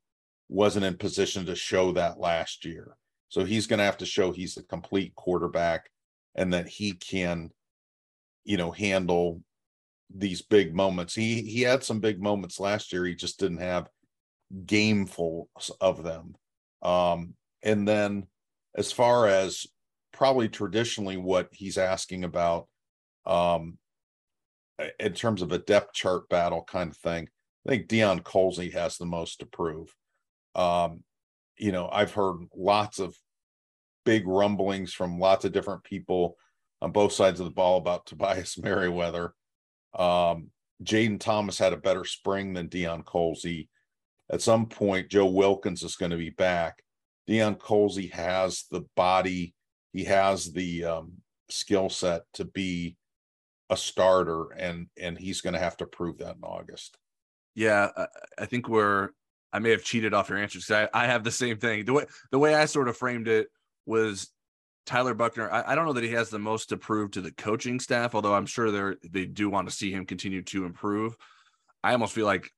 wasn't 0.47 0.85
in 0.85 0.97
position 0.97 1.45
to 1.45 1.55
show 1.55 1.91
that 1.93 2.19
last 2.19 2.65
year. 2.65 2.95
So 3.29 3.45
he's 3.45 3.67
going 3.67 3.77
to 3.77 3.85
have 3.85 3.97
to 3.97 4.05
show 4.05 4.31
he's 4.31 4.57
a 4.57 4.63
complete 4.63 5.13
quarterback 5.15 5.89
and 6.35 6.53
that 6.53 6.67
he 6.67 6.93
can, 6.93 7.51
you 8.43 8.57
know, 8.57 8.71
handle 8.71 9.43
these 10.13 10.41
big 10.41 10.75
moments. 10.75 11.13
He 11.13 11.43
he 11.43 11.61
had 11.61 11.83
some 11.83 11.99
big 11.99 12.21
moments 12.21 12.59
last 12.59 12.91
year. 12.91 13.05
He 13.05 13.13
just 13.13 13.39
didn't 13.39 13.59
have 13.59 13.87
gameful 14.65 15.45
of 15.79 16.03
them. 16.03 16.35
Um, 16.81 17.35
and 17.63 17.87
then 17.87 18.27
as 18.75 18.91
far 18.91 19.27
as 19.27 19.67
probably 20.11 20.49
traditionally 20.49 21.17
what 21.17 21.49
he's 21.51 21.77
asking 21.77 22.23
about 22.23 22.67
um, 23.25 23.77
in 24.99 25.13
terms 25.13 25.41
of 25.41 25.51
a 25.51 25.59
depth 25.59 25.93
chart 25.93 26.29
battle 26.29 26.63
kind 26.63 26.91
of 26.91 26.97
thing, 26.97 27.27
I 27.65 27.69
think 27.69 27.87
Deion 27.87 28.21
Colzie 28.21 28.73
has 28.73 28.97
the 28.97 29.05
most 29.05 29.39
to 29.39 29.45
prove. 29.45 29.93
Um, 30.55 31.03
you 31.57 31.71
know, 31.71 31.89
I've 31.91 32.13
heard 32.13 32.37
lots 32.55 32.99
of 32.99 33.15
big 34.05 34.27
rumblings 34.27 34.93
from 34.93 35.19
lots 35.19 35.45
of 35.45 35.51
different 35.51 35.83
people 35.83 36.37
on 36.81 36.91
both 36.91 37.11
sides 37.11 37.39
of 37.39 37.45
the 37.45 37.51
ball 37.51 37.77
about 37.77 38.05
Tobias 38.05 38.57
Merriweather. 38.57 39.33
Um, 39.97 40.49
Jayden 40.83 41.19
Thomas 41.19 41.59
had 41.59 41.73
a 41.73 41.77
better 41.77 42.05
spring 42.05 42.53
than 42.53 42.69
Deion 42.69 43.03
Colzie. 43.03 43.67
At 44.31 44.41
some 44.41 44.67
point, 44.67 45.09
Joe 45.09 45.25
Wilkins 45.25 45.83
is 45.83 45.95
going 45.95 46.11
to 46.11 46.17
be 46.17 46.29
back. 46.29 46.83
Deion 47.27 47.57
Colzie 47.57 48.11
has 48.11 48.65
the 48.71 48.81
body, 48.95 49.53
he 49.93 50.03
has 50.05 50.51
the 50.51 50.85
um, 50.85 51.13
skill 51.49 51.89
set 51.89 52.23
to 52.33 52.45
be 52.45 52.95
a 53.69 53.77
starter, 53.77 54.51
and 54.51 54.87
and 54.99 55.17
he's 55.17 55.41
going 55.41 55.53
to 55.53 55.59
have 55.59 55.77
to 55.77 55.85
prove 55.85 56.19
that 56.19 56.35
in 56.35 56.43
August. 56.43 56.97
Yeah, 57.55 57.89
I, 58.37 58.45
think 58.45 58.67
we're. 58.67 59.09
I 59.51 59.59
may 59.59 59.71
have 59.71 59.83
cheated 59.83 60.13
off 60.13 60.29
your 60.29 60.37
answers 60.37 60.69
I, 60.69 60.87
I 60.93 61.07
have 61.07 61.23
the 61.23 61.31
same 61.31 61.57
thing. 61.57 61.85
The 61.85 61.93
way 61.93 62.05
the 62.31 62.39
way 62.39 62.55
I 62.55 62.65
sort 62.65 62.87
of 62.87 62.97
framed 62.97 63.27
it 63.27 63.47
was 63.85 64.31
Tyler 64.85 65.13
Buchner. 65.13 65.51
I, 65.51 65.71
I, 65.71 65.75
don't 65.75 65.85
know 65.85 65.93
that 65.93 66.03
he 66.03 66.11
has 66.11 66.29
the 66.29 66.39
most 66.39 66.69
to 66.69 66.77
prove 66.77 67.11
to 67.11 67.21
the 67.21 67.31
coaching 67.31 67.79
staff, 67.79 68.15
although 68.15 68.33
I'm 68.33 68.45
sure 68.45 68.71
they 68.71 68.95
they 69.07 69.25
do 69.25 69.49
want 69.49 69.69
to 69.69 69.75
see 69.75 69.91
him 69.91 70.05
continue 70.05 70.41
to 70.43 70.65
improve. 70.65 71.15
I 71.83 71.93
almost 71.93 72.13
feel 72.13 72.25
like, 72.25 72.51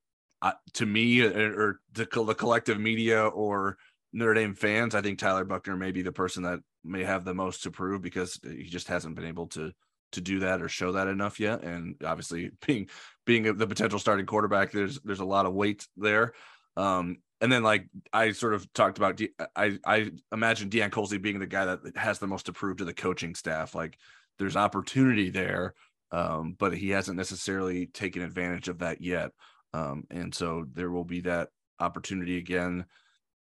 to 0.74 0.86
me, 0.86 1.22
or, 1.22 1.28
uh, 1.28 1.62
or 1.62 1.80
the, 1.92 2.04
the 2.04 2.34
collective 2.34 2.80
media 2.80 3.26
or 3.26 3.78
Notre 4.12 4.34
Dame 4.34 4.54
fans, 4.54 4.94
I 4.94 5.00
think 5.00 5.18
Tyler 5.18 5.44
Buchner 5.44 5.76
may 5.76 5.92
be 5.92 6.02
the 6.02 6.12
person 6.12 6.42
that 6.42 6.60
may 6.84 7.04
have 7.04 7.24
the 7.24 7.34
most 7.34 7.62
to 7.62 7.70
prove 7.70 8.02
because 8.02 8.38
he 8.42 8.64
just 8.64 8.88
hasn't 8.88 9.14
been 9.14 9.26
able 9.26 9.46
to 9.48 9.72
to 10.12 10.20
do 10.20 10.40
that 10.40 10.60
or 10.60 10.68
show 10.68 10.92
that 10.92 11.08
enough 11.08 11.40
yet. 11.40 11.62
And 11.62 11.96
obviously, 12.04 12.50
being 12.66 12.88
being 13.24 13.56
the 13.56 13.66
potential 13.66 13.98
starting 13.98 14.26
quarterback, 14.26 14.72
there's 14.72 15.00
there's 15.00 15.20
a 15.20 15.24
lot 15.24 15.46
of 15.46 15.54
weight 15.54 15.86
there. 15.96 16.34
Um, 16.76 17.18
and 17.40 17.50
then 17.50 17.62
like 17.62 17.88
I 18.12 18.32
sort 18.32 18.54
of 18.54 18.72
talked 18.72 18.98
about, 18.98 19.20
I 19.56 19.78
I 19.84 20.12
imagine 20.30 20.70
Deion 20.70 20.90
Colzie 20.90 21.20
being 21.20 21.40
the 21.40 21.46
guy 21.46 21.64
that 21.64 21.96
has 21.96 22.18
the 22.18 22.28
most 22.28 22.46
to 22.46 22.52
prove 22.52 22.78
to 22.78 22.84
the 22.84 22.94
coaching 22.94 23.34
staff. 23.34 23.74
Like 23.74 23.98
there's 24.38 24.56
opportunity 24.56 25.30
there, 25.30 25.74
um, 26.12 26.54
but 26.58 26.74
he 26.74 26.90
hasn't 26.90 27.16
necessarily 27.16 27.86
taken 27.86 28.22
advantage 28.22 28.68
of 28.68 28.78
that 28.78 29.00
yet. 29.00 29.32
Um, 29.74 30.04
and 30.10 30.34
so 30.34 30.66
there 30.72 30.90
will 30.90 31.04
be 31.04 31.20
that 31.22 31.48
opportunity 31.80 32.38
again 32.38 32.84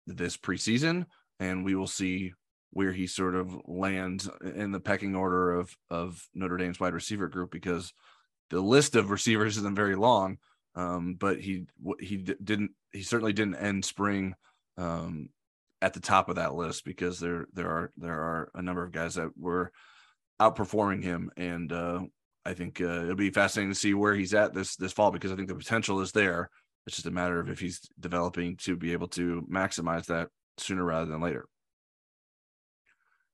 this 0.07 0.37
preseason, 0.37 1.07
and 1.41 1.65
we 1.65 1.75
will 1.75 1.87
see 1.87 2.33
where 2.71 2.93
he 2.93 3.07
sort 3.07 3.37
of 3.37 3.57
lands 3.67 4.29
in 4.43 4.73
the 4.73 4.81
pecking 4.81 5.15
order 5.15 5.53
of 5.53 5.75
of 5.91 6.27
Notre 6.35 6.57
Dame's 6.57 6.81
wide 6.81 6.95
receiver 6.95 7.29
group 7.29 7.51
because 7.51 7.93
the 8.51 8.61
list 8.61 8.97
of 8.97 9.11
receivers 9.11 9.57
isn't 9.57 9.77
very 9.77 9.97
long. 9.97 10.39
Um, 10.75 11.15
but 11.15 11.41
he 11.41 11.67
he 12.01 12.17
didn't 12.17 12.73
he 12.93 13.03
certainly 13.03 13.33
didn't 13.33 13.57
end 13.57 13.85
spring 13.85 14.35
um, 14.77 15.29
at 15.81 15.95
the 15.95 16.01
top 16.01 16.29
of 16.29 16.37
that 16.37 16.55
list 16.55 16.85
because 16.85 17.21
there 17.21 17.47
there 17.53 17.69
are 17.69 17.93
there 17.97 18.21
are 18.21 18.51
a 18.55 18.63
number 18.63 18.83
of 18.83 18.93
guys 18.93 19.15
that 19.15 19.31
were 19.39 19.71
outperforming 20.41 21.03
him, 21.03 21.31
and 21.37 21.73
uh, 21.73 22.01
I 22.47 22.53
think 22.53 22.81
uh, 22.81 23.05
it'll 23.05 23.15
be 23.15 23.31
fascinating 23.31 23.73
to 23.73 23.79
see 23.79 23.95
where 23.95 24.15
he's 24.15 24.35
at 24.35 24.53
this 24.53 24.77
this 24.77 24.93
fall 24.93 25.11
because 25.11 25.33
I 25.33 25.37
think 25.37 25.49
the 25.49 25.55
potential 25.55 26.01
is 26.01 26.13
there. 26.13 26.51
It's 26.87 26.97
just 26.97 27.07
a 27.07 27.11
matter 27.11 27.41
of 27.41 27.49
if 27.49 27.59
he's 27.59 27.81
developing 27.99 28.57
to 28.59 28.77
be 28.77 28.93
able 28.93 29.09
to 29.09 29.47
maximize 29.51 30.07
that 30.07 30.29
sooner 30.59 30.85
rather 30.85 31.11
than 31.11 31.23
later. 31.23 31.47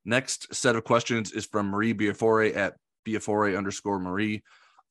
Next 0.04 0.54
set 0.54 0.76
of 0.76 0.84
questions 0.84 1.32
is 1.32 1.44
from 1.46 1.68
Marie 1.68 1.92
Biafore 1.92 2.56
at 2.56 2.76
Biafore 3.06 3.56
underscore 3.56 3.98
Marie. 3.98 4.42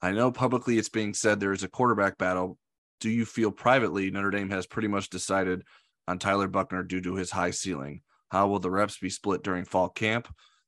I 0.02 0.12
know 0.12 0.32
publicly 0.32 0.78
it's 0.78 0.90
being 0.90 1.14
said 1.14 1.40
there 1.40 1.54
is 1.54 1.64
a 1.64 1.70
quarterback 1.70 2.18
battle. 2.18 2.58
Do 3.00 3.10
you 3.10 3.26
feel 3.26 3.52
privately 3.52 4.12
Notre 4.12 4.30
Dame 4.30 4.50
has 4.50 4.68
pretty 4.68 4.88
much 4.88 5.10
decided 5.10 5.64
on 6.08 6.20
Tyler 6.20 6.48
Buchner 6.48 6.84
due 6.84 7.02
to 7.02 7.16
his 7.16 7.32
high 7.32 7.52
ceiling? 7.52 8.02
How 8.30 8.48
will 8.48 8.60
the 8.60 8.70
reps 8.70 8.98
be 8.98 9.10
split 9.10 9.44
during 9.44 9.66
fall 9.66 9.90
camp? 9.90 10.28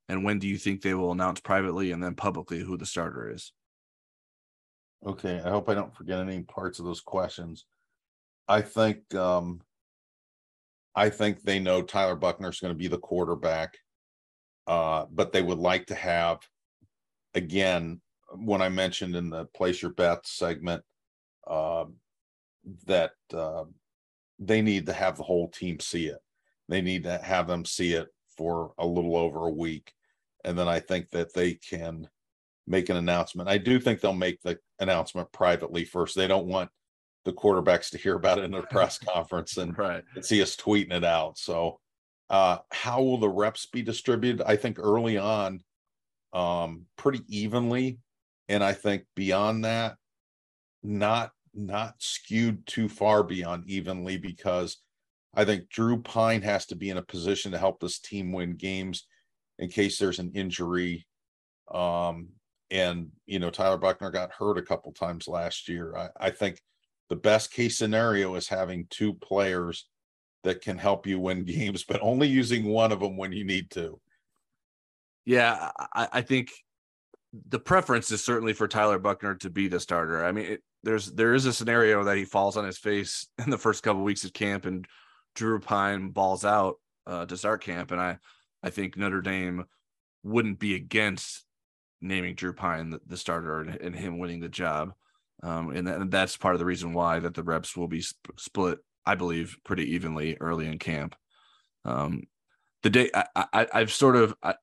And 0.09 0.23
when 0.23 0.39
do 0.39 0.47
you 0.47 0.57
think 0.57 0.81
they 0.81 0.93
will 0.93 1.11
announce 1.11 1.39
privately 1.39 1.91
and 1.91 2.03
then 2.03 2.15
publicly 2.15 2.59
who 2.59 2.77
the 2.77 2.85
starter 2.85 3.31
is? 3.31 3.53
Okay, 5.05 5.41
I 5.43 5.49
hope 5.49 5.69
I 5.69 5.73
don't 5.73 5.95
forget 5.95 6.19
any 6.19 6.43
parts 6.43 6.79
of 6.79 6.85
those 6.85 7.01
questions. 7.01 7.65
I 8.47 8.61
think 8.61 9.13
um 9.15 9.61
I 10.95 11.09
think 11.09 11.41
they 11.41 11.59
know 11.59 11.81
Tyler 11.81 12.15
Buchner 12.15 12.49
is 12.49 12.59
going 12.59 12.73
to 12.73 12.77
be 12.77 12.87
the 12.87 12.97
quarterback. 12.97 13.77
Uh, 14.67 15.05
but 15.11 15.31
they 15.31 15.41
would 15.41 15.57
like 15.57 15.87
to 15.87 15.95
have 15.95 16.39
again 17.33 17.99
when 18.35 18.61
I 18.61 18.69
mentioned 18.69 19.15
in 19.15 19.29
the 19.29 19.45
place 19.45 19.81
your 19.81 19.91
bets 19.91 20.31
segment 20.31 20.83
uh, 21.47 21.85
that 22.85 23.11
uh, 23.33 23.63
they 24.39 24.61
need 24.61 24.85
to 24.85 24.93
have 24.93 25.17
the 25.17 25.23
whole 25.23 25.49
team 25.49 25.79
see 25.79 26.07
it. 26.07 26.19
They 26.69 26.81
need 26.81 27.03
to 27.03 27.17
have 27.17 27.47
them 27.47 27.65
see 27.65 27.93
it 27.93 28.07
for 28.41 28.73
a 28.77 28.85
little 28.85 29.15
over 29.15 29.45
a 29.45 29.51
week, 29.51 29.93
and 30.43 30.57
then 30.57 30.67
I 30.67 30.79
think 30.79 31.11
that 31.11 31.33
they 31.33 31.53
can 31.53 32.09
make 32.65 32.89
an 32.89 32.97
announcement. 32.97 33.49
I 33.49 33.59
do 33.59 33.79
think 33.79 33.99
they'll 33.99 34.13
make 34.13 34.41
the 34.41 34.57
announcement 34.79 35.31
privately 35.31 35.85
first. 35.85 36.15
They 36.15 36.27
don't 36.27 36.47
want 36.47 36.71
the 37.23 37.33
quarterbacks 37.33 37.91
to 37.91 37.99
hear 37.99 38.15
about 38.15 38.39
it 38.39 38.45
in 38.45 38.53
a 38.55 38.63
press 38.71 38.97
conference 38.97 39.57
and, 39.57 39.77
right. 39.77 40.03
and 40.15 40.25
see 40.25 40.41
us 40.41 40.55
tweeting 40.55 40.93
it 40.93 41.03
out. 41.03 41.37
So, 41.37 41.79
uh, 42.31 42.57
how 42.71 43.03
will 43.03 43.19
the 43.19 43.29
reps 43.29 43.67
be 43.67 43.83
distributed? 43.83 44.41
I 44.41 44.55
think 44.55 44.79
early 44.79 45.17
on, 45.17 45.61
um, 46.33 46.85
pretty 46.97 47.21
evenly 47.27 47.99
and 48.51 48.63
I 48.63 48.73
think 48.73 49.05
beyond 49.15 49.63
that, 49.63 49.95
not 50.83 51.31
not 51.53 51.95
skewed 51.99 52.65
too 52.65 52.89
far 52.89 53.23
beyond 53.23 53.63
evenly 53.67 54.17
because 54.17 54.77
I 55.33 55.45
think 55.45 55.69
Drew 55.69 56.01
Pyne 56.01 56.41
has 56.41 56.65
to 56.67 56.75
be 56.75 56.89
in 56.89 56.97
a 56.97 57.03
position 57.03 57.51
to 57.51 57.57
help 57.57 57.79
this 57.79 57.99
team 57.99 58.31
win 58.31 58.55
games 58.55 59.07
in 59.59 59.69
case 59.69 59.97
there's 59.97 60.19
an 60.19 60.31
injury. 60.33 61.07
Um, 61.73 62.29
and 62.69 63.09
you 63.25 63.39
know, 63.39 63.49
Tyler 63.49 63.77
Buchner 63.77 64.11
got 64.11 64.31
hurt 64.31 64.57
a 64.57 64.63
couple 64.63 64.91
times 64.91 65.27
last 65.27 65.69
year. 65.69 65.95
I, 65.95 66.09
I 66.19 66.29
think 66.31 66.59
the 67.09 67.15
best 67.15 67.51
case 67.51 67.77
scenario 67.77 68.35
is 68.35 68.47
having 68.47 68.87
two 68.89 69.13
players 69.13 69.87
that 70.43 70.61
can 70.61 70.77
help 70.77 71.05
you 71.05 71.19
win 71.19 71.43
games, 71.45 71.83
but 71.83 72.01
only 72.01 72.27
using 72.27 72.65
one 72.65 72.91
of 72.91 72.99
them 72.99 73.17
when 73.17 73.31
you 73.31 73.43
need 73.43 73.69
to. 73.71 73.99
Yeah, 75.25 75.69
I, 75.93 76.07
I 76.13 76.21
think 76.21 76.51
the 77.47 77.59
preference 77.59 78.11
is 78.11 78.23
certainly 78.23 78.53
for 78.53 78.67
Tyler 78.67 78.99
Buchner 78.99 79.35
to 79.35 79.49
be 79.49 79.67
the 79.67 79.79
starter. 79.79 80.25
I 80.25 80.31
mean, 80.31 80.45
it, 80.45 80.63
there's 80.83 81.11
there 81.11 81.33
is 81.33 81.45
a 81.45 81.53
scenario 81.53 82.03
that 82.03 82.17
he 82.17 82.25
falls 82.25 82.57
on 82.57 82.65
his 82.65 82.77
face 82.77 83.27
in 83.43 83.49
the 83.49 83.57
first 83.57 83.83
couple 83.83 84.01
of 84.01 84.05
weeks 84.05 84.25
of 84.25 84.33
camp, 84.33 84.65
and 84.65 84.85
Drew 85.35 85.59
Pyne 85.59 86.09
balls 86.09 86.45
out 86.45 86.75
uh, 87.07 87.25
to 87.25 87.37
start 87.37 87.63
camp, 87.63 87.91
and 87.91 88.01
I 88.01 88.17
I 88.63 88.69
think 88.69 88.97
Notre 88.97 89.21
Dame 89.21 89.65
wouldn't 90.23 90.59
be 90.59 90.75
against 90.75 91.45
naming 91.99 92.35
Drew 92.35 92.53
Pyne 92.53 92.91
the, 92.91 93.01
the 93.05 93.17
starter 93.17 93.61
and, 93.61 93.75
and, 93.81 93.95
him 93.95 94.19
winning 94.19 94.39
the 94.39 94.49
job, 94.49 94.93
um, 95.43 95.71
and, 95.71 95.87
and, 95.87 96.11
that's 96.11 96.37
part 96.37 96.55
of 96.55 96.59
the 96.59 96.65
reason 96.65 96.93
why 96.93 97.19
that 97.19 97.33
the 97.33 97.43
reps 97.43 97.75
will 97.75 97.87
be 97.87 98.01
sp- 98.01 98.37
split, 98.37 98.79
I 99.05 99.15
believe, 99.15 99.57
pretty 99.63 99.93
evenly 99.93 100.37
early 100.39 100.67
in 100.67 100.79
camp. 100.79 101.15
Um, 101.85 102.23
the 102.83 102.89
day 102.89 103.09
I, 103.13 103.25
I 103.35 103.67
I've 103.73 103.91
sort 103.91 104.15
of 104.15 104.35
I, 104.43 104.55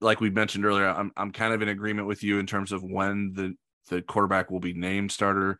like 0.00 0.20
we 0.20 0.30
mentioned 0.30 0.64
earlier, 0.64 0.88
I'm 0.88 1.12
I'm 1.16 1.32
kind 1.32 1.52
of 1.52 1.62
in 1.62 1.68
agreement 1.68 2.08
with 2.08 2.22
you 2.22 2.38
in 2.38 2.46
terms 2.46 2.72
of 2.72 2.82
when 2.82 3.32
the 3.34 3.54
the 3.88 4.02
quarterback 4.02 4.50
will 4.50 4.60
be 4.60 4.72
named 4.72 5.12
starter. 5.12 5.58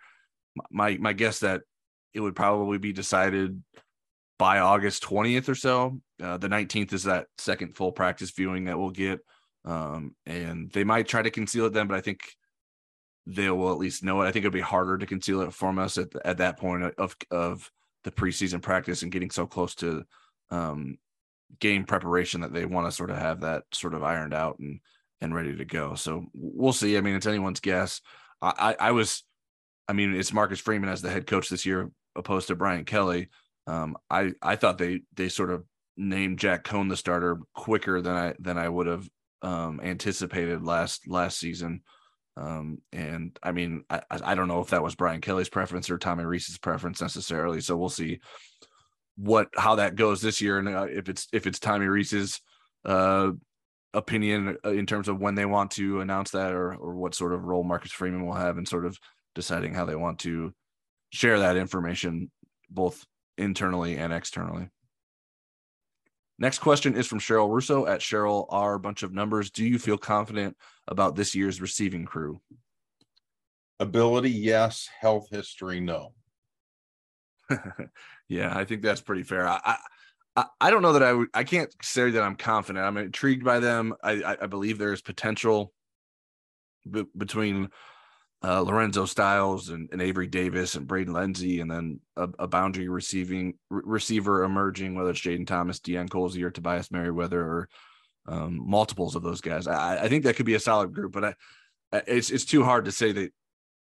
My 0.70 0.96
my 0.98 1.12
guess 1.12 1.40
that 1.40 1.62
it 2.14 2.20
would 2.20 2.34
probably 2.34 2.78
be 2.78 2.92
decided 2.92 3.62
by 4.40 4.58
August 4.58 5.02
20th 5.04 5.50
or 5.50 5.54
so. 5.54 6.00
Uh, 6.20 6.38
the 6.38 6.48
19th 6.48 6.94
is 6.94 7.04
that 7.04 7.26
second 7.36 7.76
full 7.76 7.92
practice 7.92 8.30
viewing 8.30 8.64
that 8.64 8.78
we'll 8.78 8.88
get, 8.88 9.20
um, 9.66 10.16
and 10.24 10.72
they 10.72 10.82
might 10.82 11.06
try 11.06 11.20
to 11.20 11.30
conceal 11.30 11.66
it 11.66 11.74
then, 11.74 11.86
but 11.86 11.98
I 11.98 12.00
think 12.00 12.20
they 13.26 13.50
will 13.50 13.70
at 13.70 13.76
least 13.76 14.02
know 14.02 14.22
it. 14.22 14.26
I 14.26 14.32
think 14.32 14.46
it'll 14.46 14.54
be 14.54 14.60
harder 14.60 14.96
to 14.96 15.04
conceal 15.04 15.42
it 15.42 15.52
from 15.52 15.78
us 15.78 15.98
at 15.98 16.08
at 16.24 16.38
that 16.38 16.58
point 16.58 16.82
of 16.96 17.14
of 17.30 17.70
the 18.04 18.10
preseason 18.10 18.62
practice 18.62 19.02
and 19.02 19.12
getting 19.12 19.30
so 19.30 19.46
close 19.46 19.74
to 19.74 20.04
um, 20.48 20.96
game 21.58 21.84
preparation 21.84 22.40
that 22.40 22.54
they 22.54 22.64
want 22.64 22.86
to 22.86 22.92
sort 22.92 23.10
of 23.10 23.18
have 23.18 23.42
that 23.42 23.64
sort 23.74 23.92
of 23.92 24.02
ironed 24.02 24.32
out 24.32 24.58
and 24.58 24.80
and 25.20 25.34
ready 25.34 25.54
to 25.54 25.66
go. 25.66 25.94
So 25.96 26.24
we'll 26.32 26.72
see. 26.72 26.96
I 26.96 27.02
mean, 27.02 27.14
it's 27.14 27.26
anyone's 27.26 27.60
guess. 27.60 28.00
I, 28.40 28.74
I, 28.80 28.88
I 28.88 28.90
was, 28.92 29.22
I 29.86 29.92
mean, 29.92 30.14
it's 30.14 30.32
Marcus 30.32 30.60
Freeman 30.60 30.88
as 30.88 31.02
the 31.02 31.10
head 31.10 31.26
coach 31.26 31.50
this 31.50 31.66
year, 31.66 31.90
opposed 32.16 32.48
to 32.48 32.56
Brian 32.56 32.86
Kelly. 32.86 33.28
Um, 33.70 33.96
I 34.10 34.32
I 34.42 34.56
thought 34.56 34.78
they 34.78 35.02
they 35.14 35.28
sort 35.28 35.50
of 35.50 35.64
named 35.96 36.40
Jack 36.40 36.64
Coan 36.64 36.88
the 36.88 36.96
starter 36.96 37.38
quicker 37.54 38.00
than 38.00 38.16
I 38.16 38.34
than 38.40 38.58
I 38.58 38.68
would 38.68 38.88
have 38.88 39.08
um, 39.42 39.80
anticipated 39.82 40.64
last 40.64 41.06
last 41.06 41.38
season. 41.38 41.82
Um, 42.36 42.78
and 42.92 43.38
I 43.42 43.52
mean, 43.52 43.84
I 43.88 44.02
I 44.10 44.34
don't 44.34 44.48
know 44.48 44.60
if 44.60 44.70
that 44.70 44.82
was 44.82 44.96
Brian 44.96 45.20
Kelly's 45.20 45.48
preference 45.48 45.88
or 45.88 45.98
Tommy 45.98 46.24
Rees's 46.24 46.58
preference 46.58 47.00
necessarily. 47.00 47.60
So 47.60 47.76
we'll 47.76 47.90
see 47.90 48.18
what 49.16 49.48
how 49.56 49.76
that 49.76 49.94
goes 49.94 50.20
this 50.20 50.40
year 50.40 50.58
and 50.58 50.68
uh, 50.68 50.86
if 50.88 51.08
it's 51.08 51.28
if 51.32 51.46
it's 51.46 51.60
Tommy 51.60 51.86
Rees's 51.86 52.40
uh, 52.84 53.30
opinion 53.94 54.56
uh, 54.64 54.70
in 54.70 54.86
terms 54.86 55.08
of 55.08 55.20
when 55.20 55.34
they 55.34 55.44
want 55.44 55.70
to 55.72 56.00
announce 56.00 56.30
that 56.30 56.52
or 56.52 56.74
or 56.74 56.94
what 56.96 57.14
sort 57.14 57.34
of 57.34 57.44
role 57.44 57.62
Marcus 57.62 57.92
Freeman 57.92 58.26
will 58.26 58.34
have 58.34 58.58
in 58.58 58.66
sort 58.66 58.86
of 58.86 58.98
deciding 59.34 59.74
how 59.74 59.84
they 59.84 59.96
want 59.96 60.18
to 60.20 60.52
share 61.12 61.38
that 61.40 61.56
information 61.56 62.30
both 62.70 63.04
internally 63.38 63.96
and 63.96 64.12
externally. 64.12 64.70
Next 66.38 66.60
question 66.60 66.94
is 66.94 67.06
from 67.06 67.20
Cheryl 67.20 67.50
Russo 67.50 67.86
at 67.86 68.00
Cheryl 68.00 68.46
R. 68.48 68.78
Bunch 68.78 69.02
of 69.02 69.12
numbers. 69.12 69.50
Do 69.50 69.64
you 69.64 69.78
feel 69.78 69.98
confident 69.98 70.56
about 70.88 71.14
this 71.14 71.34
year's 71.34 71.60
receiving 71.60 72.06
crew? 72.06 72.40
Ability, 73.78 74.30
yes. 74.30 74.88
Health 75.00 75.28
history, 75.30 75.80
no. 75.80 76.14
yeah, 78.28 78.56
I 78.56 78.64
think 78.64 78.80
that's 78.80 79.02
pretty 79.02 79.22
fair. 79.22 79.46
I, 79.46 79.76
I, 80.34 80.44
I 80.60 80.70
don't 80.70 80.82
know 80.82 80.94
that 80.94 81.02
I 81.02 81.12
would. 81.12 81.28
I 81.34 81.44
can't 81.44 81.74
say 81.82 82.10
that 82.10 82.22
I'm 82.22 82.36
confident. 82.36 82.84
I'm 82.84 82.96
intrigued 82.96 83.44
by 83.44 83.58
them. 83.58 83.94
I, 84.02 84.22
I, 84.22 84.36
I 84.42 84.46
believe 84.46 84.78
there's 84.78 85.02
potential 85.02 85.72
b- 86.90 87.06
between 87.16 87.68
uh, 88.42 88.62
Lorenzo 88.62 89.04
Styles 89.04 89.68
and, 89.68 89.88
and, 89.92 90.00
Avery 90.00 90.26
Davis 90.26 90.74
and 90.74 90.86
Braden 90.86 91.12
Lenzy, 91.12 91.60
and 91.60 91.70
then 91.70 92.00
a, 92.16 92.28
a 92.38 92.48
boundary 92.48 92.88
receiving 92.88 93.54
re- 93.68 93.82
receiver 93.84 94.44
emerging, 94.44 94.94
whether 94.94 95.10
it's 95.10 95.20
Jayden 95.20 95.46
Thomas, 95.46 95.78
Deion 95.78 96.08
Colzie, 96.08 96.42
or 96.42 96.50
Tobias 96.50 96.90
Merriweather, 96.90 97.40
or 97.40 97.68
um, 98.26 98.62
multiples 98.66 99.14
of 99.14 99.22
those 99.22 99.42
guys. 99.42 99.66
I, 99.66 100.04
I, 100.04 100.08
think 100.08 100.24
that 100.24 100.36
could 100.36 100.46
be 100.46 100.54
a 100.54 100.60
solid 100.60 100.94
group, 100.94 101.12
but 101.12 101.24
I, 101.92 102.02
it's 102.06 102.30
it's 102.30 102.44
too 102.44 102.64
hard 102.64 102.86
to 102.86 102.92
say 102.92 103.12
that 103.12 103.32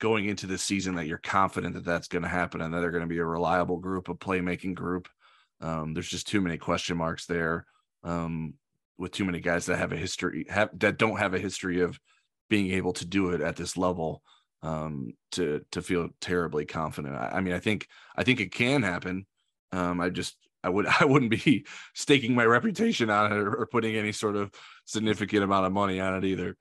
going 0.01 0.27
into 0.27 0.47
this 0.47 0.63
season 0.63 0.95
that 0.95 1.07
you're 1.07 1.19
confident 1.19 1.75
that 1.75 1.85
that's 1.85 2.09
going 2.09 2.23
to 2.23 2.29
happen 2.29 2.63
and 2.63 2.73
that 2.73 2.81
they're 2.81 2.91
going 2.91 3.03
to 3.03 3.07
be 3.07 3.19
a 3.19 3.25
reliable 3.25 3.77
group, 3.77 4.09
a 4.09 4.15
playmaking 4.15 4.75
group. 4.75 5.09
Um, 5.61 5.93
there's 5.93 6.09
just 6.09 6.27
too 6.27 6.41
many 6.41 6.57
question 6.57 6.97
marks 6.97 7.27
there 7.27 7.67
um, 8.03 8.55
with 8.97 9.13
too 9.13 9.27
many 9.27 9.41
guys 9.41 9.67
that 9.67 9.77
have 9.77 9.93
a 9.93 9.97
history 9.97 10.47
have 10.49 10.71
that 10.79 10.97
don't 10.97 11.19
have 11.19 11.35
a 11.35 11.39
history 11.39 11.81
of 11.81 11.99
being 12.51 12.73
able 12.73 12.93
to 12.93 13.07
do 13.07 13.31
it 13.31 13.41
at 13.41 13.57
this 13.57 13.79
level 13.79 14.23
um, 14.63 15.15
to 15.33 15.65
to 15.73 15.81
feel 15.81 16.11
terribly 16.21 16.67
confident. 16.67 17.15
I, 17.15 17.31
I, 17.35 17.41
mean, 17.41 17.55
I 17.55 17.61
think 17.61 17.89
I 18.15 18.25
think 18.25 18.41
it 18.41 18.53
can 18.53 18.83
happen. 18.83 19.27
Um, 19.73 20.01
I 20.01 20.11
just 20.11 20.37
I 20.63 20.69
would 20.69 20.87
I 21.01 21.07
wouldn't 21.07 21.31
be 21.31 21.65
staking 21.95 22.35
my 22.35 22.45
reputation 22.45 23.09
on 23.09 23.33
it 23.33 23.39
or, 23.39 23.55
or 23.55 23.67
putting 23.67 23.97
any 23.97 24.13
sort 24.13 24.37
of 24.37 24.51
significant 24.85 25.45
amount 25.45 25.67
of 25.67 25.73
money 25.73 26.01
on 26.01 26.17
it 26.17 26.25
either. 26.25 26.57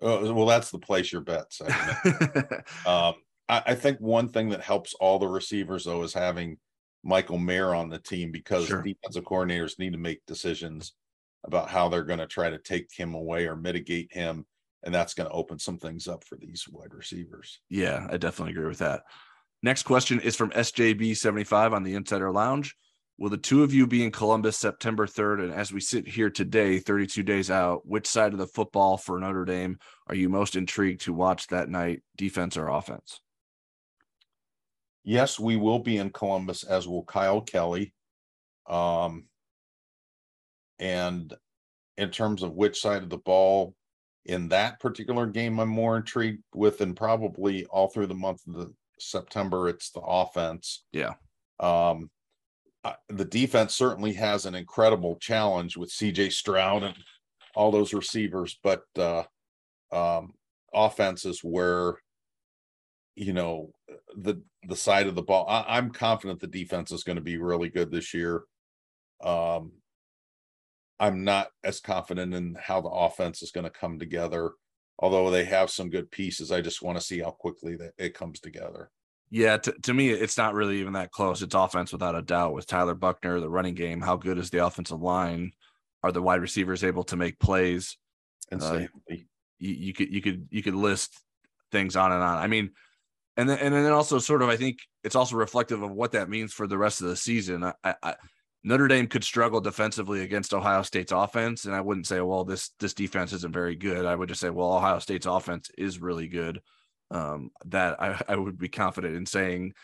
Uh, 0.00 0.32
well, 0.34 0.46
that's 0.46 0.70
the 0.70 0.78
place 0.78 1.10
your 1.10 1.22
bets. 1.22 1.60
um, 2.86 3.14
I, 3.48 3.62
I, 3.64 3.74
think 3.74 3.98
one 3.98 4.28
thing 4.28 4.50
that 4.50 4.60
helps 4.60 4.92
all 4.92 5.18
the 5.18 5.26
receivers 5.26 5.84
though 5.84 6.02
is 6.02 6.12
having 6.12 6.58
Michael 7.02 7.38
Mayer 7.38 7.74
on 7.74 7.88
the 7.88 7.98
team 7.98 8.30
because 8.30 8.66
sure. 8.66 8.82
defensive 8.82 9.24
coordinators 9.24 9.78
need 9.78 9.92
to 9.92 9.98
make 9.98 10.20
decisions 10.26 10.92
about 11.44 11.70
how 11.70 11.88
they're 11.88 12.04
going 12.04 12.18
to 12.18 12.26
try 12.26 12.50
to 12.50 12.58
take 12.58 12.88
him 12.92 13.14
away 13.14 13.46
or 13.46 13.56
mitigate 13.56 14.12
him 14.12 14.44
and 14.86 14.94
that's 14.94 15.14
going 15.14 15.28
to 15.28 15.34
open 15.34 15.58
some 15.58 15.78
things 15.78 16.06
up 16.06 16.22
for 16.24 16.36
these 16.36 16.64
wide 16.70 16.94
receivers. 16.94 17.60
Yeah, 17.68 18.06
I 18.08 18.16
definitely 18.16 18.52
agree 18.52 18.68
with 18.68 18.78
that. 18.78 19.02
Next 19.62 19.82
question 19.82 20.20
is 20.20 20.36
from 20.36 20.50
SJB75 20.50 21.72
on 21.72 21.82
the 21.82 21.96
Insider 21.96 22.30
Lounge. 22.30 22.74
Will 23.18 23.30
the 23.30 23.36
two 23.36 23.64
of 23.64 23.74
you 23.74 23.88
be 23.88 24.04
in 24.04 24.12
Columbus 24.12 24.56
September 24.56 25.06
3rd? 25.06 25.42
And 25.42 25.52
as 25.52 25.72
we 25.72 25.80
sit 25.80 26.06
here 26.06 26.30
today, 26.30 26.78
32 26.78 27.24
days 27.24 27.50
out, 27.50 27.84
which 27.84 28.06
side 28.06 28.32
of 28.32 28.38
the 28.38 28.46
football 28.46 28.96
for 28.96 29.18
Notre 29.18 29.44
Dame 29.44 29.78
are 30.06 30.14
you 30.14 30.28
most 30.28 30.54
intrigued 30.54 31.00
to 31.02 31.12
watch 31.12 31.48
that 31.48 31.68
night, 31.68 32.02
defense 32.16 32.56
or 32.56 32.68
offense? 32.68 33.20
Yes, 35.02 35.40
we 35.40 35.56
will 35.56 35.80
be 35.80 35.96
in 35.96 36.10
Columbus, 36.10 36.62
as 36.62 36.86
will 36.86 37.04
Kyle 37.04 37.40
Kelly. 37.40 37.92
Um, 38.68 39.24
and 40.78 41.34
in 41.96 42.10
terms 42.10 42.44
of 42.44 42.52
which 42.52 42.80
side 42.80 43.02
of 43.02 43.10
the 43.10 43.18
ball, 43.18 43.74
in 44.28 44.48
that 44.48 44.80
particular 44.80 45.26
game 45.26 45.58
I'm 45.58 45.68
more 45.68 45.96
intrigued 45.96 46.42
with, 46.54 46.80
and 46.80 46.96
probably 46.96 47.64
all 47.66 47.88
through 47.88 48.08
the 48.08 48.14
month 48.14 48.46
of 48.46 48.54
the 48.54 48.72
September, 48.98 49.68
it's 49.68 49.90
the 49.90 50.00
offense. 50.00 50.84
Yeah. 50.92 51.14
Um, 51.60 52.10
the 53.08 53.24
defense 53.24 53.74
certainly 53.74 54.12
has 54.12 54.46
an 54.46 54.54
incredible 54.54 55.16
challenge 55.16 55.76
with 55.76 55.90
CJ 55.90 56.32
Stroud 56.32 56.82
and 56.82 56.94
all 57.54 57.70
those 57.70 57.94
receivers, 57.94 58.58
but 58.62 58.84
uh, 58.98 59.24
um, 59.92 60.34
offense 60.72 61.24
is 61.24 61.40
where 61.40 61.96
you 63.14 63.32
know 63.32 63.72
the 64.16 64.42
the 64.68 64.76
side 64.76 65.06
of 65.06 65.14
the 65.14 65.22
ball. 65.22 65.46
I, 65.48 65.78
am 65.78 65.90
confident 65.90 66.40
the 66.40 66.46
defense 66.46 66.92
is 66.92 67.02
going 67.02 67.16
to 67.16 67.22
be 67.22 67.38
really 67.38 67.68
good 67.68 67.90
this 67.90 68.12
year. 68.12 68.44
Um, 69.22 69.72
I'm 70.98 71.24
not 71.24 71.48
as 71.62 71.80
confident 71.80 72.34
in 72.34 72.56
how 72.60 72.80
the 72.80 72.88
offense 72.88 73.42
is 73.42 73.50
going 73.50 73.64
to 73.64 73.70
come 73.70 73.98
together. 73.98 74.52
Although 74.98 75.30
they 75.30 75.44
have 75.44 75.70
some 75.70 75.90
good 75.90 76.10
pieces, 76.10 76.50
I 76.50 76.62
just 76.62 76.80
want 76.80 76.98
to 76.98 77.04
see 77.04 77.20
how 77.20 77.30
quickly 77.30 77.76
that 77.76 77.92
it 77.98 78.14
comes 78.14 78.40
together. 78.40 78.90
Yeah, 79.30 79.56
to, 79.58 79.72
to 79.82 79.92
me, 79.92 80.10
it's 80.10 80.38
not 80.38 80.54
really 80.54 80.80
even 80.80 80.94
that 80.94 81.10
close. 81.10 81.42
It's 81.42 81.54
offense 81.54 81.92
without 81.92 82.14
a 82.14 82.22
doubt 82.22 82.54
with 82.54 82.66
Tyler 82.66 82.94
Buchner, 82.94 83.40
the 83.40 83.50
running 83.50 83.74
game. 83.74 84.00
How 84.00 84.16
good 84.16 84.38
is 84.38 84.50
the 84.50 84.64
offensive 84.64 85.02
line? 85.02 85.52
Are 86.02 86.12
the 86.12 86.22
wide 86.22 86.40
receivers 86.40 86.84
able 86.84 87.04
to 87.04 87.16
make 87.16 87.38
plays? 87.38 87.98
And 88.50 88.62
uh, 88.62 88.86
you, 89.08 89.24
you 89.58 89.92
could 89.92 90.12
you 90.12 90.22
could 90.22 90.46
you 90.50 90.62
could 90.62 90.76
list 90.76 91.20
things 91.72 91.96
on 91.96 92.12
and 92.12 92.22
on. 92.22 92.38
I 92.38 92.46
mean, 92.46 92.70
and 93.36 93.48
then 93.48 93.58
and 93.58 93.74
then 93.74 93.92
also 93.92 94.18
sort 94.18 94.42
of 94.42 94.48
I 94.48 94.56
think 94.56 94.78
it's 95.02 95.16
also 95.16 95.36
reflective 95.36 95.82
of 95.82 95.90
what 95.90 96.12
that 96.12 96.28
means 96.30 96.52
for 96.52 96.66
the 96.66 96.78
rest 96.78 97.00
of 97.00 97.08
the 97.08 97.16
season. 97.16 97.64
I, 97.64 97.94
I 98.02 98.14
Notre 98.66 98.88
Dame 98.88 99.06
could 99.06 99.22
struggle 99.22 99.60
defensively 99.60 100.22
against 100.22 100.52
Ohio 100.52 100.82
State's 100.82 101.12
offense, 101.12 101.66
and 101.66 101.74
I 101.74 101.80
wouldn't 101.80 102.08
say, 102.08 102.20
well, 102.20 102.42
this 102.42 102.70
this 102.80 102.94
defense 102.94 103.32
isn't 103.32 103.52
very 103.52 103.76
good. 103.76 104.04
I 104.04 104.12
would 104.12 104.28
just 104.28 104.40
say, 104.40 104.50
well, 104.50 104.72
Ohio 104.72 104.98
State's 104.98 105.24
offense 105.24 105.70
is 105.78 106.00
really 106.00 106.26
good. 106.26 106.60
Um, 107.12 107.50
that 107.66 108.02
I, 108.02 108.20
I 108.28 108.34
would 108.34 108.58
be 108.58 108.68
confident 108.68 109.14
in 109.14 109.24
saying, 109.24 109.74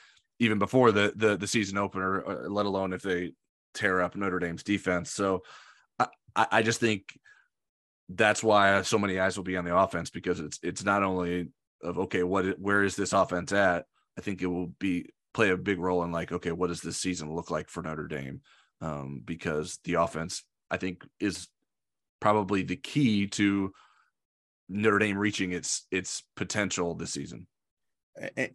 even 0.41 0.59
before 0.59 0.91
the 0.91 1.13
the, 1.15 1.37
the 1.37 1.47
season 1.47 1.79
opener, 1.79 2.27
uh, 2.27 2.49
let 2.49 2.67
alone 2.67 2.93
if 2.93 3.03
they 3.03 3.35
tear 3.73 4.01
up 4.01 4.17
Notre 4.17 4.41
Dame's 4.41 4.65
defense. 4.65 5.13
So 5.13 5.45
I, 6.01 6.09
I 6.35 6.63
just 6.63 6.81
think 6.81 7.05
that's 8.09 8.43
why 8.43 8.83
so 8.83 8.99
many 8.99 9.21
eyes 9.21 9.37
will 9.37 9.45
be 9.45 9.57
on 9.57 9.65
the 9.65 9.77
offense 9.77 10.11
because 10.11 10.41
it's 10.41 10.59
it's 10.61 10.85
not 10.85 11.05
only 11.05 11.51
of 11.85 12.01
okay, 12.01 12.25
what 12.25 12.59
where 12.59 12.83
is 12.83 12.97
this 12.97 13.13
offense 13.13 13.53
at? 13.53 13.87
I 14.19 14.23
think 14.23 14.43
it 14.43 14.47
will 14.47 14.73
be 14.81 15.07
play 15.35 15.51
a 15.51 15.57
big 15.57 15.79
role 15.79 16.03
in 16.03 16.11
like 16.11 16.33
okay, 16.33 16.51
what 16.51 16.67
does 16.67 16.81
this 16.81 16.97
season 16.97 17.33
look 17.33 17.49
like 17.49 17.69
for 17.69 17.81
Notre 17.85 18.09
Dame? 18.09 18.41
Um, 18.83 19.23
because 19.25 19.79
the 19.85 19.95
offense, 19.95 20.43
I 20.71 20.77
think, 20.77 21.05
is 21.21 21.49
probably 22.21 22.63
the 22.63 22.77
key 22.77 23.29
to 23.29 23.73
Notre 24.69 24.99
Dame 24.99 25.17
reaching 25.17 25.53
its 25.53 25.87
its 25.91 26.25
potential 26.37 26.95
this 26.95 27.13
season, 27.13 27.47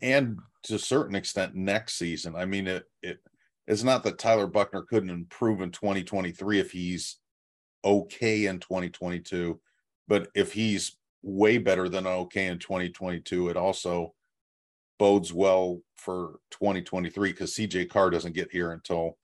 and 0.01 0.37
to 0.63 0.75
a 0.75 0.79
certain 0.79 1.15
extent 1.15 1.55
next 1.55 1.97
season. 1.97 2.35
I 2.35 2.45
mean, 2.45 2.67
it 2.67 2.83
it 3.01 3.19
it's 3.67 3.83
not 3.83 4.03
that 4.03 4.19
Tyler 4.19 4.47
Buchner 4.47 4.83
couldn't 4.83 5.09
improve 5.09 5.61
in 5.61 5.71
2023 5.71 6.59
if 6.59 6.71
he's 6.71 7.17
okay 7.85 8.45
in 8.45 8.59
2022, 8.59 9.59
but 10.07 10.27
if 10.35 10.51
he's 10.51 10.97
way 11.21 11.57
better 11.57 11.89
than 11.89 12.05
okay 12.05 12.47
in 12.47 12.59
2022, 12.59 13.49
it 13.49 13.57
also 13.57 14.13
bodes 14.99 15.33
well 15.33 15.81
for 15.95 16.39
2023 16.51 17.31
because 17.31 17.53
CJ 17.53 17.89
Carr 17.89 18.09
doesn't 18.09 18.35
get 18.35 18.51
here 18.51 18.71
until 18.71 19.17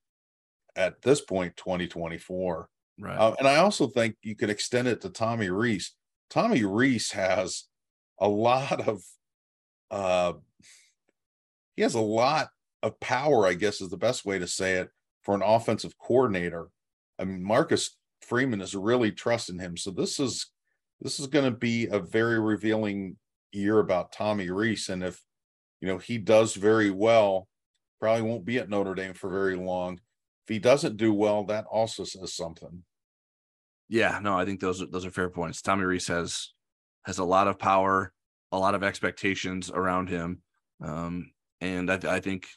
at 0.76 1.02
this 1.02 1.22
point 1.22 1.56
2024. 1.58 2.70
Right. 3.00 3.18
Uh, 3.18 3.36
and 3.40 3.48
I 3.48 3.58
also 3.58 3.88
think 3.88 4.16
you 4.22 4.36
could 4.36 4.50
extend 4.50 4.88
it 4.88 5.02
to 5.02 5.10
Tommy 5.10 5.50
Rees. 5.50 5.94
Tommy 6.30 6.64
Rees 6.64 7.12
has 7.12 7.66
a 8.20 8.28
lot 8.28 8.88
of 8.88 9.02
uh 9.92 10.34
he 11.76 11.82
has 11.82 11.96
a 11.96 12.02
lot 12.02 12.50
of 12.84 13.00
power, 13.00 13.48
I 13.48 13.54
guess 13.54 13.82
is 13.82 13.90
the 13.90 13.98
best 13.98 14.26
way 14.26 14.38
to 14.38 14.48
say 14.48 14.74
it, 14.74 14.90
for 15.24 15.34
an 15.34 15.42
offensive 15.42 15.98
coordinator. 15.98 16.68
I 17.18 17.26
mean, 17.26 17.44
Marcus 17.44 17.98
Freeman 18.22 18.62
is 18.62 18.76
really 18.76 19.12
trusting 19.12 19.60
him. 19.60 19.78
So 19.78 19.92
this 19.92 20.20
is 20.20 20.52
this 21.02 21.20
is 21.20 21.28
going 21.28 21.46
to 21.46 21.58
be 21.58 21.88
a 21.88 22.00
very 22.00 22.40
revealing 22.40 23.18
year 23.52 23.80
about 23.80 24.12
Tommy 24.12 24.50
Rees. 24.50 24.90
And 24.90 25.04
if 25.04 25.22
you 25.82 25.88
know 25.88 25.98
he 25.98 26.18
does 26.18 26.54
very 26.54 26.92
well, 26.92 27.48
probably 28.00 28.22
won't 28.22 28.46
be 28.46 28.58
at 28.58 28.70
Notre 28.70 28.96
Dame 28.96 29.14
for 29.14 29.30
very 29.30 29.56
long 29.56 30.00
if 30.46 30.54
he 30.54 30.60
doesn't 30.60 30.98
do 30.98 31.14
well, 31.14 31.44
that 31.46 31.66
also 31.66 32.04
says 32.04 32.34
something. 32.34 32.84
Yeah, 33.88 34.20
no, 34.22 34.38
I 34.38 34.46
think 34.46 34.60
those 34.60 34.82
are 34.82 34.88
those 34.88 35.06
are 35.06 35.12
fair 35.12 35.30
points. 35.30 35.62
Tommy 35.62 35.86
Rees 35.86 36.08
has 36.08 36.54
has 37.06 37.20
a 37.20 37.24
lot 37.24 37.48
of 37.48 37.60
power, 37.60 38.12
a 38.52 38.58
lot 38.58 38.76
of 38.76 38.84
expectations 38.84 39.70
around 39.70 40.10
him, 40.10 40.42
um, 40.84 41.32
and 41.62 41.92
I, 41.92 42.00
I 42.08 42.20
think 42.20 42.48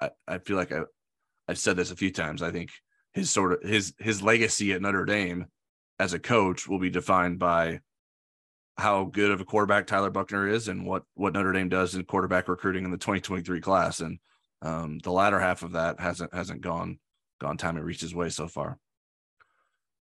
I, 0.00 0.10
I 0.28 0.38
feel 0.38 0.56
like 0.56 0.72
I 0.72 0.82
I've 1.48 1.58
said 1.58 1.76
this 1.76 1.90
a 1.90 1.96
few 1.96 2.12
times. 2.12 2.42
I 2.42 2.50
think 2.50 2.70
his 3.12 3.30
sort 3.30 3.52
of 3.52 3.68
his 3.68 3.94
his 3.98 4.22
legacy 4.22 4.72
at 4.72 4.82
Notre 4.82 5.04
Dame 5.04 5.46
as 5.98 6.12
a 6.12 6.18
coach 6.18 6.68
will 6.68 6.80
be 6.80 6.90
defined 6.90 7.38
by 7.38 7.80
how 8.76 9.04
good 9.04 9.30
of 9.30 9.40
a 9.40 9.44
quarterback 9.44 9.86
Tyler 9.86 10.10
Buchner 10.10 10.48
is 10.48 10.68
and 10.68 10.84
what 10.84 11.04
what 11.14 11.32
Notre 11.32 11.52
Dame 11.52 11.68
does 11.68 11.94
in 11.94 12.04
quarterback 12.04 12.48
recruiting 12.48 12.84
in 12.84 12.90
the 12.90 12.98
2023 12.98 13.60
class. 13.60 14.00
And 14.00 14.18
um, 14.62 14.98
the 14.98 15.12
latter 15.12 15.38
half 15.38 15.62
of 15.62 15.72
that 15.72 16.00
hasn't 16.00 16.34
hasn't 16.34 16.60
gone 16.60 16.98
gone 17.40 17.56
time 17.56 17.76
it 17.76 17.82
reached 17.82 18.00
his 18.00 18.14
way 18.14 18.28
so 18.28 18.48
far. 18.48 18.78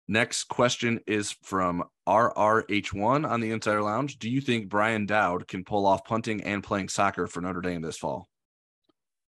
Next 0.09 0.45
question 0.45 1.01
is 1.07 1.33
from 1.43 1.83
RRH1 2.09 3.29
on 3.29 3.41
the 3.41 3.51
Insider 3.51 3.83
Lounge. 3.83 4.19
Do 4.19 4.31
you 4.31 4.41
think 4.41 4.69
Bryan 4.69 5.05
Dowd 5.05 5.49
can 5.49 5.65
pull 5.65 5.85
off 5.85 6.05
punting 6.05 6.43
and 6.45 6.63
playing 6.63 6.89
soccer 6.89 7.27
for 7.27 7.41
Notre 7.41 7.61
Dame 7.61 7.83
this 7.83 7.99
fall? 7.99 8.29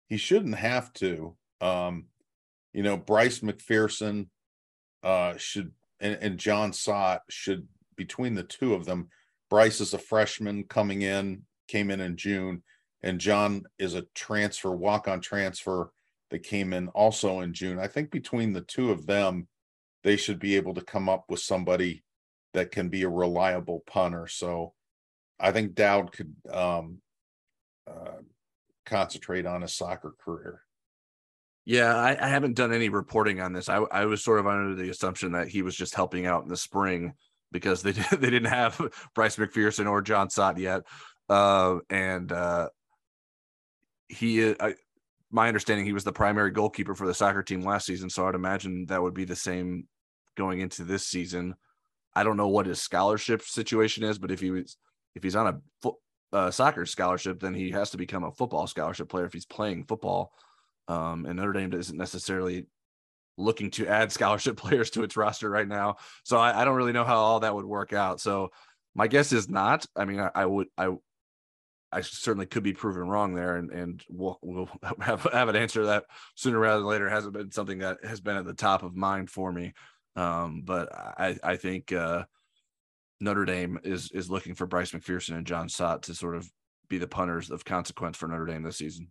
he 0.09 0.17
shouldn't 0.17 0.57
have 0.57 0.93
to. 0.95 1.37
Um, 1.61 2.07
you 2.73 2.83
know, 2.83 2.97
Bryce 2.97 3.41
McFerson 3.41 4.29
uh, 5.03 5.37
should 5.37 5.73
and, 6.01 6.19
and 6.21 6.39
Jon 6.39 6.73
Sot 6.73 7.23
should 7.29 7.67
between 7.97 8.35
the 8.35 8.43
two 8.43 8.75
of 8.75 8.85
them. 8.85 9.09
Bryce 9.51 9.81
is 9.81 9.95
a 9.95 9.99
freshman 9.99 10.65
coming 10.65 11.03
in, 11.03 11.43
came 11.69 11.91
in 11.91 12.01
in 12.01 12.17
June, 12.17 12.63
and 13.03 13.21
John 13.21 13.65
is 13.79 13.95
a 13.95 14.07
transfer, 14.15 14.71
walk 14.71 15.09
on 15.09 15.21
transfer 15.21 15.91
that 16.31 16.43
came 16.43 16.73
in 16.73 16.89
also 16.89 17.41
in 17.41 17.53
June. 17.53 17.79
I 17.79 17.87
think 17.87 18.11
between 18.11 18.53
the 18.53 18.61
two 18.61 18.91
of 18.91 19.07
them, 19.07 19.49
they 20.05 20.17
should 20.17 20.39
be 20.39 20.57
able 20.57 20.75
to 20.75 20.81
come 20.81 21.09
up 21.09 21.25
with 21.29 21.41
somebody 21.41 22.03
that 22.55 22.71
can 22.71 22.89
be 22.89 23.03
a 23.03 23.09
reliable 23.09 23.83
punter. 23.87 24.27
So 24.27 24.73
I 25.41 25.53
think 25.53 25.75
Dowd 25.75 26.13
could 26.13 26.35
um, 26.51 26.99
uh, 27.87 28.23
concentrate 28.87 29.47
on 29.47 29.63
his 29.63 29.75
soccer 29.75 30.15
career. 30.25 30.63
Yeah, 31.65 31.95
I, 31.95 32.17
I, 32.19 32.29
haven't 32.29 32.57
done 32.57 32.73
any 32.73 32.89
reporting 32.89 33.43
on 33.43 33.53
this. 33.53 33.69
I, 33.69 33.77
I 33.77 34.07
was 34.07 34.25
sort 34.25 34.41
of 34.41 34.47
under 34.47 34.75
the 34.75 34.89
assumption 34.89 35.33
that 35.33 35.49
he 35.49 35.61
was 35.61 35.77
just 35.77 35.95
helping 35.95 36.25
out 36.25 36.43
in 36.43 36.49
the 36.49 36.57
spring 36.57 37.13
because 37.53 37.83
they 37.83 37.93
they 38.17 38.31
didn't 38.31 38.47
have 38.47 38.81
Bryce 39.15 39.37
McFerson 39.37 39.89
or 39.89 40.01
Jon 40.01 40.31
Sot 40.31 40.59
yet, 40.59 40.83
uh, 41.29 41.77
and 41.91 42.33
uh, 42.33 42.71
he. 44.09 44.55
I, 44.59 44.75
my 45.31 45.49
understanding, 45.49 45.85
he 45.85 45.93
was 45.93 46.05
the 46.05 46.13
primary 46.13 46.51
goalkeeper 46.51 46.95
for 46.95 47.07
the 47.07 47.15
soccer 47.15 47.43
team 47.43 47.61
last 47.61 47.87
season, 47.87 48.09
so 48.09 48.27
I'd 48.27 48.35
imagine 48.35 48.87
that 48.87 49.03
would 49.03 49.15
be 49.15 49.25
the 49.25 49.37
same 49.37 49.87
going 50.37 50.61
into 50.61 50.85
this 50.85 51.07
season. 51.07 51.55
I 52.15 52.25
don't 52.25 52.37
know 52.37 52.49
what 52.49 52.67
his 52.67 52.81
scholarship 52.81 53.43
situation 53.43 54.05
is, 54.05 54.19
but 54.19 54.31
if 54.31 54.41
he 54.41 54.51
was 54.51 54.77
if 55.15 55.23
he's 55.23 55.37
on 55.37 55.61
a 55.85 55.91
uh, 56.33 56.51
soccer 56.51 56.87
scholarship, 56.87 57.41
then 57.41 57.55
he 57.55 57.71
has 57.71 57.91
to 57.91 57.97
become 57.97 58.25
a 58.25 58.33
football 58.33 58.67
scholarship 58.67 59.09
player 59.09 59.25
if 59.25 59.33
he's 59.33 59.47
playing 59.47 59.85
football. 59.85 60.33
Um, 60.87 61.27
and 61.27 61.37
Notre 61.37 61.53
Dame 61.53 61.73
isn't 61.73 61.97
necessarily 61.97 62.67
looking 63.37 63.71
to 63.73 63.87
add 63.87 64.13
scholarship 64.13 64.57
players 64.57 64.91
to 64.91 65.03
its 65.03 65.17
roster 65.17 65.51
right 65.51 65.69
now, 65.69 65.97
so 66.25 66.39
I, 66.39 66.63
I 66.63 66.65
don't 66.65 66.77
really 66.77 66.93
know 66.93 67.05
how 67.05 67.17
all 67.17 67.41
that 67.41 67.55
would 67.55 67.67
work 67.67 67.93
out. 67.93 68.21
So 68.21 68.51
my 68.95 69.07
guess 69.09 69.33
is 69.33 69.49
not. 69.49 69.85
I 69.95 70.07
mean, 70.07 70.21
I, 70.21 70.31
I 70.35 70.47
would 70.47 70.69
I 70.79 70.91
I 71.91 72.03
certainly 72.03 72.47
could 72.47 72.63
be 72.63 72.73
proven 72.73 73.09
wrong 73.09 73.35
there, 73.35 73.57
and 73.57 73.71
and 73.71 74.05
we'll 74.09 74.39
we'll 74.43 74.69
have 75.01 75.23
have 75.25 75.49
an 75.49 75.57
answer 75.57 75.87
that 75.87 76.05
sooner 76.35 76.59
rather 76.59 76.81
than 76.81 76.89
later. 76.89 77.09
Hasn't 77.09 77.35
been 77.35 77.51
something 77.51 77.79
that 77.79 77.99
has 78.05 78.21
been 78.21 78.37
at 78.37 78.45
the 78.45 78.55
top 78.55 78.83
of 78.83 78.95
mind 78.95 79.31
for 79.31 79.53
me. 79.53 79.73
Um, 80.17 80.63
but 80.65 80.93
I, 80.93 81.37
I 81.43 81.57
think 81.57 81.93
uh, 81.93 82.25
Notre 83.21 83.45
Dame 83.45 83.79
is 83.85 84.11
is 84.13 84.31
looking 84.31 84.55
for 84.55 84.67
Bryce 84.67 84.93
McFerson 84.93 85.37
and 85.37 85.47
Jon 85.47 85.69
Sot 85.69 86.05
to 86.05 86.15
sort 86.15 86.37
of 86.37 86.51
be 86.89 86.99
the 86.99 87.07
punters 87.07 87.51
of 87.51 87.65
consequence 87.65 88.17
for 88.17 88.29
Notre 88.29 88.47
Dame 88.47 88.63
this 88.63 88.79
season. 88.79 89.09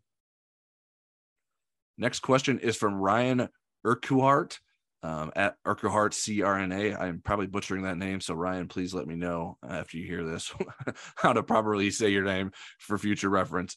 Next 1.97 2.19
question 2.19 2.59
is 2.59 2.75
from 2.75 2.95
Ryan 2.95 3.49
Urquhart 3.86 4.59
um, 5.04 5.32
at 5.36 5.56
Urquhart 5.66 6.14
CRNA. 6.14 7.00
I'm 7.00 7.22
probably 7.22 7.48
butchering 7.48 7.84
that 7.84 7.98
name, 7.98 8.20
so 8.20 8.34
Ryan, 8.34 8.68
please 8.68 8.93
let 8.93 9.08
me 9.08 9.16
know 9.16 9.58
after 9.68 9.98
you 9.98 10.06
hear 10.06 10.24
this 10.24 10.54
how 11.16 11.34
to 11.34 11.43
properly 11.43 11.91
say 11.91 12.10
your 12.10 12.24
name 12.24 12.52
for 12.80 12.98
future 12.98 13.30
reference. 13.30 13.76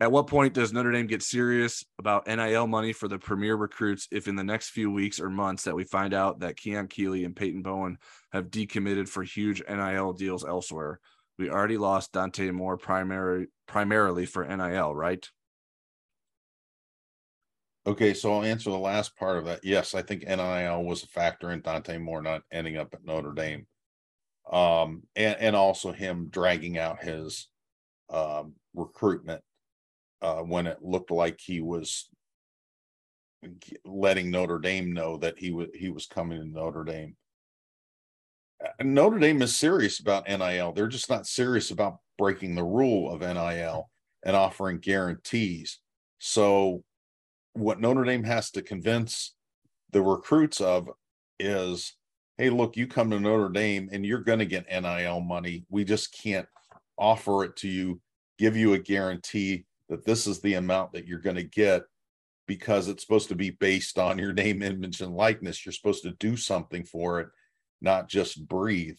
At 0.00 0.10
what 0.10 0.26
point 0.26 0.54
does 0.54 0.72
Notre 0.72 0.90
Dame 0.90 1.06
get 1.06 1.22
serious 1.22 1.84
about 1.98 2.26
NIL 2.26 2.66
money 2.66 2.92
for 2.92 3.06
the 3.06 3.20
premier 3.20 3.54
recruits 3.54 4.08
if 4.10 4.26
in 4.26 4.34
the 4.34 4.42
next 4.42 4.70
few 4.70 4.90
weeks 4.90 5.20
or 5.20 5.30
months 5.30 5.62
that 5.62 5.76
we 5.76 5.84
find 5.84 6.12
out 6.12 6.40
that 6.40 6.56
Keon 6.56 6.88
Keeley 6.88 7.24
and 7.24 7.36
Peyton 7.36 7.62
Bowen 7.62 7.98
have 8.32 8.50
decommitted 8.50 9.08
for 9.08 9.22
huge 9.22 9.62
NIL 9.68 10.12
deals 10.12 10.44
elsewhere? 10.44 10.98
We 11.38 11.50
already 11.50 11.78
lost 11.78 12.12
Dante 12.12 12.50
Moore 12.50 12.76
primary, 12.76 13.46
primarily 13.68 14.26
for 14.26 14.44
NIL, 14.44 14.92
right? 14.92 15.24
Okay, 17.84 18.14
so 18.14 18.32
I'll 18.32 18.44
answer 18.44 18.70
the 18.70 18.78
last 18.78 19.16
part 19.16 19.38
of 19.38 19.44
that. 19.46 19.60
Yes, 19.64 19.94
I 19.94 20.02
think 20.02 20.22
NIL 20.22 20.84
was 20.84 21.02
a 21.02 21.08
factor 21.08 21.50
in 21.50 21.62
Dante 21.62 21.98
Moore 21.98 22.22
not 22.22 22.42
ending 22.52 22.76
up 22.76 22.94
at 22.94 23.04
Notre 23.04 23.32
Dame. 23.32 23.66
Um, 24.50 25.02
and, 25.16 25.36
and 25.40 25.56
also 25.56 25.90
him 25.90 26.28
dragging 26.30 26.78
out 26.78 27.02
his 27.02 27.48
um, 28.08 28.54
recruitment 28.74 29.42
uh, 30.20 30.42
when 30.42 30.68
it 30.68 30.78
looked 30.80 31.10
like 31.10 31.40
he 31.40 31.60
was 31.60 32.08
letting 33.84 34.30
Notre 34.30 34.60
Dame 34.60 34.92
know 34.92 35.16
that 35.16 35.38
he 35.38 35.50
was 35.50 35.68
he 35.74 35.90
was 35.90 36.06
coming 36.06 36.38
to 36.38 36.46
Notre 36.46 36.84
Dame. 36.84 37.16
Uh, 38.64 38.84
Notre 38.84 39.18
Dame 39.18 39.42
is 39.42 39.56
serious 39.56 39.98
about 39.98 40.28
NIL. 40.28 40.72
They're 40.72 40.86
just 40.86 41.10
not 41.10 41.26
serious 41.26 41.72
about 41.72 41.98
breaking 42.16 42.54
the 42.54 42.62
rule 42.62 43.12
of 43.12 43.20
NIL 43.20 43.90
and 44.22 44.36
offering 44.36 44.78
guarantees. 44.78 45.80
So 46.18 46.84
what 47.54 47.80
Notre 47.80 48.04
Dame 48.04 48.24
has 48.24 48.50
to 48.52 48.62
convince 48.62 49.34
the 49.90 50.02
recruits 50.02 50.60
of 50.60 50.88
is 51.38 51.94
hey 52.38 52.50
look 52.50 52.76
you 52.76 52.86
come 52.86 53.10
to 53.10 53.20
Notre 53.20 53.50
Dame 53.50 53.88
and 53.92 54.06
you're 54.06 54.20
going 54.20 54.38
to 54.38 54.46
get 54.46 54.66
NIL 54.68 55.20
money. 55.20 55.64
We 55.68 55.84
just 55.84 56.16
can't 56.16 56.46
offer 56.98 57.44
it 57.44 57.56
to 57.56 57.68
you, 57.68 58.00
give 58.38 58.56
you 58.56 58.72
a 58.72 58.78
guarantee 58.78 59.64
that 59.88 60.04
this 60.04 60.26
is 60.26 60.40
the 60.40 60.54
amount 60.54 60.92
that 60.92 61.06
you're 61.06 61.18
going 61.18 61.36
to 61.36 61.42
get 61.42 61.82
because 62.46 62.88
it's 62.88 63.02
supposed 63.02 63.28
to 63.28 63.34
be 63.34 63.50
based 63.50 63.98
on 63.98 64.18
your 64.18 64.32
name, 64.32 64.62
image, 64.62 65.00
and 65.00 65.14
likeness. 65.14 65.64
You're 65.64 65.72
supposed 65.72 66.02
to 66.04 66.12
do 66.18 66.36
something 66.36 66.84
for 66.84 67.20
it, 67.20 67.28
not 67.80 68.08
just 68.08 68.46
breathe. 68.46 68.98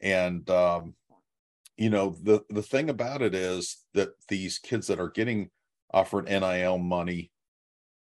And 0.00 0.48
um, 0.50 0.94
you 1.76 1.90
know, 1.90 2.16
the 2.22 2.42
the 2.50 2.62
thing 2.62 2.90
about 2.90 3.22
it 3.22 3.34
is 3.34 3.84
that 3.94 4.10
these 4.28 4.58
kids 4.58 4.86
that 4.86 5.00
are 5.00 5.10
getting 5.10 5.50
offered 5.92 6.26
NIL 6.26 6.78
money 6.78 7.30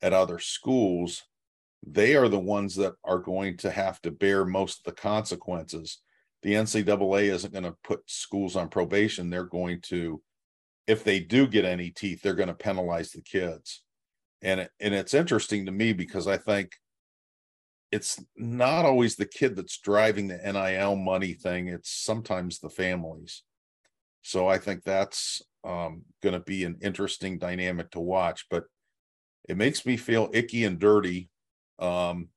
at 0.03 0.13
other 0.13 0.37
schools, 0.37 1.23
they 1.85 2.15
are 2.15 2.29
the 2.29 2.39
ones 2.39 2.75
that 2.75 2.93
are 3.03 3.17
going 3.17 3.57
to 3.57 3.71
have 3.71 3.99
to 4.01 4.11
bear 4.11 4.45
most 4.45 4.79
of 4.79 4.83
the 4.93 5.01
consequences. 5.01 5.99
The 6.43 6.53
NCAA 6.53 7.31
isn't 7.33 7.53
going 7.53 7.63
to 7.63 7.75
put 7.83 8.01
schools 8.05 8.55
on 8.55 8.69
probation. 8.69 9.29
They're 9.29 9.45
going 9.45 9.81
to 9.83 10.21
if 10.85 11.05
they 11.05 11.21
do 11.21 11.47
get 11.47 11.65
any 11.65 11.89
teeth, 11.89 12.21
they're 12.21 12.33
going 12.33 12.49
to 12.49 12.53
penalize 12.53 13.11
the 13.11 13.21
kids. 13.21 13.83
And 14.41 14.59
it, 14.59 14.71
and 14.81 14.93
it's 14.93 15.13
interesting 15.13 15.65
to 15.65 15.71
me 15.71 15.93
because 15.93 16.27
I 16.27 16.35
think 16.35 16.73
it's 17.91 18.21
not 18.35 18.83
always 18.83 19.15
the 19.15 19.25
kid 19.25 19.55
that's 19.55 19.77
driving 19.77 20.27
the 20.27 20.37
NIL 20.37 20.97
money 20.97 21.33
thing. 21.33 21.69
It's 21.69 21.89
sometimes 21.89 22.59
the 22.59 22.69
families. 22.69 23.43
So 24.23 24.47
I 24.47 24.57
think 24.57 24.83
that's 24.83 25.41
um, 25.63 26.03
going 26.21 26.33
to 26.33 26.41
be 26.41 26.65
an 26.65 26.79
interesting 26.81 27.37
dynamic 27.37 27.91
to 27.91 27.99
watch. 27.99 28.47
But 28.49 28.65
it 29.47 29.57
makes 29.57 29.85
me 29.85 29.97
feel 29.97 30.29
icky 30.33 30.65
and 30.65 30.79
dirty. 30.79 31.29
Um, 31.79 32.29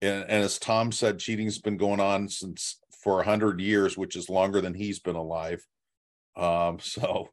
and, 0.00 0.22
and 0.22 0.44
as 0.44 0.58
Tom 0.58 0.92
said, 0.92 1.18
cheating's 1.18 1.58
been 1.58 1.76
going 1.76 2.00
on 2.00 2.28
since 2.28 2.78
for 3.02 3.20
a 3.20 3.24
hundred 3.24 3.60
years, 3.60 3.96
which 3.96 4.16
is 4.16 4.28
longer 4.28 4.60
than 4.60 4.74
he's 4.74 4.98
been 4.98 5.16
alive. 5.16 5.64
Um, 6.36 6.78
so 6.80 7.28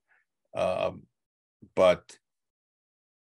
um, 0.56 1.04
but 1.76 2.18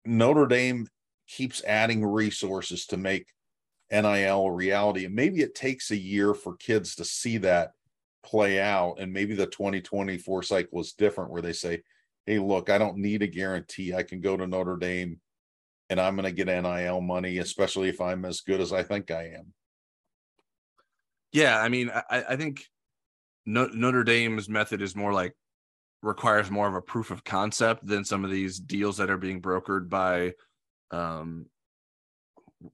Notre 0.05 0.45
Dame 0.45 0.87
keeps 1.27 1.63
adding 1.65 2.05
resources 2.05 2.85
to 2.87 2.97
make 2.97 3.27
NIL 3.91 4.45
a 4.45 4.51
reality. 4.51 5.05
And 5.05 5.15
maybe 5.15 5.41
it 5.41 5.55
takes 5.55 5.91
a 5.91 5.97
year 5.97 6.33
for 6.33 6.55
kids 6.55 6.95
to 6.95 7.05
see 7.05 7.37
that 7.39 7.71
play 8.23 8.59
out. 8.59 8.99
And 8.99 9.11
maybe 9.11 9.33
the 9.33 9.47
2024 9.47 10.43
cycle 10.43 10.79
is 10.79 10.93
different 10.93 11.31
where 11.31 11.41
they 11.41 11.53
say, 11.53 11.81
hey, 12.25 12.39
look, 12.39 12.69
I 12.69 12.77
don't 12.77 12.97
need 12.97 13.21
a 13.21 13.27
guarantee. 13.27 13.93
I 13.93 14.03
can 14.03 14.21
go 14.21 14.37
to 14.37 14.47
Notre 14.47 14.77
Dame 14.77 15.19
and 15.89 15.99
I'm 15.99 16.15
going 16.15 16.25
to 16.25 16.31
get 16.31 16.47
NIL 16.47 17.01
money, 17.01 17.37
especially 17.37 17.89
if 17.89 18.01
I'm 18.01 18.25
as 18.25 18.41
good 18.41 18.61
as 18.61 18.73
I 18.73 18.83
think 18.83 19.11
I 19.11 19.33
am. 19.37 19.53
Yeah. 21.31 21.59
I 21.59 21.69
mean, 21.69 21.91
I, 21.93 22.23
I 22.29 22.35
think 22.35 22.63
Notre 23.45 24.03
Dame's 24.03 24.49
method 24.49 24.81
is 24.81 24.95
more 24.95 25.13
like 25.13 25.35
requires 26.01 26.51
more 26.51 26.67
of 26.67 26.75
a 26.75 26.81
proof 26.81 27.11
of 27.11 27.23
concept 27.23 27.85
than 27.85 28.05
some 28.05 28.23
of 28.23 28.31
these 28.31 28.59
deals 28.59 28.97
that 28.97 29.09
are 29.09 29.17
being 29.17 29.41
brokered 29.41 29.89
by 29.89 30.33
um 30.91 31.47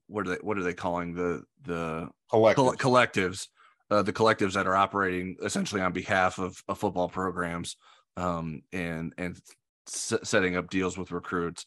what 0.06 0.26
are 0.26 0.30
they 0.30 0.38
what 0.42 0.58
are 0.58 0.62
they 0.62 0.74
calling 0.74 1.14
the 1.14 1.42
the 1.64 2.08
collectives, 2.30 2.76
collectives 2.76 3.48
uh, 3.90 4.02
the 4.02 4.12
collectives 4.12 4.52
that 4.52 4.66
are 4.66 4.76
operating 4.76 5.36
essentially 5.42 5.80
on 5.80 5.92
behalf 5.92 6.38
of, 6.38 6.62
of 6.68 6.78
football 6.78 7.08
programs 7.08 7.76
um 8.16 8.62
and 8.72 9.14
and 9.16 9.40
s- 9.88 10.14
setting 10.22 10.56
up 10.56 10.68
deals 10.68 10.98
with 10.98 11.10
recruits 11.10 11.64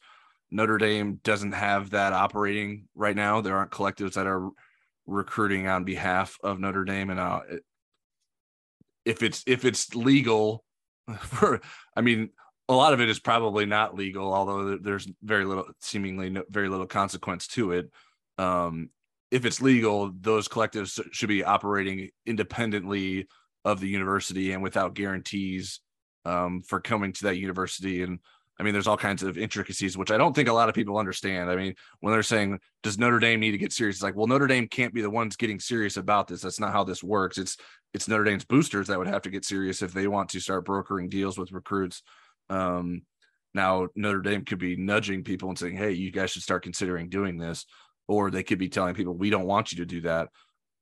Notre 0.51 0.77
Dame 0.77 1.19
doesn't 1.23 1.53
have 1.53 1.91
that 1.91 2.13
operating 2.13 2.87
right 2.95 3.15
now. 3.15 3.41
There 3.41 3.57
aren't 3.57 3.71
collectives 3.71 4.13
that 4.13 4.27
are 4.27 4.49
recruiting 5.05 5.67
on 5.67 5.83
behalf 5.83 6.37
of 6.43 6.59
Notre 6.59 6.85
Dame. 6.85 7.09
And 7.09 7.19
uh, 7.19 7.41
if 9.05 9.21
it's 9.23 9.43
if 9.45 9.63
it's 9.65 9.95
legal 9.95 10.63
for 11.19 11.61
i 11.95 12.01
mean 12.01 12.29
a 12.67 12.73
lot 12.73 12.93
of 12.93 12.99
it 12.99 13.09
is 13.09 13.19
probably 13.19 13.65
not 13.65 13.95
legal 13.95 14.33
although 14.33 14.77
there's 14.77 15.07
very 15.21 15.45
little 15.45 15.65
seemingly 15.79 16.31
no, 16.31 16.43
very 16.49 16.67
little 16.67 16.87
consequence 16.87 17.47
to 17.47 17.71
it. 17.71 17.91
Um, 18.37 18.89
if 19.31 19.45
it's 19.45 19.61
legal 19.61 20.11
those 20.19 20.47
collectives 20.47 20.99
should 21.11 21.29
be 21.29 21.43
operating 21.43 22.09
independently 22.25 23.27
of 23.63 23.79
the 23.79 23.87
university 23.87 24.51
and 24.51 24.61
without 24.61 24.93
guarantees 24.93 25.79
um, 26.25 26.63
for 26.63 26.79
coming 26.79 27.13
to 27.13 27.25
that 27.25 27.37
university 27.37 28.01
and 28.01 28.19
I 28.57 28.63
mean, 28.63 28.73
there's 28.73 28.87
all 28.87 28.97
kinds 28.97 29.21
of 29.21 29.37
intricacies, 29.37 29.97
which 29.97 30.11
I 30.11 30.17
don't 30.17 30.33
think 30.33 30.47
a 30.47 30.53
lot 30.53 30.69
of 30.69 30.75
people 30.75 30.97
understand. 30.97 31.49
I 31.49 31.57
mean, 31.57 31.75
when 31.99 32.13
they're 32.13 32.23
saying, 32.23 32.59
does 32.83 32.97
Notre 32.97 33.19
Dame 33.19 33.41
need 33.41 33.51
to 33.51 33.57
get 33.57 33.73
serious? 33.73 33.97
It's 33.97 34.03
like, 34.03 34.15
well, 34.15 34.27
Notre 34.27 34.47
Dame 34.47 34.67
can't 34.67 34.93
be 34.93 35.01
the 35.01 35.09
ones 35.09 35.35
getting 35.35 35.59
serious 35.59 35.97
about 35.97 36.27
this. 36.27 36.41
That's 36.41 36.59
not 36.59 36.71
how 36.71 36.83
this 36.83 37.03
works. 37.03 37.37
It's 37.37 37.57
it's 37.93 38.07
Notre 38.07 38.23
Dame's 38.23 38.45
boosters 38.45 38.87
that 38.87 38.97
would 38.97 39.07
have 39.07 39.21
to 39.23 39.29
get 39.29 39.45
serious 39.45 39.81
if 39.81 39.93
they 39.93 40.07
want 40.07 40.29
to 40.29 40.39
start 40.39 40.65
brokering 40.65 41.09
deals 41.09 41.37
with 41.37 41.51
recruits. 41.51 42.01
Um, 42.49 43.03
now 43.53 43.87
Notre 43.95 44.21
Dame 44.21 44.45
could 44.45 44.59
be 44.59 44.75
nudging 44.75 45.23
people 45.23 45.49
and 45.49 45.57
saying, 45.57 45.75
"Hey, 45.75 45.91
you 45.91 46.11
guys 46.11 46.31
should 46.31 46.43
start 46.43 46.63
considering 46.63 47.09
doing 47.09 47.37
this," 47.37 47.65
or 48.07 48.31
they 48.31 48.43
could 48.43 48.59
be 48.59 48.69
telling 48.69 48.95
people, 48.95 49.13
"We 49.13 49.29
don't 49.29 49.45
want 49.45 49.71
you 49.71 49.79
to 49.79 49.85
do 49.85 50.01
that." 50.01 50.29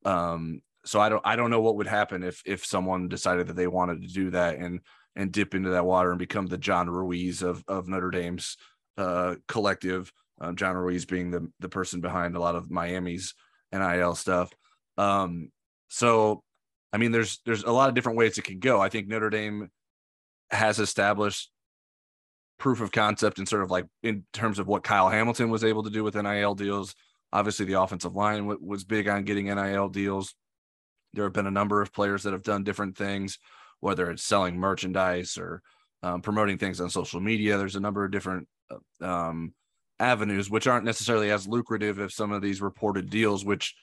Um, 0.06 0.62
so 0.86 1.00
I 1.00 1.10
don't 1.10 1.22
I 1.26 1.36
don't 1.36 1.50
know 1.50 1.62
what 1.62 1.78
would 1.78 1.88
happen 1.88 2.24
if 2.24 2.42
if 2.46 2.66
someone 2.66 3.08
decided 3.08 3.48
that 3.48 3.56
they 3.56 3.68
wanted 3.68 4.02
to 4.02 4.08
do 4.08 4.32
that 4.32 4.58
and 4.58 4.82
and 5.16 5.32
dip 5.32 5.54
into 5.54 5.72
that 5.72 5.86
water 5.86 6.10
and 6.12 6.20
become 6.20 6.48
the 6.48 6.58
John 6.58 6.90
Ruiz 6.90 7.42
of 7.42 7.64
of 7.68 7.88
Notre 7.88 8.12
Dame's 8.12 8.58
uh, 8.98 9.36
collective. 9.48 10.12
Um, 10.42 10.56
John 10.56 10.76
Ruiz 10.76 11.06
being 11.06 11.32
the 11.32 11.52
the 11.60 11.70
person 11.70 12.02
behind 12.02 12.36
a 12.36 12.40
lot 12.40 12.56
of 12.56 12.72
Miami's 12.72 13.34
NIL 13.72 14.16
stuff. 14.16 14.52
Um, 14.98 15.52
so 15.90 16.44
I 16.92 16.98
mean, 16.98 17.12
there's 17.12 17.40
there's 17.46 17.64
a 17.64 17.72
lot 17.72 17.90
of 17.90 17.96
different 17.96 18.18
ways 18.18 18.38
it 18.38 18.44
can 18.44 18.60
go. 18.60 18.80
I 18.80 18.90
think 18.90 19.08
Notre 19.08 19.30
Dame 19.30 19.70
has 20.52 20.80
established 20.80 21.50
proof 22.60 22.82
of 22.82 22.92
concept 22.92 23.40
and 23.40 23.50
sort 23.50 23.64
of 23.64 23.72
like 23.72 23.86
in 24.04 24.24
terms 24.32 24.60
of 24.60 24.68
what 24.68 24.84
Kyle 24.84 25.10
Hamilton 25.10 25.50
was 25.50 25.64
able 25.64 25.84
to 25.84 25.90
do 25.90 26.04
with 26.04 26.16
NIL 26.16 26.56
deals. 26.56 26.96
Obviously, 27.32 27.66
the 27.66 27.82
offensive 27.82 28.16
line 28.16 28.46
was 28.62 28.84
big 28.84 29.08
on 29.08 29.24
getting 29.24 29.48
NIL 29.48 29.90
deals. 29.90 30.36
There 31.14 31.24
have 31.24 31.34
been 31.34 31.48
a 31.48 31.52
number 31.52 31.82
of 31.82 31.92
players 31.92 32.24
that 32.24 32.34
have 32.34 32.44
done 32.44 32.64
different 32.64 32.96
things, 32.96 33.40
whether 33.84 34.10
it's 34.10 34.24
selling 34.24 34.58
merchandise 34.58 35.38
or 35.38 35.62
um, 36.02 36.22
promoting 36.22 36.58
things 36.58 36.80
on 36.80 36.90
social 36.90 37.20
media. 37.20 37.58
There's 37.58 37.76
a 37.76 37.82
number 37.82 38.06
of 38.06 38.12
different 38.12 38.48
uh, 38.72 39.06
um, 39.06 39.54
avenues, 40.00 40.50
which 40.50 40.68
aren't 40.68 40.86
necessarily 40.86 41.32
as 41.32 41.48
lucrative 41.48 42.00
as 42.00 42.16
some 42.16 42.32
of 42.32 42.42
these 42.42 42.62
reported 42.62 43.10
deals, 43.10 43.44
which 43.44 43.76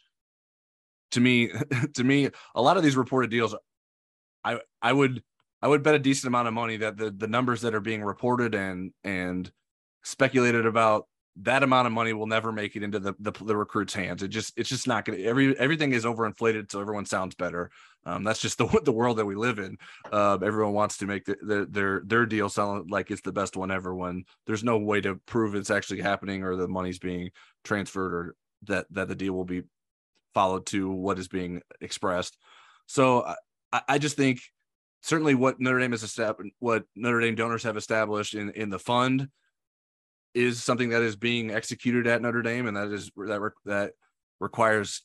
to 1.11 1.21
me 1.21 1.51
to 1.95 2.05
me 2.05 2.31
a 2.55 2.63
lot 2.63 2.77
of 2.77 2.83
these 2.83 2.97
reported 2.97 3.31
deals 3.31 3.55
i 4.45 4.59
i 4.81 4.93
would 4.93 5.23
i 5.61 5.69
would 5.69 5.83
bet 5.83 5.95
a 5.95 5.99
decent 5.99 6.29
amount 6.29 6.49
of 6.49 6.55
money 6.55 6.77
that 6.77 6.97
the 6.97 7.11
the 7.11 7.27
numbers 7.27 7.61
that 7.63 7.75
are 7.75 7.81
being 7.81 8.03
reported 8.03 8.55
and 8.55 8.93
and 9.05 9.51
speculated 10.03 10.67
about 10.67 11.07
that 11.37 11.63
amount 11.63 11.87
of 11.87 11.93
money 11.93 12.13
will 12.13 12.27
never 12.27 12.53
make 12.53 12.77
it 12.77 12.83
into 12.83 12.99
the 12.99 13.15
the, 13.21 13.33
the 13.33 13.57
recruits 13.57 13.95
hands. 13.95 14.23
It 14.23 14.29
just 14.29 14.53
it's 14.57 14.69
just 14.69 14.87
not 14.87 15.05
gonna 15.05 15.19
every 15.19 15.57
everything 15.59 15.93
is 15.93 16.05
overinflated 16.05 16.71
so 16.71 16.81
everyone 16.81 17.07
sounds 17.07 17.35
better. 17.35 17.71
Um, 18.05 18.25
that's 18.25 18.41
just 18.41 18.59
the 18.59 18.67
the 18.85 18.93
world 18.93 19.19
that 19.19 19.27
we 19.27 19.35
live 19.35 19.59
in. 19.59 19.79
Uh, 20.11 20.39
everyone 20.43 20.75
wants 20.75 20.99
to 20.99 21.07
make 21.07 21.25
the, 21.25 21.37
the, 21.43 21.67
their 21.71 22.03
their 22.05 22.27
deal 22.27 22.49
sound 22.49 22.91
like 22.91 23.11
it's 23.11 23.23
the 23.23 23.33
best 23.33 23.57
one 23.57 23.71
ever 23.71 23.95
when 23.95 24.25
there's 24.47 24.65
no 24.65 24.79
way 24.79 25.01
to 25.01 25.17
prove 25.27 25.55
it's 25.55 25.71
actually 25.71 26.01
happening 26.01 26.43
or 26.43 26.57
the 26.57 26.69
money's 26.69 26.99
being 26.99 27.31
transferred 27.65 28.13
or 28.13 28.37
that 28.65 28.87
that 28.91 29.09
the 29.09 29.15
deal 29.15 29.33
will 29.33 29.45
be 29.45 29.63
followed 30.35 30.67
to 30.67 30.91
what 30.91 31.19
is 31.19 31.29
being 31.29 31.63
expressed. 31.81 32.37
So 32.87 33.35
I, 33.73 33.83
I 33.89 33.99
just 33.99 34.17
think 34.17 34.41
certainly 35.03 35.35
what 35.35 35.61
Notre 35.61 35.79
Dame 35.79 35.93
has 35.93 36.03
established, 36.03 36.55
what 36.59 36.85
Notre 36.97 37.21
Dame 37.21 37.37
donors 37.37 37.63
have 37.63 37.77
established 37.77 38.35
in 38.35 38.51
in 38.51 38.69
the 38.69 38.79
fund 38.79 39.29
is 40.35 40.63
something 40.63 40.91
that 40.91 41.03
is 41.03 41.17
being 41.17 41.51
executed 41.51 42.07
at 42.07 42.23
Notre 42.23 42.43
Dame, 42.43 42.67
and 42.67 42.77
that 42.77 42.89
is 42.89 43.11
that 43.17 43.53
that 43.65 43.93
requires 44.39 45.03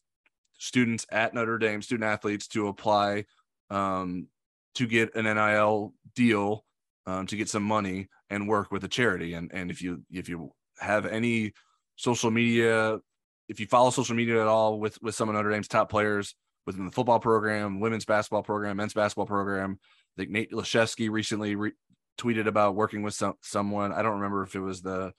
students 0.57 1.05
at 1.11 1.33
Notre 1.33 1.57
Dame, 1.57 1.81
student 1.81 2.07
athletes, 2.09 2.47
to 2.49 2.67
apply 2.67 3.25
um, 3.69 4.27
to 4.75 4.87
get 4.87 5.15
an 5.15 5.25
NIL 5.25 5.93
deal 6.15 6.65
um, 7.05 7.27
to 7.27 7.35
get 7.35 7.49
some 7.49 7.63
money 7.63 8.07
and 8.29 8.47
work 8.47 8.71
with 8.71 8.83
a 8.83 8.87
charity. 8.87 9.33
And 9.33 9.51
and 9.53 9.71
if 9.71 9.81
you 9.81 10.03
if 10.11 10.29
you 10.29 10.51
have 10.79 11.05
any 11.05 11.53
social 11.95 12.31
media 12.31 12.99
if 13.47 13.59
you 13.59 13.67
follow 13.67 13.89
social 13.89 14.15
media 14.15 14.41
at 14.41 14.47
all 14.47 14.79
with 14.79 15.01
with 15.01 15.15
some 15.15 15.29
of 15.29 15.35
Notre 15.35 15.51
Dame's 15.51 15.67
top 15.67 15.89
players 15.89 16.35
within 16.65 16.85
the 16.85 16.91
football 16.91 17.19
program, 17.19 17.79
women's 17.79 18.05
basketball 18.05 18.43
program, 18.43 18.77
men's 18.77 18.93
basketball 18.93 19.27
program, 19.27 19.79
I 20.17 20.21
think 20.21 20.31
Nate 20.31 20.51
Laszewski 20.51 21.09
recently 21.09 21.55
re- 21.55 21.73
tweeted 22.17 22.47
about 22.47 22.75
working 22.75 23.03
with 23.03 23.13
some 23.13 23.35
someone. 23.41 23.91
I 23.91 24.01
don't 24.01 24.15
remember 24.15 24.43
if 24.43 24.55
it 24.55 24.59
was 24.59 24.81
the 24.81 25.13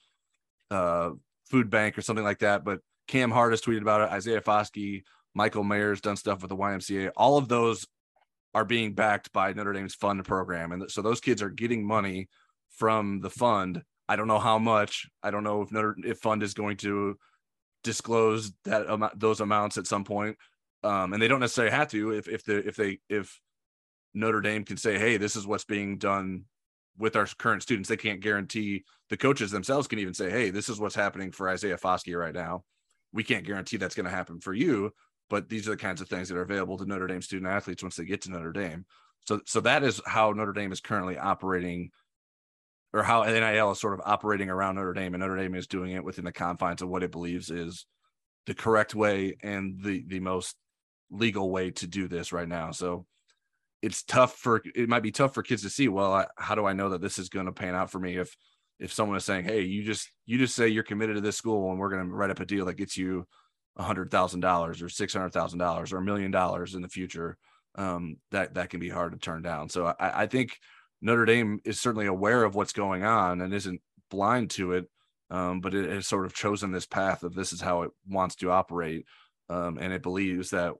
uh, 0.71 1.11
food 1.49 1.69
bank 1.69 1.97
or 1.97 2.01
something 2.01 2.25
like 2.25 2.39
that, 2.39 2.63
but 2.63 2.79
Cam 3.07 3.31
Hart 3.31 3.53
has 3.53 3.61
tweeted 3.61 3.81
about 3.81 4.01
it. 4.01 4.11
Isaiah 4.11 4.41
Foskey, 4.41 5.03
Michael 5.33 5.63
Mayer's 5.63 6.01
done 6.01 6.17
stuff 6.17 6.41
with 6.41 6.49
the 6.49 6.57
YMCA. 6.57 7.11
All 7.15 7.37
of 7.37 7.47
those 7.47 7.85
are 8.53 8.65
being 8.65 8.93
backed 8.93 9.31
by 9.31 9.53
Notre 9.53 9.73
Dame's 9.73 9.95
fund 9.95 10.23
program, 10.25 10.71
and 10.71 10.89
so 10.91 11.01
those 11.01 11.21
kids 11.21 11.41
are 11.41 11.49
getting 11.49 11.85
money 11.85 12.27
from 12.71 13.21
the 13.21 13.29
fund. 13.29 13.83
I 14.09 14.15
don't 14.15 14.27
know 14.27 14.39
how 14.39 14.57
much. 14.57 15.07
I 15.21 15.31
don't 15.31 15.43
know 15.43 15.61
if 15.61 15.71
Notre 15.71 15.95
if 16.03 16.19
fund 16.19 16.43
is 16.43 16.53
going 16.53 16.77
to 16.77 17.17
disclose 17.83 18.51
that 18.65 19.11
those 19.15 19.39
amounts 19.39 19.77
at 19.77 19.87
some 19.87 20.03
point 20.03 20.35
um, 20.83 21.13
and 21.13 21.21
they 21.21 21.27
don't 21.27 21.39
necessarily 21.39 21.75
have 21.75 21.89
to 21.89 22.11
if 22.11 22.27
if 22.27 22.43
the 22.43 22.67
if 22.67 22.75
they 22.75 22.99
if 23.09 23.39
Notre 24.13 24.41
Dame 24.41 24.63
can 24.63 24.77
say 24.77 24.97
hey 24.97 25.17
this 25.17 25.35
is 25.35 25.47
what's 25.47 25.65
being 25.65 25.97
done 25.97 26.45
with 26.97 27.15
our 27.15 27.27
current 27.37 27.61
students 27.61 27.89
they 27.89 27.97
can't 27.97 28.21
guarantee 28.21 28.83
the 29.09 29.17
coaches 29.17 29.51
themselves 29.51 29.87
can 29.87 29.99
even 29.99 30.13
say 30.13 30.29
hey 30.29 30.49
this 30.49 30.69
is 30.69 30.79
what's 30.79 30.95
happening 30.95 31.31
for 31.31 31.49
Isaiah 31.49 31.77
Foskey 31.77 32.17
right 32.17 32.33
now 32.33 32.63
we 33.13 33.23
can't 33.23 33.45
guarantee 33.45 33.77
that's 33.77 33.95
going 33.95 34.05
to 34.05 34.11
happen 34.11 34.39
for 34.39 34.53
you 34.53 34.91
but 35.29 35.49
these 35.49 35.67
are 35.67 35.71
the 35.71 35.77
kinds 35.77 36.01
of 36.01 36.07
things 36.07 36.29
that 36.29 36.37
are 36.37 36.41
available 36.41 36.77
to 36.77 36.85
Notre 36.85 37.07
Dame 37.07 37.21
student 37.21 37.51
athletes 37.51 37.83
once 37.83 37.95
they 37.95 38.05
get 38.05 38.21
to 38.23 38.31
Notre 38.31 38.51
Dame 38.51 38.85
so 39.25 39.41
so 39.45 39.59
that 39.61 39.83
is 39.83 40.01
how 40.05 40.31
Notre 40.31 40.53
Dame 40.53 40.71
is 40.71 40.81
currently 40.81 41.17
operating 41.17 41.91
or 42.93 43.03
how 43.03 43.23
NIL 43.23 43.71
is 43.71 43.79
sort 43.79 43.93
of 43.93 44.01
operating 44.05 44.49
around 44.49 44.75
Notre 44.75 44.93
Dame, 44.93 45.13
and 45.13 45.21
Notre 45.21 45.35
Dame 45.35 45.55
is 45.55 45.67
doing 45.67 45.91
it 45.91 46.03
within 46.03 46.25
the 46.25 46.31
confines 46.31 46.81
of 46.81 46.89
what 46.89 47.03
it 47.03 47.11
believes 47.11 47.51
is 47.51 47.85
the 48.45 48.53
correct 48.53 48.95
way 48.95 49.37
and 49.43 49.83
the 49.83 50.03
the 50.07 50.19
most 50.19 50.55
legal 51.09 51.51
way 51.51 51.71
to 51.71 51.87
do 51.87 52.07
this 52.07 52.31
right 52.31 52.47
now. 52.47 52.71
So 52.71 53.05
it's 53.81 54.03
tough 54.03 54.35
for 54.35 54.61
it 54.75 54.89
might 54.89 55.03
be 55.03 55.11
tough 55.11 55.33
for 55.33 55.43
kids 55.43 55.61
to 55.63 55.69
see. 55.69 55.87
Well, 55.87 56.13
I, 56.13 56.27
how 56.37 56.55
do 56.55 56.65
I 56.65 56.73
know 56.73 56.89
that 56.89 57.01
this 57.01 57.19
is 57.19 57.29
going 57.29 57.45
to 57.45 57.51
pan 57.51 57.75
out 57.75 57.91
for 57.91 57.99
me 57.99 58.17
if 58.17 58.35
if 58.79 58.93
someone 58.93 59.17
is 59.17 59.25
saying, 59.25 59.45
"Hey, 59.45 59.61
you 59.61 59.83
just 59.83 60.11
you 60.25 60.37
just 60.37 60.55
say 60.55 60.67
you're 60.67 60.83
committed 60.83 61.15
to 61.15 61.21
this 61.21 61.37
school, 61.37 61.71
and 61.71 61.79
we're 61.79 61.89
going 61.89 62.07
to 62.07 62.13
write 62.13 62.31
up 62.31 62.39
a 62.39 62.45
deal 62.45 62.65
that 62.65 62.75
gets 62.75 62.97
you 62.97 63.25
a 63.75 63.83
hundred 63.83 64.11
thousand 64.11 64.39
dollars 64.39 64.81
or 64.81 64.89
six 64.89 65.13
hundred 65.13 65.33
thousand 65.33 65.59
dollars 65.59 65.93
or 65.93 65.97
a 65.97 66.03
million 66.03 66.31
dollars 66.31 66.75
in 66.75 66.81
the 66.81 66.89
future," 66.89 67.37
um, 67.75 68.17
that 68.31 68.55
that 68.55 68.69
can 68.69 68.79
be 68.79 68.89
hard 68.89 69.13
to 69.13 69.19
turn 69.19 69.41
down. 69.41 69.69
So 69.69 69.93
I, 69.99 70.23
I 70.23 70.27
think 70.27 70.57
Notre 71.01 71.25
Dame 71.25 71.59
is 71.63 71.79
certainly 71.79 72.07
aware 72.07 72.43
of 72.43 72.55
what's 72.55 72.73
going 72.73 73.03
on 73.03 73.41
and 73.41 73.53
isn't 73.53 73.81
blind 74.09 74.49
to 74.51 74.73
it, 74.73 74.85
um, 75.29 75.59
but 75.59 75.73
it 75.73 75.89
has 75.89 76.07
sort 76.07 76.25
of 76.25 76.33
chosen 76.33 76.71
this 76.71 76.87
path 76.87 77.23
of 77.23 77.35
this 77.35 77.53
is 77.53 77.61
how 77.61 77.83
it 77.83 77.91
wants 78.07 78.35
to 78.37 78.51
operate, 78.51 79.05
um, 79.49 79.77
and 79.79 79.93
it 79.93 80.01
believes 80.01 80.49
that 80.49 80.73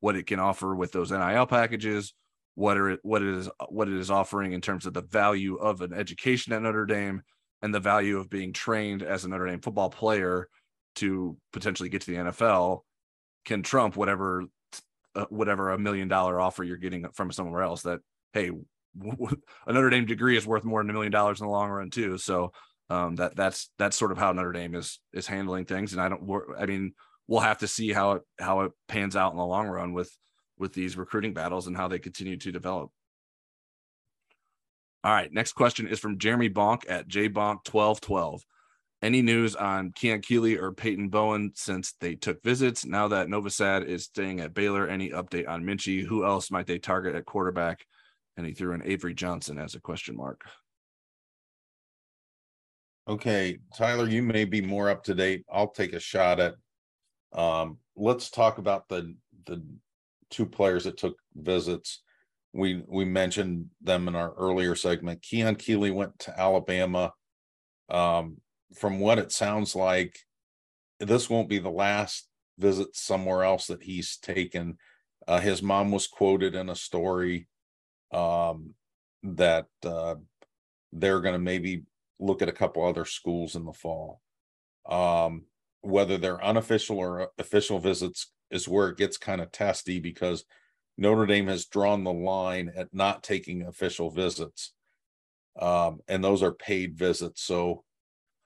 what 0.00 0.16
it 0.16 0.26
can 0.26 0.40
offer 0.40 0.74
with 0.74 0.92
those 0.92 1.12
NIL 1.12 1.46
packages, 1.46 2.12
what 2.54 2.76
are 2.76 2.90
it, 2.90 3.00
what 3.02 3.22
it 3.22 3.34
is 3.34 3.48
what 3.68 3.88
it 3.88 3.94
is 3.94 4.10
offering 4.10 4.52
in 4.52 4.60
terms 4.60 4.86
of 4.86 4.92
the 4.92 5.02
value 5.02 5.56
of 5.56 5.80
an 5.80 5.92
education 5.92 6.52
at 6.52 6.62
Notre 6.62 6.86
Dame 6.86 7.22
and 7.62 7.74
the 7.74 7.80
value 7.80 8.18
of 8.18 8.28
being 8.28 8.52
trained 8.52 9.02
as 9.02 9.24
a 9.24 9.28
Notre 9.28 9.46
Dame 9.46 9.60
football 9.60 9.90
player 9.90 10.48
to 10.96 11.36
potentially 11.52 11.88
get 11.88 12.02
to 12.02 12.10
the 12.10 12.18
NFL 12.18 12.80
can 13.44 13.62
trump 13.62 13.96
whatever 13.96 14.44
uh, 15.14 15.26
whatever 15.30 15.70
a 15.70 15.78
million 15.78 16.08
dollar 16.08 16.40
offer 16.40 16.64
you're 16.64 16.76
getting 16.76 17.06
from 17.14 17.32
somewhere 17.32 17.62
else 17.62 17.82
that 17.82 18.00
hey 18.32 18.50
a 19.66 19.72
Notre 19.72 19.90
Dame 19.90 20.06
degree 20.06 20.36
is 20.36 20.46
worth 20.46 20.64
more 20.64 20.82
than 20.82 20.90
a 20.90 20.92
million 20.92 21.12
dollars 21.12 21.40
in 21.40 21.46
the 21.46 21.52
long 21.52 21.70
run 21.70 21.90
too. 21.90 22.18
So 22.18 22.52
um, 22.90 23.16
that 23.16 23.34
that's 23.36 23.70
that's 23.78 23.96
sort 23.96 24.12
of 24.12 24.18
how 24.18 24.32
Notre 24.32 24.52
Dame 24.52 24.74
is 24.74 25.00
is 25.12 25.26
handling 25.26 25.64
things. 25.64 25.92
And 25.92 26.02
I 26.02 26.08
don't, 26.08 26.22
I 26.58 26.66
mean, 26.66 26.92
we'll 27.26 27.40
have 27.40 27.58
to 27.58 27.68
see 27.68 27.92
how 27.92 28.12
it 28.12 28.22
how 28.38 28.62
it 28.62 28.72
pans 28.88 29.16
out 29.16 29.32
in 29.32 29.38
the 29.38 29.46
long 29.46 29.66
run 29.66 29.92
with 29.94 30.14
with 30.62 30.72
these 30.72 30.96
recruiting 30.96 31.34
battles 31.34 31.66
and 31.66 31.76
how 31.76 31.88
they 31.88 31.98
continue 31.98 32.38
to 32.38 32.50
develop. 32.50 32.90
All 35.04 35.12
right, 35.12 35.30
next 35.30 35.52
question 35.52 35.86
is 35.86 35.98
from 35.98 36.18
Jeremy 36.18 36.48
Bonk 36.48 36.84
at 36.88 37.08
jbonk1212. 37.08 38.40
Any 39.02 39.20
news 39.20 39.56
on 39.56 39.92
Keon 39.92 40.20
Keeley 40.20 40.56
or 40.56 40.72
Peyton 40.72 41.08
Bowen 41.08 41.52
since 41.54 41.94
they 42.00 42.14
took 42.14 42.42
visits? 42.42 42.86
Now 42.86 43.08
that 43.08 43.26
Novosad 43.26 43.84
is 43.84 44.04
staying 44.04 44.40
at 44.40 44.54
Baylor, 44.54 44.86
any 44.86 45.10
update 45.10 45.48
on 45.48 45.64
Minchey? 45.64 46.06
Who 46.06 46.24
else 46.24 46.50
might 46.50 46.66
they 46.66 46.78
target 46.78 47.16
at 47.16 47.26
quarterback? 47.26 47.84
and 48.36 48.46
he 48.46 48.52
threw 48.52 48.72
in 48.72 48.82
Avery 48.84 49.14
Johnson 49.14 49.58
as 49.58 49.74
a 49.74 49.80
question 49.80 50.16
mark. 50.16 50.42
Okay, 53.08 53.58
Tyler, 53.76 54.08
you 54.08 54.22
may 54.22 54.44
be 54.44 54.60
more 54.60 54.88
up 54.88 55.04
to 55.04 55.14
date. 55.14 55.44
I'll 55.52 55.70
take 55.70 55.92
a 55.92 56.00
shot 56.00 56.40
at. 56.40 56.54
Um, 57.32 57.78
let's 57.96 58.30
talk 58.30 58.58
about 58.58 58.88
the 58.88 59.14
the 59.46 59.62
two 60.32 60.46
players 60.46 60.84
that 60.84 60.96
took 60.96 61.16
visits. 61.36 62.02
We 62.52 62.82
we 62.88 63.04
mentioned 63.04 63.66
them 63.80 64.08
in 64.08 64.16
our 64.16 64.34
earlier 64.34 64.74
segment. 64.74 65.22
Keon 65.22 65.54
Keeley 65.56 65.90
went 65.90 66.18
to 66.20 66.38
Alabama. 66.38 67.12
Um, 67.88 68.38
from 68.74 69.00
what 69.00 69.18
it 69.18 69.30
sounds 69.30 69.76
like, 69.76 70.18
this 70.98 71.28
won't 71.28 71.48
be 71.48 71.58
the 71.58 71.70
last 71.70 72.28
visit 72.58 72.96
somewhere 72.96 73.44
else 73.44 73.66
that 73.66 73.82
he's 73.82 74.16
taken. 74.16 74.78
Uh, 75.28 75.40
his 75.40 75.62
mom 75.62 75.90
was 75.90 76.06
quoted 76.06 76.54
in 76.54 76.68
a 76.68 76.76
story 76.76 77.48
um, 78.12 78.74
that 79.22 79.66
uh, 79.84 80.16
they're 80.92 81.20
going 81.20 81.34
to 81.34 81.38
maybe 81.38 81.82
look 82.18 82.42
at 82.42 82.48
a 82.48 82.52
couple 82.52 82.84
other 82.84 83.04
schools 83.04 83.54
in 83.56 83.64
the 83.64 83.72
fall. 83.72 84.20
Um, 84.88 85.44
whether 85.80 86.16
they're 86.16 86.44
unofficial 86.44 86.98
or 86.98 87.30
official 87.38 87.78
visits 87.78 88.30
is 88.52 88.68
where 88.68 88.88
it 88.88 88.98
gets 88.98 89.16
kind 89.16 89.40
of 89.40 89.50
testy 89.50 89.98
because 89.98 90.44
Notre 90.98 91.26
Dame 91.26 91.48
has 91.48 91.66
drawn 91.66 92.04
the 92.04 92.12
line 92.12 92.72
at 92.76 92.94
not 92.94 93.22
taking 93.22 93.62
official 93.62 94.10
visits. 94.10 94.72
Um, 95.58 96.00
and 96.08 96.22
those 96.22 96.42
are 96.42 96.52
paid 96.52 96.96
visits. 96.96 97.42
So 97.42 97.84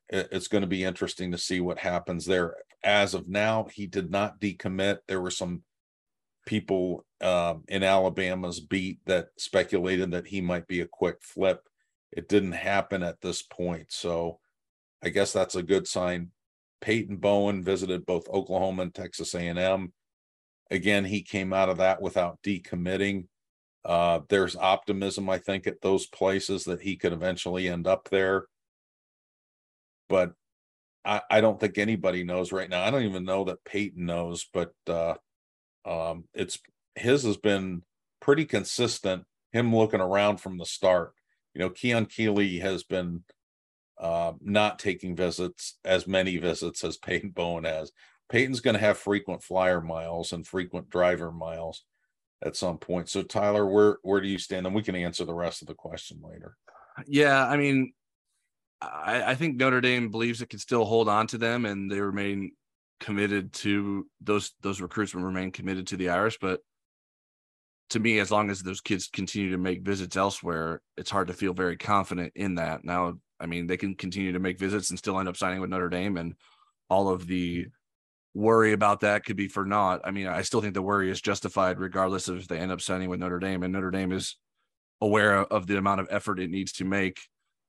it, 0.09 0.29
it's 0.33 0.49
going 0.49 0.63
to 0.63 0.69
be 0.69 0.85
interesting 0.85 1.33
to 1.33 1.39
see 1.39 1.61
what 1.61 1.79
happens 1.79 2.25
there. 2.25 2.55
As 2.83 3.15
of 3.15 3.29
now, 3.29 3.67
he 3.73 3.87
did 3.87 4.11
not 4.11 4.41
decommit. 4.41 4.99
There 5.09 5.21
were 5.21 5.31
some 5.31 5.63
people 6.47 7.05
um, 7.21 7.65
in 7.69 7.83
Alabama's 7.83 8.61
beat 8.61 9.01
that 9.07 9.29
speculated 9.37 10.13
that 10.13 10.29
he 10.29 10.41
might 10.41 10.67
be 10.69 10.81
a 10.81 10.87
quick 10.87 11.17
flip. 11.21 11.63
It 12.13 12.29
didn't 12.29 12.53
happen 12.53 13.03
at 13.03 13.21
this 13.21 13.43
point. 13.43 13.87
So 13.91 14.39
I 15.03 15.09
guess 15.09 15.33
that's 15.33 15.57
a 15.57 15.63
good 15.63 15.87
sign. 15.89 16.31
Peyton 16.81 17.17
Bowen 17.17 17.63
visited 17.63 18.07
both 18.07 18.29
Oklahoma 18.29 18.83
and 18.83 18.95
Texas 18.95 19.35
A&M. 19.35 19.93
Again, 20.71 21.05
he 21.05 21.23
came 21.23 21.53
out 21.53 21.69
of 21.69 21.79
that 21.79 22.03
without 22.03 22.43
decommitting. 22.43 23.27
Uh, 23.85 24.21
there's 24.29 24.57
optimism, 24.57 25.31
I 25.31 25.39
think, 25.39 25.67
at 25.67 25.81
those 25.81 26.07
places 26.07 26.65
that 26.65 26.81
he 26.81 26.97
could 26.97 27.13
eventually 27.13 27.69
end 27.69 27.87
up 27.87 28.09
there. 28.11 28.47
But 30.09 30.33
I, 31.05 31.23
I 31.31 31.41
don't 31.41 31.61
think 31.61 31.79
anybody 31.79 32.25
knows 32.25 32.51
right 32.51 32.69
now. 32.69 32.83
I 32.83 32.91
don't 32.91 33.05
even 33.05 33.25
know 33.25 33.45
that 33.45 33.65
Peyton 33.65 34.07
knows, 34.07 34.47
but 34.53 34.73
uh, 34.89 35.15
um, 35.85 36.25
it's 36.35 36.59
his 36.97 37.23
has 37.23 37.37
been 37.37 37.83
pretty 38.21 38.45
consistent. 38.45 39.25
Him 39.53 39.75
looking 39.75 40.01
around 40.01 40.39
from 40.39 40.59
the 40.59 40.67
start. 40.67 41.13
You 41.55 41.61
know, 41.61 41.71
Keon 41.71 42.07
Keeley 42.07 42.59
has 42.59 42.83
been 42.83 43.23
uh, 43.99 44.33
not 44.41 44.79
taking 44.79 45.17
visits 45.17 45.79
as 45.85 46.07
many 46.07 46.37
visits 46.37 46.85
as 46.85 46.97
Peyton 46.97 47.31
Bowen 47.31 47.65
has. 47.65 47.93
Peyton's 48.29 48.61
going 48.61 48.75
to 48.75 48.81
have 48.81 48.99
frequent 48.99 49.43
flyer 49.43 49.81
miles 49.81 50.33
and 50.33 50.47
frequent 50.47 50.91
driver 50.91 51.31
miles 51.31 51.85
at 52.45 52.57
some 52.57 52.79
point. 52.79 53.09
So 53.09 53.23
Tyler, 53.23 53.67
where 53.67 53.99
where 54.03 54.21
do 54.21 54.29
you 54.29 54.39
stand? 54.39 54.67
And 54.67 54.75
we 54.75 54.83
can 54.83 54.97
answer 54.97 55.25
the 55.25 55.35
rest 55.35 55.63
of 55.63 55.69
the 55.69 55.75
question 55.75 56.21
later. 56.23 56.57
Yeah, 57.07 57.47
I 57.47 57.57
mean, 57.57 57.93
I, 58.81 59.23
I 59.23 59.35
think 59.35 59.57
Notre 59.57 59.81
Dame 59.81 60.11
believes 60.11 60.43
it 60.43 60.51
can 60.51 60.59
still 60.59 60.85
hold 60.85 61.09
on 61.09 61.27
to 61.29 61.39
them, 61.39 61.65
and 61.65 61.91
they 61.91 62.01
remain 62.01 62.53
committed 63.01 63.53
to 63.53 64.07
those 64.21 64.53
those 64.63 64.81
recruits 64.81 65.15
will 65.15 65.23
remain 65.23 65.53
committed 65.53 65.87
to 65.89 65.97
the 65.97 66.11
Irish. 66.11 66.39
But 66.41 66.61
to 67.91 68.01
me, 68.01 68.19
as 68.19 68.31
long 68.31 68.51
as 68.51 68.63
those 68.63 68.81
kids 68.81 69.09
continue 69.09 69.53
to 69.53 69.59
make 69.59 69.83
visits 69.83 70.17
elsewhere, 70.17 70.83
it's 70.97 71.11
hard 71.11 71.29
to 71.29 71.35
feel 71.35 71.53
very 71.55 71.77
confident 71.77 72.33
in 72.35 72.57
that. 72.57 72.85
Now, 72.85 73.19
I 73.41 73.47
mean, 73.47 73.67
they 73.67 73.77
can 73.77 73.95
continue 73.95 74.33
to 74.33 74.39
make 74.39 74.59
visits 74.59 74.91
and 74.91 74.99
still 74.99 75.19
end 75.19 75.29
up 75.29 75.37
signing 75.37 75.61
with 75.61 75.71
Notre 75.71 75.89
Dame, 75.89 76.17
and 76.17 76.35
all 76.89 77.09
of 77.09 77.27
the 77.27 77.67
worry 78.35 78.73
about 78.73 79.01
that 79.01 79.25
could 79.25 79.37
be 79.37 79.49
for 79.49 79.65
naught. 79.65 80.01
I 80.05 80.11
mean, 80.11 80.27
I 80.27 80.43
still 80.43 80.61
think 80.61 80.75
the 80.75 80.83
worry 80.83 81.11
is 81.11 81.21
justified, 81.21 81.79
regardless 81.79 82.29
of 82.29 82.39
if 82.39 82.49
they 82.49 82.59
end 82.59 82.73
up 82.73 82.81
signing 82.81 83.09
with 83.09 83.21
Notre 83.21 83.39
Dame, 83.39 83.63
and 83.63 83.73
Notre 83.73 83.91
Dame 83.91 84.13
is 84.13 84.37
aware 85.01 85.39
of 85.39 85.67
the 85.67 85.77
amount 85.77 86.01
of 86.01 86.09
effort 86.11 86.41
it 86.41 86.51
needs 86.51 86.73
to 86.73 86.85
make 86.85 87.21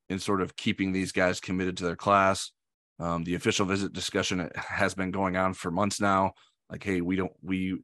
in 0.09 0.19
sort 0.19 0.41
of 0.41 0.55
keeping 0.55 0.91
these 0.91 1.11
guys 1.11 1.39
committed 1.39 1.77
to 1.77 1.83
their 1.85 1.95
class. 1.95 2.51
Um, 2.99 3.23
the 3.23 3.35
official 3.35 3.65
visit 3.65 3.93
discussion 3.93 4.49
has 4.55 4.95
been 4.95 5.11
going 5.11 5.35
on 5.35 5.53
for 5.53 5.69
months 5.69 5.99
now. 5.99 6.33
Like, 6.69 6.83
hey, 6.83 7.01
we 7.01 7.15
don't 7.15 7.33
we 7.41 7.77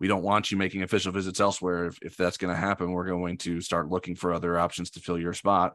we 0.00 0.08
don't 0.08 0.22
want 0.22 0.50
you 0.50 0.56
making 0.56 0.82
official 0.82 1.12
visits 1.12 1.40
elsewhere. 1.40 1.86
If, 1.86 1.98
if 2.02 2.16
that's 2.16 2.36
going 2.36 2.54
to 2.54 2.60
happen, 2.60 2.92
we're 2.92 3.06
going 3.06 3.38
to 3.38 3.60
start 3.60 3.88
looking 3.88 4.14
for 4.14 4.32
other 4.32 4.58
options 4.58 4.90
to 4.90 5.00
fill 5.00 5.18
your 5.18 5.32
spot 5.32 5.74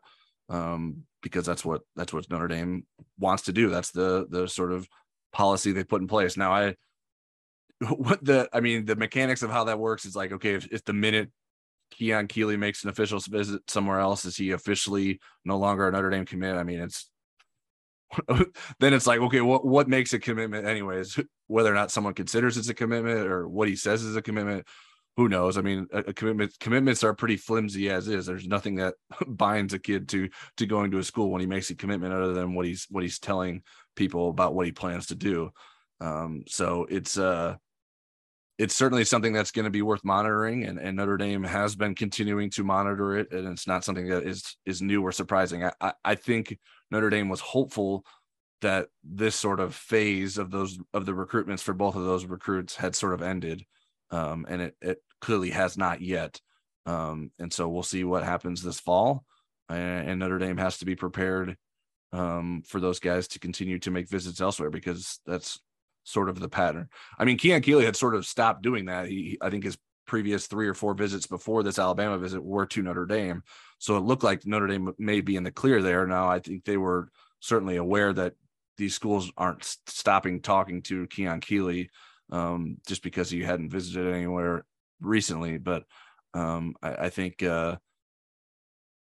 um, 0.52 1.04
because 1.24 1.46
that's 1.46 1.64
what 1.64 1.82
that's 1.96 2.14
what 2.14 2.30
Notre 2.30 2.48
Dame 2.48 2.86
wants 3.18 3.44
to 3.44 3.54
do. 3.54 3.70
That's 3.70 3.92
the 3.92 4.28
the 4.30 4.48
sort 4.48 4.72
of 4.72 4.88
policy 5.32 5.72
they 5.72 5.84
put 5.84 6.02
in 6.02 6.08
place. 6.08 6.38
Now, 6.38 6.52
I 6.52 6.76
what 7.90 8.24
the 8.24 8.50
I 8.54 8.60
mean 8.60 8.86
the 8.86 8.96
mechanics 8.96 9.42
of 9.42 9.50
how 9.50 9.64
that 9.64 9.80
works 9.80 10.06
is 10.06 10.16
like 10.16 10.32
okay, 10.34 10.56
if, 10.56 10.68
if 10.72 10.84
the 10.84 10.94
minute 10.94 11.32
Keon 11.92 12.28
Keeley 12.28 12.58
makes 12.58 12.84
an 12.84 12.90
official 12.90 13.20
visit 13.20 13.62
somewhere 13.70 14.00
else, 14.00 14.26
is 14.26 14.36
he 14.36 14.52
officially 14.52 15.20
no 15.46 15.58
longer 15.58 15.88
a 15.88 15.92
Notre 15.92 16.10
Dame 16.10 16.26
commit? 16.26 16.58
I 16.58 16.64
mean, 16.64 16.82
it's 16.82 17.10
then 18.80 18.94
it's 18.94 19.08
like 19.08 19.22
okay, 19.22 19.42
what 19.42 19.66
what 19.66 19.88
makes 19.88 20.12
a 20.12 20.20
commitment 20.20 20.68
anyways? 20.68 21.18
Whether 21.48 21.72
or 21.72 21.76
not 21.76 21.92
someone 21.92 22.14
considers 22.14 22.58
it's 22.58 22.70
a 22.70 22.74
commitment 22.74 23.28
or 23.28 23.48
what 23.48 23.70
he 23.70 23.76
says 23.76 24.04
is 24.04 24.16
a 24.18 24.22
commitment, 24.22 24.68
who 25.18 25.28
knows? 25.28 25.58
I 25.58 25.62
mean, 25.62 25.88
a, 25.92 26.00
a, 26.00 26.14
commitment 26.14 26.58
commitments 26.60 27.04
are 27.04 27.14
pretty 27.14 27.38
flimsy 27.38 27.90
as 27.90 28.08
is. 28.08 28.26
There's 28.26 28.48
nothing 28.48 28.76
that 28.76 28.96
binds 29.28 29.74
a 29.74 29.80
kid 29.80 30.08
to 30.10 30.30
to 30.58 30.66
going 30.66 30.92
to 30.92 31.00
a 31.00 31.04
school 31.04 31.30
when 31.30 31.42
he 31.42 31.48
makes 31.48 31.70
a 31.70 31.76
commitment 31.76 32.14
other 32.14 32.34
than 32.34 32.54
what 32.54 32.66
he's 32.66 32.88
what 32.90 33.04
he's 33.04 33.20
telling 33.20 33.64
people 33.96 34.30
about 34.30 34.54
what 34.54 34.66
he 34.66 34.72
plans 34.72 35.08
to 35.08 35.16
do. 35.16 35.52
Um, 36.00 36.44
so 36.48 36.88
it's 36.90 37.18
uh 37.18 37.56
it's 38.58 38.76
certainly 38.76 39.04
something 39.04 39.34
that's 39.34 39.52
going 39.52 39.66
to 39.66 39.72
be 39.72 39.82
worth 39.82 40.04
monitoring 40.04 40.66
and, 40.66 40.78
and 40.78 40.96
Notre 40.96 41.18
Dame 41.18 41.44
has 41.44 41.76
been 41.76 41.96
continuing 41.96 42.52
to 42.52 42.64
monitor 42.64 43.18
it 43.18 43.32
and 43.32 43.48
it's 43.48 43.66
not 43.66 43.84
something 43.84 44.08
that 44.10 44.24
is 44.24 44.56
is 44.66 44.82
new 44.82 45.02
or 45.02 45.12
surprising. 45.12 45.64
I, 45.66 45.72
I, 45.82 45.94
I 46.06 46.16
think 46.16 46.58
Notre 46.90 47.10
Dame 47.10 47.28
was 47.28 47.40
hopeful 47.40 48.06
that 48.62 48.88
this 49.04 49.36
sort 49.36 49.60
of 49.60 49.74
phase 49.74 50.38
of 50.38 50.52
those 50.52 50.80
of 50.94 51.06
the 51.06 51.12
recruitments 51.12 51.62
for 51.62 51.74
both 51.74 51.96
of 51.96 52.06
those 52.06 52.26
recruits 52.26 52.76
had 52.76 52.96
sort 52.96 53.14
of 53.14 53.22
ended 53.22 53.66
um, 54.12 54.46
and 54.48 54.62
it, 54.62 54.76
it 54.82 55.02
clearly 55.20 55.50
has 55.52 55.78
not 55.78 56.02
yet. 56.02 56.40
Um, 56.86 57.32
and 57.40 57.52
so 57.52 57.68
we'll 57.70 57.84
see 57.84 58.04
what 58.04 58.24
happens 58.24 58.62
this 58.62 58.80
fall. 58.80 59.24
And, 59.70 60.10
and 60.10 60.20
Notre 60.20 60.40
Dame 60.40 60.58
has 60.58 60.80
to 60.80 60.86
be 60.86 60.96
prepared 60.96 61.58
um, 62.14 62.64
for 62.66 62.80
those 62.80 63.00
guys 63.00 63.28
to 63.30 63.40
continue 63.40 63.80
to 63.80 63.92
make 63.92 64.10
visits 64.10 64.42
elsewhere 64.42 64.70
because 64.70 65.20
that's 65.26 65.60
sort 66.04 66.30
of 66.30 66.40
the 66.40 66.50
pattern. 66.50 66.90
I 67.18 67.26
mean, 67.26 67.38
Keon 67.38 67.62
Keeley 67.62 67.86
had 67.86 67.96
sort 67.96 68.16
of 68.16 68.26
stopped 68.26 68.64
doing 68.64 68.86
that. 68.86 69.08
He, 69.08 69.38
I 69.42 69.50
think 69.50 69.64
his 69.64 69.78
previous 70.08 70.48
three 70.48 70.68
or 70.68 70.74
four 70.74 70.94
visits 70.94 71.28
before 71.28 71.64
this 71.64 71.80
Alabama 71.80 72.18
visit 72.18 72.44
were 72.44 72.66
to 72.66 72.82
Notre 72.82 73.06
Dame. 73.06 73.44
So 73.78 73.96
it 73.98 74.02
looked 74.02 74.24
like 74.24 74.46
Notre 74.46 74.68
Dame 74.68 74.94
may 74.98 75.22
be 75.22 75.36
in 75.36 75.44
the 75.44 75.52
clear 75.52 75.82
there. 75.82 76.06
Now, 76.06 76.28
I 76.28 76.40
think 76.40 76.66
they 76.66 76.78
were 76.78 77.10
certainly 77.40 77.78
aware 77.78 78.12
that 78.14 78.34
these 78.78 78.96
schools 78.96 79.32
aren't 79.38 79.64
stopping 79.88 80.42
talking 80.42 80.82
to 80.84 81.08
Keon 81.08 81.40
Keeley 81.40 81.90
um, 82.32 82.78
just 82.88 83.04
because 83.04 83.32
you 83.32 83.46
hadn't 83.46 83.70
visited 83.70 84.14
anywhere 84.14 84.66
recently. 85.00 85.58
But 85.58 85.84
um, 86.34 86.76
I, 86.82 86.94
I, 86.94 87.10
think 87.10 87.44
uh, 87.44 87.78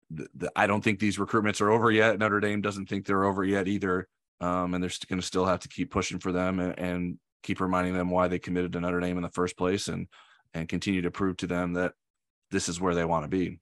the, 0.10 0.28
the, 0.36 0.52
I 0.56 0.68
don't 0.68 0.84
think 0.84 1.00
these 1.00 1.18
recruitments 1.18 1.62
are 1.62 1.70
over 1.70 1.92
yet. 1.92 2.20
Notre 2.20 2.40
Dame 2.40 2.62
doesn't 2.62 2.88
think 2.88 3.06
they're 3.06 3.26
over 3.26 3.44
yet 3.44 3.68
either, 3.68 4.08
um, 4.40 4.74
and 4.74 4.84
they're 4.84 4.92
going 5.08 5.22
to 5.22 5.26
still 5.26 5.46
have 5.46 5.60
to 5.62 5.70
keep 5.70 5.92
pushing 5.92 6.20
for 6.20 6.32
them 6.32 6.60
and, 6.60 6.78
and 6.80 7.20
keep 7.44 7.60
reminding 7.60 7.94
them 7.94 8.10
why 8.10 8.28
they 8.28 8.40
committed 8.40 8.74
to 8.74 8.80
Notre 8.80 9.00
Dame 9.00 9.18
in 9.18 9.24
the 9.24 9.30
first 9.30 9.58
place, 9.58 9.88
and 9.88 10.08
and 10.54 10.68
continue 10.68 11.02
to 11.04 11.12
prove 11.12 11.38
to 11.38 11.48
them 11.48 11.74
that 11.74 11.94
this 12.50 12.68
is 12.68 12.82
where 12.82 12.96
they 12.96 13.06
want 13.06 13.24
to 13.24 13.30
be. 13.30 13.60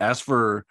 As 0.00 0.20
for 0.20 0.64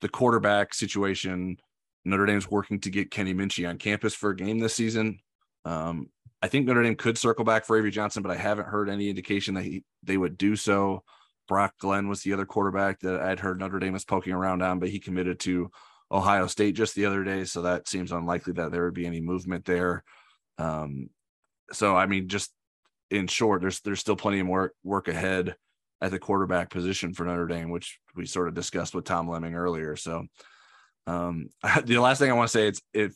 the 0.00 0.08
quarterback 0.08 0.74
situation, 0.74 1.58
Notre 2.04 2.26
Dame's 2.26 2.50
working 2.50 2.80
to 2.80 2.90
get 2.90 3.10
Kenny 3.10 3.34
Minchey 3.34 3.68
on 3.68 3.78
campus 3.78 4.14
for 4.14 4.30
a 4.30 4.36
game 4.36 4.58
this 4.58 4.74
season. 4.74 5.20
Um, 5.64 6.08
I 6.42 6.48
think 6.48 6.66
Notre 6.66 6.82
Dame 6.82 6.96
could 6.96 7.18
circle 7.18 7.44
back 7.44 7.64
for 7.64 7.76
Avery 7.76 7.90
Johnson, 7.90 8.22
but 8.22 8.32
I 8.32 8.36
haven't 8.36 8.68
heard 8.68 8.88
any 8.88 9.08
indication 9.10 9.54
that 9.54 9.64
he, 9.64 9.84
they 10.02 10.16
would 10.16 10.38
do 10.38 10.56
so. 10.56 11.02
Brock 11.46 11.74
Glenn 11.78 12.08
was 12.08 12.22
the 12.22 12.32
other 12.32 12.46
quarterback 12.46 13.00
that 13.00 13.20
I'd 13.20 13.40
heard 13.40 13.58
Notre 13.58 13.78
Dame 13.78 13.92
was 13.92 14.04
poking 14.04 14.32
around 14.32 14.62
on, 14.62 14.78
but 14.78 14.88
he 14.88 15.00
committed 15.00 15.40
to 15.40 15.70
Ohio 16.10 16.46
State 16.46 16.76
just 16.76 16.94
the 16.94 17.06
other 17.06 17.24
day, 17.24 17.44
so 17.44 17.62
that 17.62 17.88
seems 17.88 18.12
unlikely 18.12 18.54
that 18.54 18.72
there 18.72 18.84
would 18.84 18.94
be 18.94 19.06
any 19.06 19.20
movement 19.20 19.64
there. 19.64 20.02
Um, 20.58 21.10
so 21.72 21.96
I 21.96 22.06
mean, 22.06 22.28
just 22.28 22.52
in 23.10 23.26
short, 23.26 23.60
there's 23.60 23.80
there's 23.80 24.00
still 24.00 24.16
plenty 24.16 24.40
of 24.40 24.46
work 24.46 24.74
work 24.82 25.08
ahead 25.08 25.56
at 26.00 26.10
the 26.10 26.18
quarterback 26.18 26.70
position 26.70 27.12
for 27.12 27.24
Notre 27.24 27.46
Dame, 27.46 27.70
which 27.70 27.98
we 28.14 28.26
sort 28.26 28.48
of 28.48 28.54
discussed 28.54 28.94
with 28.94 29.04
Tom 29.04 29.28
Lemming 29.28 29.54
earlier. 29.54 29.96
So 29.96 30.24
um, 31.06 31.48
the 31.84 31.98
last 31.98 32.18
thing 32.18 32.30
I 32.30 32.34
want 32.34 32.50
to 32.50 32.58
say 32.58 32.68
is 32.68 32.82
if 32.94 33.14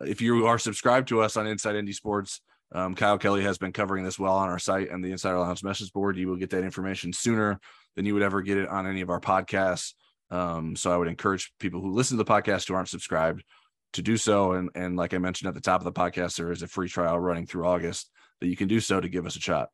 if 0.00 0.20
you 0.20 0.46
are 0.46 0.58
subscribed 0.58 1.08
to 1.08 1.20
us 1.20 1.36
on 1.36 1.46
Inside 1.46 1.80
ND 1.82 1.94
Sports, 1.94 2.40
um, 2.74 2.94
Kyle 2.94 3.18
Kelly 3.18 3.42
has 3.42 3.58
been 3.58 3.72
covering 3.72 4.04
this 4.04 4.18
well 4.18 4.36
on 4.36 4.48
our 4.48 4.58
site 4.58 4.90
and 4.90 5.04
the 5.04 5.12
Insider 5.12 5.38
Lounge 5.38 5.62
message 5.62 5.92
board. 5.92 6.16
You 6.16 6.28
will 6.28 6.36
get 6.36 6.50
that 6.50 6.64
information 6.64 7.12
sooner 7.12 7.60
than 7.96 8.06
you 8.06 8.14
would 8.14 8.22
ever 8.22 8.40
get 8.40 8.58
it 8.58 8.68
on 8.68 8.86
any 8.86 9.02
of 9.02 9.10
our 9.10 9.20
podcasts. 9.20 9.92
Um, 10.30 10.76
so 10.76 10.90
I 10.90 10.96
would 10.96 11.08
encourage 11.08 11.52
people 11.58 11.82
who 11.82 11.92
listen 11.92 12.16
to 12.16 12.24
the 12.24 12.30
podcast 12.30 12.66
who 12.66 12.74
aren't 12.74 12.88
subscribed 12.88 13.44
to 13.92 14.02
do 14.02 14.16
so. 14.16 14.52
And, 14.52 14.70
and 14.74 14.96
like 14.96 15.12
I 15.12 15.18
mentioned 15.18 15.48
at 15.48 15.54
the 15.54 15.60
top 15.60 15.80
of 15.80 15.84
the 15.84 15.92
podcast, 15.92 16.36
there 16.36 16.50
is 16.50 16.62
a 16.62 16.66
free 16.66 16.88
trial 16.88 17.18
running 17.18 17.46
through 17.46 17.66
August 17.66 18.10
that 18.40 18.48
you 18.48 18.56
can 18.56 18.68
do 18.68 18.80
so 18.80 19.00
to 19.00 19.08
give 19.08 19.26
us 19.26 19.36
a 19.36 19.40
shot. 19.40 19.68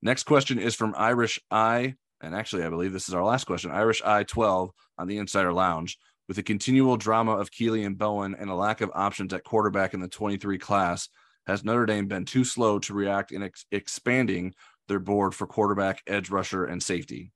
Next 0.00 0.24
question 0.24 0.58
is 0.58 0.74
from 0.74 0.94
Irish 0.96 1.38
I, 1.50 1.94
and 2.22 2.34
actually 2.34 2.64
I 2.64 2.70
believe 2.70 2.92
this 2.92 3.08
is 3.08 3.14
our 3.14 3.24
last 3.24 3.44
question. 3.44 3.70
Irish 3.70 4.02
I 4.02 4.22
12 4.22 4.70
on 4.98 5.06
the 5.06 5.18
Insider 5.18 5.52
Lounge. 5.52 5.98
With 6.26 6.36
the 6.36 6.42
continual 6.42 6.96
drama 6.96 7.32
of 7.32 7.50
Keeley 7.50 7.84
and 7.84 7.98
Bowen 7.98 8.34
and 8.38 8.48
a 8.48 8.54
lack 8.54 8.80
of 8.80 8.90
options 8.94 9.32
at 9.32 9.44
quarterback 9.44 9.94
in 9.94 10.00
the 10.00 10.08
23 10.08 10.58
class, 10.58 11.08
has 11.46 11.64
Notre 11.64 11.86
Dame 11.86 12.08
been 12.08 12.24
too 12.24 12.44
slow 12.44 12.78
to 12.80 12.94
react 12.94 13.30
in 13.30 13.42
ex- 13.42 13.66
expanding 13.70 14.54
their 14.88 14.98
board 14.98 15.34
for 15.34 15.46
quarterback, 15.46 16.02
edge 16.06 16.30
rusher, 16.30 16.64
and 16.64 16.82
safety? 16.82 17.32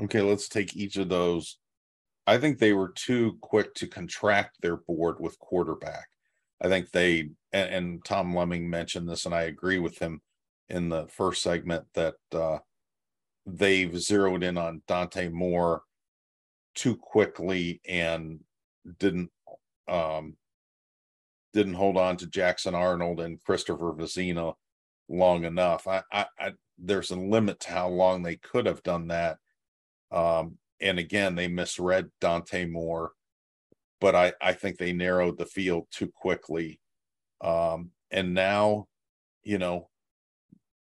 Okay, 0.00 0.20
let's 0.20 0.48
take 0.48 0.76
each 0.76 0.96
of 0.96 1.08
those 1.08 1.58
I 2.26 2.38
think 2.38 2.58
they 2.58 2.72
were 2.72 2.90
too 2.90 3.38
quick 3.40 3.74
to 3.74 3.86
contract 3.86 4.58
their 4.60 4.76
board 4.76 5.18
with 5.18 5.38
quarterback. 5.38 6.08
I 6.60 6.68
think 6.68 6.90
they 6.90 7.30
and, 7.52 7.70
and 7.70 8.04
Tom 8.04 8.34
Lemming 8.34 8.70
mentioned 8.70 9.08
this, 9.08 9.26
and 9.26 9.34
I 9.34 9.42
agree 9.42 9.78
with 9.78 9.98
him 9.98 10.20
in 10.68 10.88
the 10.88 11.08
first 11.08 11.42
segment 11.42 11.84
that 11.94 12.14
uh, 12.32 12.58
they've 13.46 13.98
zeroed 13.98 14.44
in 14.44 14.56
on 14.56 14.82
Dante 14.86 15.28
Moore 15.28 15.82
too 16.74 16.96
quickly 16.96 17.80
and 17.86 18.40
didn't 18.98 19.30
um, 19.88 20.36
didn't 21.52 21.74
hold 21.74 21.96
on 21.96 22.16
to 22.18 22.26
Jackson 22.26 22.74
Arnold 22.74 23.20
and 23.20 23.42
Christopher 23.42 23.92
Vizzina 23.92 24.54
long 25.08 25.44
enough. 25.44 25.86
I, 25.86 26.02
I, 26.12 26.26
I, 26.38 26.52
there's 26.78 27.10
a 27.10 27.16
limit 27.16 27.60
to 27.60 27.70
how 27.70 27.88
long 27.88 28.22
they 28.22 28.36
could 28.36 28.66
have 28.66 28.82
done 28.82 29.08
that. 29.08 29.38
Um, 30.10 30.56
and 30.80 30.98
again, 30.98 31.34
they 31.34 31.48
misread 31.48 32.10
Dante 32.20 32.66
Moore, 32.66 33.12
but 34.00 34.14
I, 34.14 34.32
I 34.40 34.52
think 34.54 34.78
they 34.78 34.92
narrowed 34.92 35.38
the 35.38 35.46
field 35.46 35.86
too 35.90 36.10
quickly. 36.14 36.80
Um, 37.42 37.90
and 38.10 38.34
now, 38.34 38.86
you 39.42 39.58
know, 39.58 39.88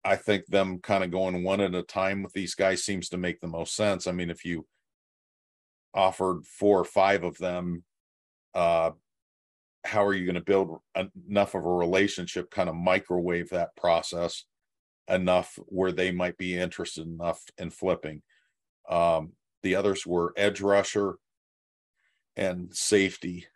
I 0.04 0.16
think 0.16 0.46
them 0.46 0.78
kind 0.80 1.04
of 1.04 1.10
going 1.10 1.42
one 1.42 1.60
at 1.60 1.74
a 1.74 1.82
time 1.82 2.22
with 2.22 2.32
these 2.32 2.54
guys 2.54 2.84
seems 2.84 3.08
to 3.10 3.16
make 3.16 3.40
the 3.40 3.46
most 3.46 3.74
sense. 3.76 4.06
I 4.06 4.12
mean, 4.12 4.30
if 4.30 4.44
you 4.44 4.66
offered 5.94 6.44
four 6.46 6.80
or 6.80 6.84
five 6.84 7.24
of 7.24 7.38
them, 7.38 7.84
uh, 8.54 8.90
how 9.84 10.04
are 10.04 10.14
you 10.14 10.24
going 10.24 10.34
to 10.34 10.40
build 10.40 10.80
enough 11.28 11.54
of 11.54 11.64
a 11.64 11.68
relationship, 11.68 12.50
kind 12.50 12.68
of 12.68 12.74
microwave 12.74 13.50
that 13.50 13.74
process 13.76 14.44
enough 15.08 15.58
where 15.66 15.92
they 15.92 16.10
might 16.10 16.36
be 16.36 16.56
interested 16.56 17.06
enough 17.06 17.42
in 17.56 17.70
flipping? 17.70 18.22
Um, 18.88 19.32
the 19.62 19.74
others 19.74 20.06
were 20.06 20.32
edge 20.36 20.60
rusher 20.60 21.16
and 22.36 22.74
safety. 22.74 23.46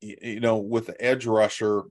You 0.00 0.40
know, 0.40 0.58
with 0.58 0.86
the 0.86 1.02
edge 1.02 1.26
rusher, 1.26 1.84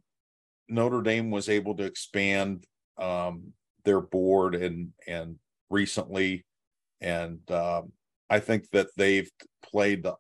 Notre 0.68 1.02
Dame 1.02 1.32
was 1.32 1.50
able 1.50 1.76
to 1.76 1.84
expand 1.84 2.66
um, 2.98 3.54
their 3.84 4.02
board 4.02 4.56
and 4.56 4.94
and 5.08 5.38
recently, 5.70 6.46
and 7.02 7.40
um, 7.52 7.92
I 8.30 8.40
think 8.40 8.70
that 8.72 8.88
they've 8.98 9.30
played 9.64 10.04
the 10.04 10.16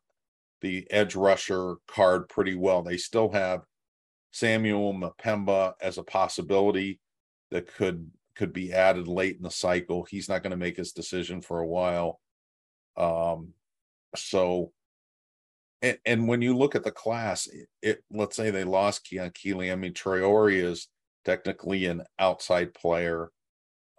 the 0.61 0.87
edge 0.89 1.15
rusher 1.15 1.75
card 1.87 2.27
pretty 2.27 2.55
well. 2.55 2.81
They 2.81 2.97
still 2.97 3.29
have 3.29 3.61
Samuel 4.31 4.93
Mpemba 4.93 5.73
as 5.81 5.97
a 5.97 6.03
possibility 6.03 6.99
that 7.51 7.73
could 7.73 8.09
could 8.35 8.51
be 8.51 8.73
added 8.73 9.07
late 9.07 9.37
in 9.37 9.43
the 9.43 9.51
cycle. 9.51 10.03
He's 10.03 10.27
not 10.27 10.43
going 10.43 10.51
to 10.51 10.57
make 10.57 10.77
his 10.77 10.91
decision 10.91 11.41
for 11.41 11.59
a 11.59 11.67
while. 11.67 12.19
Um, 12.97 13.53
so, 14.15 14.71
and, 15.81 15.97
and 16.05 16.27
when 16.27 16.41
you 16.41 16.57
look 16.57 16.75
at 16.75 16.83
the 16.83 16.91
class, 16.91 17.47
it, 17.47 17.67
it 17.81 18.03
let's 18.11 18.35
say 18.35 18.49
they 18.49 18.63
lost 18.65 19.05
Keon 19.05 19.31
Keeley. 19.33 19.71
I 19.71 19.75
mean, 19.75 19.93
Traore 19.93 20.51
is 20.51 20.87
technically 21.23 21.85
an 21.85 22.03
outside 22.19 22.73
player. 22.73 23.29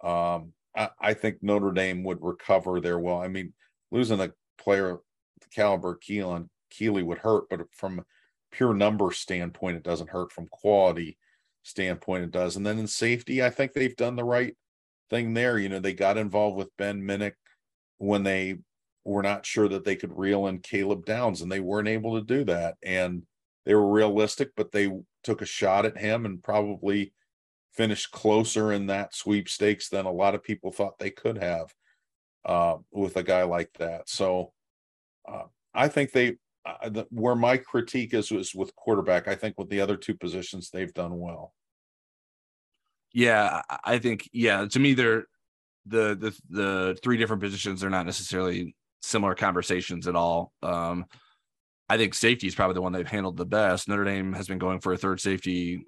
Um, 0.03 0.53
I, 0.75 0.89
I 0.99 1.13
think 1.13 1.37
Notre 1.41 1.71
Dame 1.71 2.03
would 2.03 2.19
recover 2.21 2.79
there 2.79 2.99
well. 2.99 3.19
I 3.19 3.27
mean, 3.27 3.53
losing 3.91 4.19
a 4.19 4.31
player 4.57 4.97
the 5.39 5.47
caliber 5.49 5.97
Keelan 5.97 6.49
Keeley 6.69 7.03
would 7.03 7.19
hurt, 7.19 7.49
but 7.49 7.61
from 7.71 8.03
pure 8.51 8.73
number 8.73 9.11
standpoint, 9.11 9.77
it 9.77 9.83
doesn't 9.83 10.09
hurt. 10.09 10.31
From 10.31 10.47
quality 10.47 11.17
standpoint, 11.63 12.23
it 12.23 12.31
does. 12.31 12.55
And 12.55 12.65
then 12.65 12.79
in 12.79 12.87
safety, 12.87 13.43
I 13.43 13.49
think 13.49 13.73
they've 13.73 13.95
done 13.95 14.15
the 14.15 14.23
right 14.23 14.55
thing 15.09 15.33
there. 15.33 15.57
You 15.57 15.69
know, 15.69 15.79
they 15.79 15.93
got 15.93 16.17
involved 16.17 16.57
with 16.57 16.75
Ben 16.77 17.01
Minich 17.01 17.35
when 17.97 18.23
they 18.23 18.57
were 19.03 19.23
not 19.23 19.45
sure 19.45 19.69
that 19.69 19.85
they 19.85 19.95
could 19.95 20.17
reel 20.17 20.47
in 20.47 20.59
Caleb 20.59 21.05
Downs, 21.05 21.41
and 21.41 21.51
they 21.51 21.59
weren't 21.59 21.87
able 21.87 22.15
to 22.15 22.25
do 22.25 22.43
that. 22.45 22.75
And 22.83 23.23
they 23.65 23.73
were 23.75 23.89
realistic, 23.89 24.51
but 24.55 24.71
they 24.71 24.91
took 25.23 25.41
a 25.41 25.45
shot 25.45 25.85
at 25.85 25.97
him 25.97 26.25
and 26.25 26.43
probably 26.43 27.13
finished 27.73 28.11
closer 28.11 28.71
in 28.71 28.87
that 28.87 29.13
sweepstakes 29.13 29.89
than 29.89 30.05
a 30.05 30.11
lot 30.11 30.35
of 30.35 30.43
people 30.43 30.71
thought 30.71 30.97
they 30.97 31.11
could 31.11 31.37
have 31.37 31.73
uh, 32.47 32.77
with 32.91 33.17
a 33.17 33.23
guy 33.23 33.43
like 33.43 33.71
that. 33.77 34.09
So 34.09 34.53
uh, 35.27 35.43
I 35.73 35.87
think 35.89 36.11
they, 36.11 36.37
uh, 36.65 36.89
the, 36.89 37.05
where 37.11 37.35
my 37.35 37.57
critique 37.57 38.13
is, 38.13 38.31
is 38.31 38.55
with 38.55 38.75
quarterback. 38.75 39.27
I 39.27 39.35
think 39.35 39.57
with 39.57 39.69
the 39.69 39.81
other 39.81 39.97
two 39.97 40.15
positions, 40.15 40.69
they've 40.69 40.93
done 40.93 41.19
well. 41.19 41.53
Yeah, 43.13 43.61
I 43.83 43.99
think 43.99 44.29
yeah. 44.33 44.65
To 44.65 44.79
me, 44.79 44.93
they're 44.93 45.25
the 45.85 46.15
the 46.15 46.39
the 46.49 46.99
three 47.03 47.17
different 47.17 47.41
positions. 47.41 47.81
They're 47.81 47.89
not 47.89 48.05
necessarily 48.05 48.75
similar 49.01 49.33
conversations 49.33 50.07
at 50.07 50.15
all. 50.15 50.51
Um, 50.61 51.05
I 51.89 51.97
think 51.97 52.13
safety 52.13 52.47
is 52.47 52.55
probably 52.55 52.73
the 52.75 52.81
one 52.81 52.91
they've 52.91 53.07
handled 53.07 53.37
the 53.37 53.45
best. 53.45 53.87
Notre 53.87 54.03
Dame 54.03 54.33
has 54.33 54.47
been 54.47 54.57
going 54.57 54.81
for 54.81 54.93
a 54.93 54.97
third 54.97 55.21
safety 55.21 55.85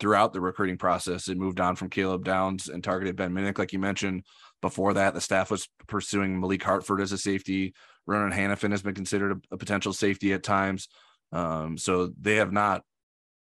throughout 0.00 0.32
the 0.32 0.40
recruiting 0.40 0.78
process. 0.78 1.28
It 1.28 1.36
moved 1.36 1.60
on 1.60 1.76
from 1.76 1.90
Caleb 1.90 2.24
Downs 2.24 2.68
and 2.68 2.82
targeted 2.82 3.16
Ben 3.16 3.32
Minich, 3.32 3.58
like 3.58 3.72
you 3.72 3.78
mentioned. 3.78 4.24
Before 4.60 4.94
that, 4.94 5.14
the 5.14 5.20
staff 5.20 5.50
was 5.50 5.68
pursuing 5.86 6.40
Malik 6.40 6.62
Hartford 6.62 7.00
as 7.00 7.12
a 7.12 7.18
safety. 7.18 7.74
Ronan 8.06 8.36
Hannafin 8.36 8.72
has 8.72 8.82
been 8.82 8.94
considered 8.94 9.32
a, 9.32 9.54
a 9.54 9.58
potential 9.58 9.92
safety 9.92 10.32
at 10.32 10.42
times. 10.42 10.88
Um, 11.32 11.78
so 11.78 12.12
they 12.20 12.36
have 12.36 12.52
not 12.52 12.82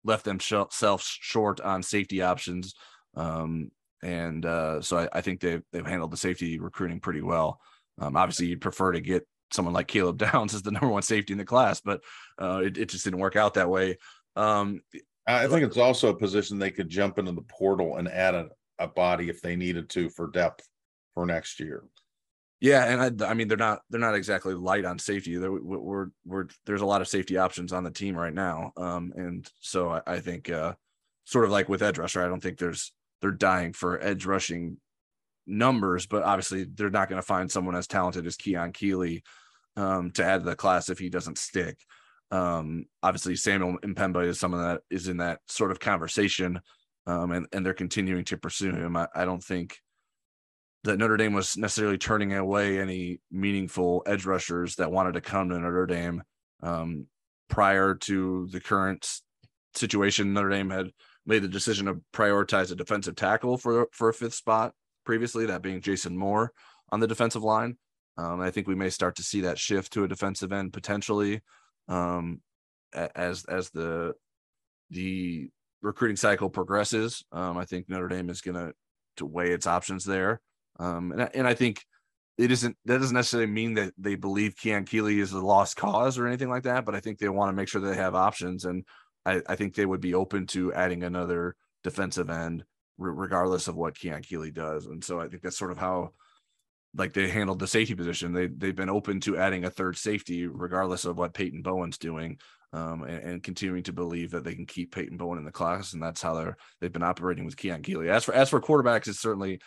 left 0.04 0.24
themselves 0.24 1.04
short 1.04 1.60
on 1.60 1.82
safety 1.82 2.22
options. 2.22 2.74
Um, 3.14 3.70
and 4.02 4.44
uh, 4.46 4.80
so 4.80 4.98
I, 4.98 5.08
I, 5.12 5.20
think 5.20 5.40
they've 5.40 5.62
they've 5.72 5.86
handled 5.86 6.10
the 6.10 6.16
safety 6.16 6.58
recruiting 6.58 7.00
pretty 7.00 7.22
well. 7.22 7.60
Um, 8.00 8.16
obviously, 8.16 8.46
you'd 8.46 8.60
prefer 8.60 8.92
to 8.92 9.00
get 9.00 9.26
someone 9.52 9.74
like 9.74 9.86
Caleb 9.86 10.18
Downs 10.32 10.54
as 10.54 10.62
the 10.62 10.70
number 10.70 10.88
one 10.88 11.02
safety 11.02 11.32
in 11.32 11.38
the 11.38 11.44
class, 11.44 11.80
but 11.80 12.02
uh, 12.40 12.62
it, 12.64 12.78
it, 12.78 12.88
just 12.88 13.04
didn't 13.04 13.20
work 13.20 13.36
out 13.36 13.54
that 13.54 13.70
way. 13.70 13.98
Um, 14.34 14.80
I 15.26 15.46
think 15.46 15.62
it's 15.62 15.76
also 15.76 16.08
a 16.08 16.16
position 16.16 16.58
they 16.58 16.70
could 16.70 16.88
jump 16.88 17.18
into 17.18 17.32
the 17.32 17.42
portal 17.42 17.96
and 17.96 18.08
add 18.08 18.34
a, 18.34 18.48
a 18.78 18.88
body 18.88 19.28
if 19.28 19.40
they 19.40 19.54
needed 19.54 19.88
to 19.90 20.08
for 20.08 20.28
depth 20.28 20.66
for 21.14 21.26
next 21.26 21.60
year. 21.60 21.84
Yeah, 22.60 22.84
and 22.84 23.22
I, 23.22 23.30
I 23.30 23.34
mean 23.34 23.48
they're 23.48 23.56
not 23.56 23.80
they're 23.90 24.00
not 24.00 24.14
exactly 24.14 24.54
light 24.54 24.84
on 24.84 24.98
safety. 24.98 25.36
They're, 25.36 25.50
we're 25.50 26.08
we're 26.24 26.46
there's 26.64 26.80
a 26.80 26.86
lot 26.86 27.00
of 27.00 27.08
safety 27.08 27.36
options 27.36 27.72
on 27.72 27.82
the 27.82 27.90
team 27.90 28.16
right 28.16 28.32
now, 28.32 28.72
um, 28.76 29.12
and 29.16 29.48
so 29.60 29.90
I, 29.90 30.02
I 30.06 30.20
think 30.20 30.48
uh, 30.48 30.74
sort 31.24 31.44
of 31.44 31.50
like 31.50 31.68
with 31.68 31.82
edge 31.82 31.98
rusher, 31.98 32.24
I 32.24 32.28
don't 32.28 32.42
think 32.42 32.58
there's 32.58 32.92
they're 33.20 33.32
dying 33.32 33.72
for 33.72 34.02
edge 34.02 34.26
rushing 34.26 34.76
numbers, 35.46 36.06
but 36.06 36.22
obviously 36.22 36.64
they're 36.64 36.90
not 36.90 37.08
going 37.08 37.20
to 37.20 37.26
find 37.26 37.50
someone 37.50 37.74
as 37.74 37.86
talented 37.86 38.26
as 38.26 38.36
Keon 38.36 38.72
Keeley 38.72 39.22
um, 39.76 40.10
to 40.12 40.24
add 40.24 40.40
to 40.40 40.44
the 40.44 40.56
class 40.56 40.88
if 40.88 40.98
he 40.98 41.08
doesn't 41.08 41.38
stick. 41.38 41.78
Um, 42.30 42.86
obviously, 43.02 43.36
Samuel 43.36 43.78
Mpemba 43.78 44.26
is 44.26 44.40
someone 44.40 44.62
that 44.62 44.80
is 44.90 45.08
in 45.08 45.18
that 45.18 45.40
sort 45.48 45.70
of 45.70 45.80
conversation, 45.80 46.60
um, 47.06 47.32
and 47.32 47.46
and 47.52 47.64
they're 47.64 47.74
continuing 47.74 48.24
to 48.26 48.36
pursue 48.36 48.72
him. 48.72 48.96
I, 48.96 49.08
I, 49.14 49.24
don't 49.24 49.42
think 49.42 49.78
that 50.84 50.98
Notre 50.98 51.16
Dame 51.16 51.32
was 51.32 51.56
necessarily 51.56 51.98
turning 51.98 52.34
away 52.34 52.80
any 52.80 53.20
meaningful 53.30 54.02
edge 54.06 54.26
rushers 54.26 54.76
that 54.76 54.90
wanted 54.90 55.14
to 55.14 55.20
come 55.20 55.48
to 55.48 55.58
Notre 55.58 55.86
Dame 55.86 56.22
um, 56.62 57.06
prior 57.48 57.94
to 57.94 58.48
the 58.50 58.60
current 58.60 59.08
situation. 59.74 60.32
Notre 60.32 60.50
Dame 60.50 60.70
had 60.70 60.90
made 61.24 61.42
the 61.42 61.48
decision 61.48 61.86
to 61.86 62.00
prioritize 62.12 62.72
a 62.72 62.76
defensive 62.76 63.14
tackle 63.14 63.56
for 63.56 63.88
for 63.92 64.08
a 64.08 64.14
fifth 64.14 64.34
spot 64.34 64.72
previously, 65.04 65.46
that 65.46 65.62
being 65.62 65.80
Jason 65.80 66.16
Moore 66.16 66.52
on 66.90 67.00
the 67.00 67.06
defensive 67.06 67.42
line. 67.42 67.76
Um, 68.18 68.40
I 68.40 68.50
think 68.50 68.66
we 68.66 68.74
may 68.74 68.90
start 68.90 69.16
to 69.16 69.22
see 69.22 69.42
that 69.42 69.58
shift 69.58 69.92
to 69.94 70.04
a 70.04 70.08
defensive 70.08 70.52
end 70.52 70.72
potentially 70.72 71.40
um, 71.88 72.40
as 72.92 73.44
as 73.44 73.70
the 73.70 74.14
the 74.90 75.48
recruiting 75.80 76.16
cycle 76.16 76.50
progresses. 76.50 77.24
Um, 77.32 77.56
I 77.56 77.64
think 77.64 77.88
Notre 77.88 78.08
Dame 78.08 78.30
is 78.30 78.40
going 78.40 78.54
to 78.54 78.74
to 79.16 79.26
weigh 79.26 79.50
its 79.50 79.66
options 79.66 80.04
there, 80.04 80.40
um, 80.82 81.12
and 81.12 81.30
and 81.34 81.46
I 81.46 81.54
think 81.54 81.84
it 82.38 82.50
isn't 82.50 82.76
that 82.86 82.98
doesn't 82.98 83.14
necessarily 83.14 83.50
mean 83.50 83.74
that 83.74 83.92
they 83.98 84.14
believe 84.14 84.56
Keon 84.56 84.84
Keeley 84.84 85.20
is 85.20 85.32
a 85.32 85.40
lost 85.40 85.76
cause 85.76 86.18
or 86.18 86.26
anything 86.26 86.48
like 86.48 86.64
that, 86.64 86.84
but 86.84 86.94
I 86.94 87.00
think 87.00 87.18
they 87.18 87.28
want 87.28 87.50
to 87.50 87.56
make 87.56 87.68
sure 87.68 87.80
they 87.80 87.96
have 87.96 88.14
options, 88.14 88.64
and 88.64 88.84
I, 89.24 89.42
I 89.48 89.56
think 89.56 89.74
they 89.74 89.86
would 89.86 90.00
be 90.00 90.14
open 90.14 90.46
to 90.48 90.72
adding 90.72 91.04
another 91.04 91.54
defensive 91.84 92.30
end 92.30 92.64
regardless 92.98 93.68
of 93.68 93.76
what 93.76 93.96
Keon 93.96 94.22
Keeley 94.22 94.50
does, 94.50 94.86
and 94.86 95.02
so 95.02 95.20
I 95.20 95.28
think 95.28 95.42
that's 95.42 95.58
sort 95.58 95.72
of 95.72 95.78
how 95.78 96.10
like 96.94 97.12
they 97.12 97.28
handled 97.28 97.58
the 97.58 97.66
safety 97.66 97.94
position. 97.94 98.32
They 98.32 98.48
they've 98.48 98.76
been 98.76 98.90
open 98.90 99.20
to 99.20 99.36
adding 99.36 99.64
a 99.64 99.70
third 99.70 99.96
safety 99.96 100.46
regardless 100.46 101.04
of 101.04 101.16
what 101.16 101.34
Peyton 101.34 101.62
Bowen's 101.62 101.98
doing, 101.98 102.38
um, 102.72 103.02
and, 103.04 103.22
and, 103.22 103.42
continuing 103.42 103.82
to 103.84 103.92
believe 103.92 104.30
that 104.30 104.44
they 104.44 104.54
can 104.54 104.66
keep 104.66 104.94
Peyton 104.94 105.16
Bowen 105.16 105.38
in 105.38 105.44
the 105.44 105.52
class, 105.52 105.92
and 105.92 106.02
that's 106.02 106.22
how 106.22 106.34
they're 106.34 106.56
they've 106.80 106.92
been 106.92 107.02
operating 107.02 107.44
with 107.44 107.56
Keon 107.56 107.82
Keeley. 107.82 108.10
As 108.10 108.24
for 108.24 108.34
as 108.34 108.48
for 108.48 108.60
quarterbacks, 108.60 109.08
it's 109.08 109.20
certainly, 109.20 109.60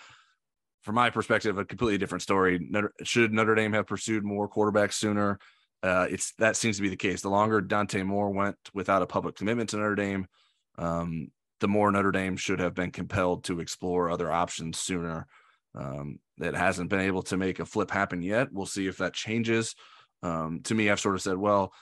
from 0.86 0.96
my 0.96 1.10
perspective, 1.10 1.58
a 1.58 1.66
completely 1.66 1.98
different 1.98 2.22
story. 2.22 2.60
Notre, 2.70 2.94
should 3.04 3.34
Notre 3.34 3.56
Dame 3.56 3.74
have 3.74 3.88
pursued 3.88 4.24
more 4.24 4.48
quarterbacks 4.48 4.94
sooner? 4.94 5.40
Uh, 5.82 6.06
it's 6.10 6.34
that 6.38 6.56
seems 6.56 6.76
to 6.76 6.84
be 6.84 6.90
the 6.90 6.96
case. 6.96 7.22
The 7.22 7.30
longer 7.30 7.60
Dante 7.60 8.04
Moore 8.04 8.30
went 8.30 8.56
without 8.72 9.02
a 9.02 9.08
public 9.08 9.36
commitment 9.36 9.72
to 9.72 9.78
Notre 9.78 9.96
Dame, 9.96 10.28
um, 10.78 11.32
the 11.60 11.68
more 11.68 11.92
Notre 11.92 12.12
Dame 12.12 12.38
should 12.38 12.60
have 12.60 12.76
been 12.76 12.92
compelled 12.92 13.46
to 13.46 13.60
explore 13.60 14.12
other 14.12 14.32
options 14.32 14.78
sooner. 14.78 15.26
Um, 15.74 16.20
that 16.38 16.54
hasn't 16.54 16.90
been 16.90 17.02
able 17.02 17.24
to 17.24 17.38
make 17.38 17.60
a 17.60 17.66
flip 17.66 17.92
happen 17.92 18.22
yet. 18.22 18.52
We'll 18.52 18.66
see 18.66 18.88
if 18.88 18.98
that 18.98 19.14
changes. 19.14 19.76
Um, 20.22 20.62
to 20.66 20.76
me, 20.76 20.90
I've 20.90 21.00
sort 21.00 21.16
of 21.16 21.22
said, 21.22 21.38
well, 21.38 21.74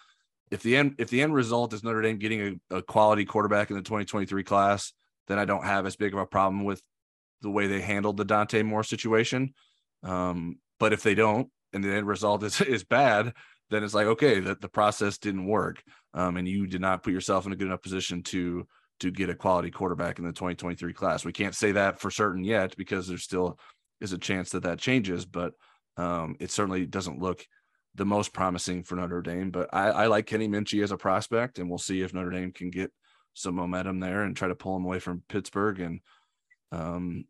if 0.50 0.64
the 0.64 0.78
end 0.78 0.96
if 0.98 1.10
the 1.10 1.22
end 1.22 1.34
result 1.34 1.74
is 1.74 1.84
Notre 1.84 2.02
Dame 2.02 2.20
getting 2.20 2.62
a, 2.72 2.78
a 2.78 2.82
quality 2.82 3.26
quarterback 3.26 3.70
in 3.70 3.76
the 3.76 3.84
2023 3.84 4.44
class, 4.44 4.94
then 5.28 5.38
I 5.38 5.46
don't 5.46 5.66
have 5.66 5.86
as 5.86 5.98
big 5.98 6.14
of 6.14 6.20
a 6.20 6.26
problem 6.26 6.64
with 6.64 6.82
the 7.44 7.52
way 7.52 7.68
they 7.68 7.82
handled 7.82 8.18
the 8.18 8.26
Dante 8.26 8.64
Moore 8.64 8.84
situation. 8.84 9.54
Um, 10.02 10.58
but 10.80 10.94
if 10.94 11.04
they 11.04 11.14
don't, 11.14 11.50
and 11.74 11.84
the 11.84 11.94
end 11.94 12.08
result 12.08 12.44
is 12.44 12.60
is 12.62 12.84
bad, 12.84 13.34
then 13.70 13.84
it's 13.84 13.94
like 13.94 14.08
okay, 14.08 14.40
that 14.40 14.62
the 14.62 14.70
process 14.70 15.20
didn't 15.20 15.46
work, 15.46 15.84
um, 16.16 16.38
and 16.38 16.48
you 16.48 16.66
did 16.66 16.82
not 16.82 17.04
put 17.04 17.14
yourself 17.14 17.46
in 17.46 17.52
a 17.52 17.56
good 17.56 17.68
enough 17.68 17.84
position 17.84 18.24
to 18.24 18.66
to 19.00 19.12
get 19.12 19.30
a 19.30 19.36
quality 19.36 19.70
quarterback 19.70 20.18
in 20.18 20.26
the 20.26 20.32
2023 20.32 20.94
class. 20.94 21.26
We 21.26 21.34
can't 21.34 21.56
say 21.56 21.74
that 21.74 22.00
for 22.00 22.10
certain 22.10 22.44
yet 22.44 22.76
because 22.78 23.08
there 23.08 23.18
still 23.18 23.60
is 24.00 24.14
a 24.14 24.18
chance 24.18 24.52
that 24.52 24.64
that 24.64 24.80
changes, 24.80 25.26
but 25.26 25.54
um, 25.98 26.36
it 26.40 26.52
certainly 26.52 26.86
doesn't 26.86 27.20
look 27.20 27.46
the 27.96 28.06
most 28.06 28.34
promising 28.34 28.84
for 28.84 28.96
Notre 28.96 29.22
Dame. 29.22 29.52
But 29.52 29.70
I, 29.74 29.90
I 29.90 30.08
like 30.08 30.26
Kenny 30.26 30.48
Minchey 30.48 30.84
as 30.84 30.92
a 30.92 30.98
prospect, 30.98 31.60
and 31.60 31.70
we'll 31.70 31.80
see 31.80 32.02
if 32.02 32.14
Notre 32.14 32.32
Dame 32.32 32.52
can 32.52 32.70
get 32.70 32.92
some 33.34 33.56
momentum 33.56 34.00
there 34.00 34.24
and 34.24 34.36
try 34.36 34.48
to 34.48 34.56
pull 34.56 34.76
him 34.76 34.86
away 34.86 35.00
from 35.00 35.24
Pittsburgh 35.28 35.80
and 35.80 36.00
um, 36.72 37.26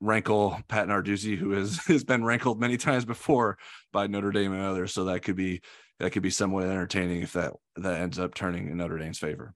rankle 0.00 0.58
Pat 0.68 0.88
Narduzzi, 0.88 1.36
who 1.36 1.50
has 1.50 1.78
has 1.86 2.04
been 2.04 2.24
rankled 2.24 2.60
many 2.60 2.76
times 2.76 3.04
before 3.04 3.58
by 3.92 4.06
Notre 4.06 4.32
Dame 4.32 4.52
and 4.52 4.62
others. 4.62 4.92
So 4.92 5.04
that 5.04 5.20
could 5.20 5.36
be 5.36 5.60
that 5.98 6.12
could 6.12 6.22
be 6.22 6.30
somewhat 6.30 6.64
entertaining 6.64 7.22
if 7.22 7.34
that 7.34 7.52
that 7.76 8.00
ends 8.00 8.18
up 8.18 8.34
turning 8.34 8.68
in 8.68 8.76
Notre 8.76 8.98
Dame's 8.98 9.18
favor. 9.18 9.54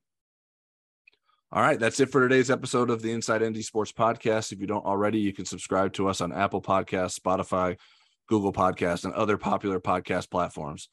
All 1.53 1.63
right, 1.63 1.79
that's 1.79 2.01
it 2.01 2.11
for 2.11 2.21
today's 2.21 2.51
episode 2.51 2.91
of 2.91 3.01
the 3.01 3.13
Inside 3.13 3.43
ND 3.43 3.65
Sports 3.65 3.93
Podcast. 3.93 4.51
If 4.51 4.61
you 4.61 4.67
don't 4.67 4.85
already, 4.85 5.21
you 5.21 5.33
can 5.33 5.45
subscribe 5.45 5.93
to 5.93 6.09
us 6.09 6.21
on 6.21 6.33
Apple 6.33 6.61
Podcasts, 6.61 7.19
Spotify, 7.19 7.79
Google 8.29 8.53
Podcasts, 8.53 9.05
and 9.05 9.15
other 9.15 9.39
popular 9.39 9.79
podcast 9.79 10.31
platforms. 10.31 10.89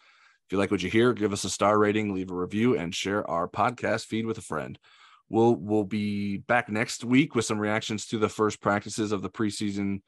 If 0.46 0.52
you 0.52 0.60
like 0.60 0.70
what 0.70 0.84
you 0.84 0.90
hear, 0.92 1.14
give 1.14 1.34
us 1.34 1.46
a 1.46 1.50
star 1.50 1.80
rating, 1.80 2.14
leave 2.14 2.30
a 2.30 2.36
review, 2.36 2.78
and 2.78 2.94
share 2.94 3.28
our 3.28 3.48
podcast 3.48 4.06
feed 4.06 4.28
with 4.28 4.38
a 4.38 4.42
friend. 4.42 4.78
We'll 5.32 5.56
we'll 5.56 5.86
be 5.86 6.38
back 6.38 6.68
next 6.68 7.06
week 7.06 7.36
with 7.36 7.46
some 7.46 7.58
reactions 7.58 8.06
to 8.08 8.18
the 8.18 8.28
first 8.28 8.60
practices 8.60 9.14
of 9.14 9.22
the 9.22 9.30
preseason 9.30 10.02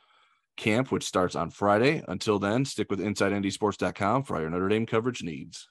camp, 0.57 0.91
which 0.91 1.05
starts 1.05 1.33
on 1.35 1.49
Friday. 1.49 2.03
Until 2.09 2.39
then, 2.39 2.65
stick 2.65 2.89
with 2.89 2.99
InsideNDSports.com 2.99 4.23
for 4.23 4.35
all 4.35 4.41
your 4.41 4.49
Notre 4.49 4.67
Dame 4.67 4.85
coverage 4.85 5.23
needs. 5.23 5.69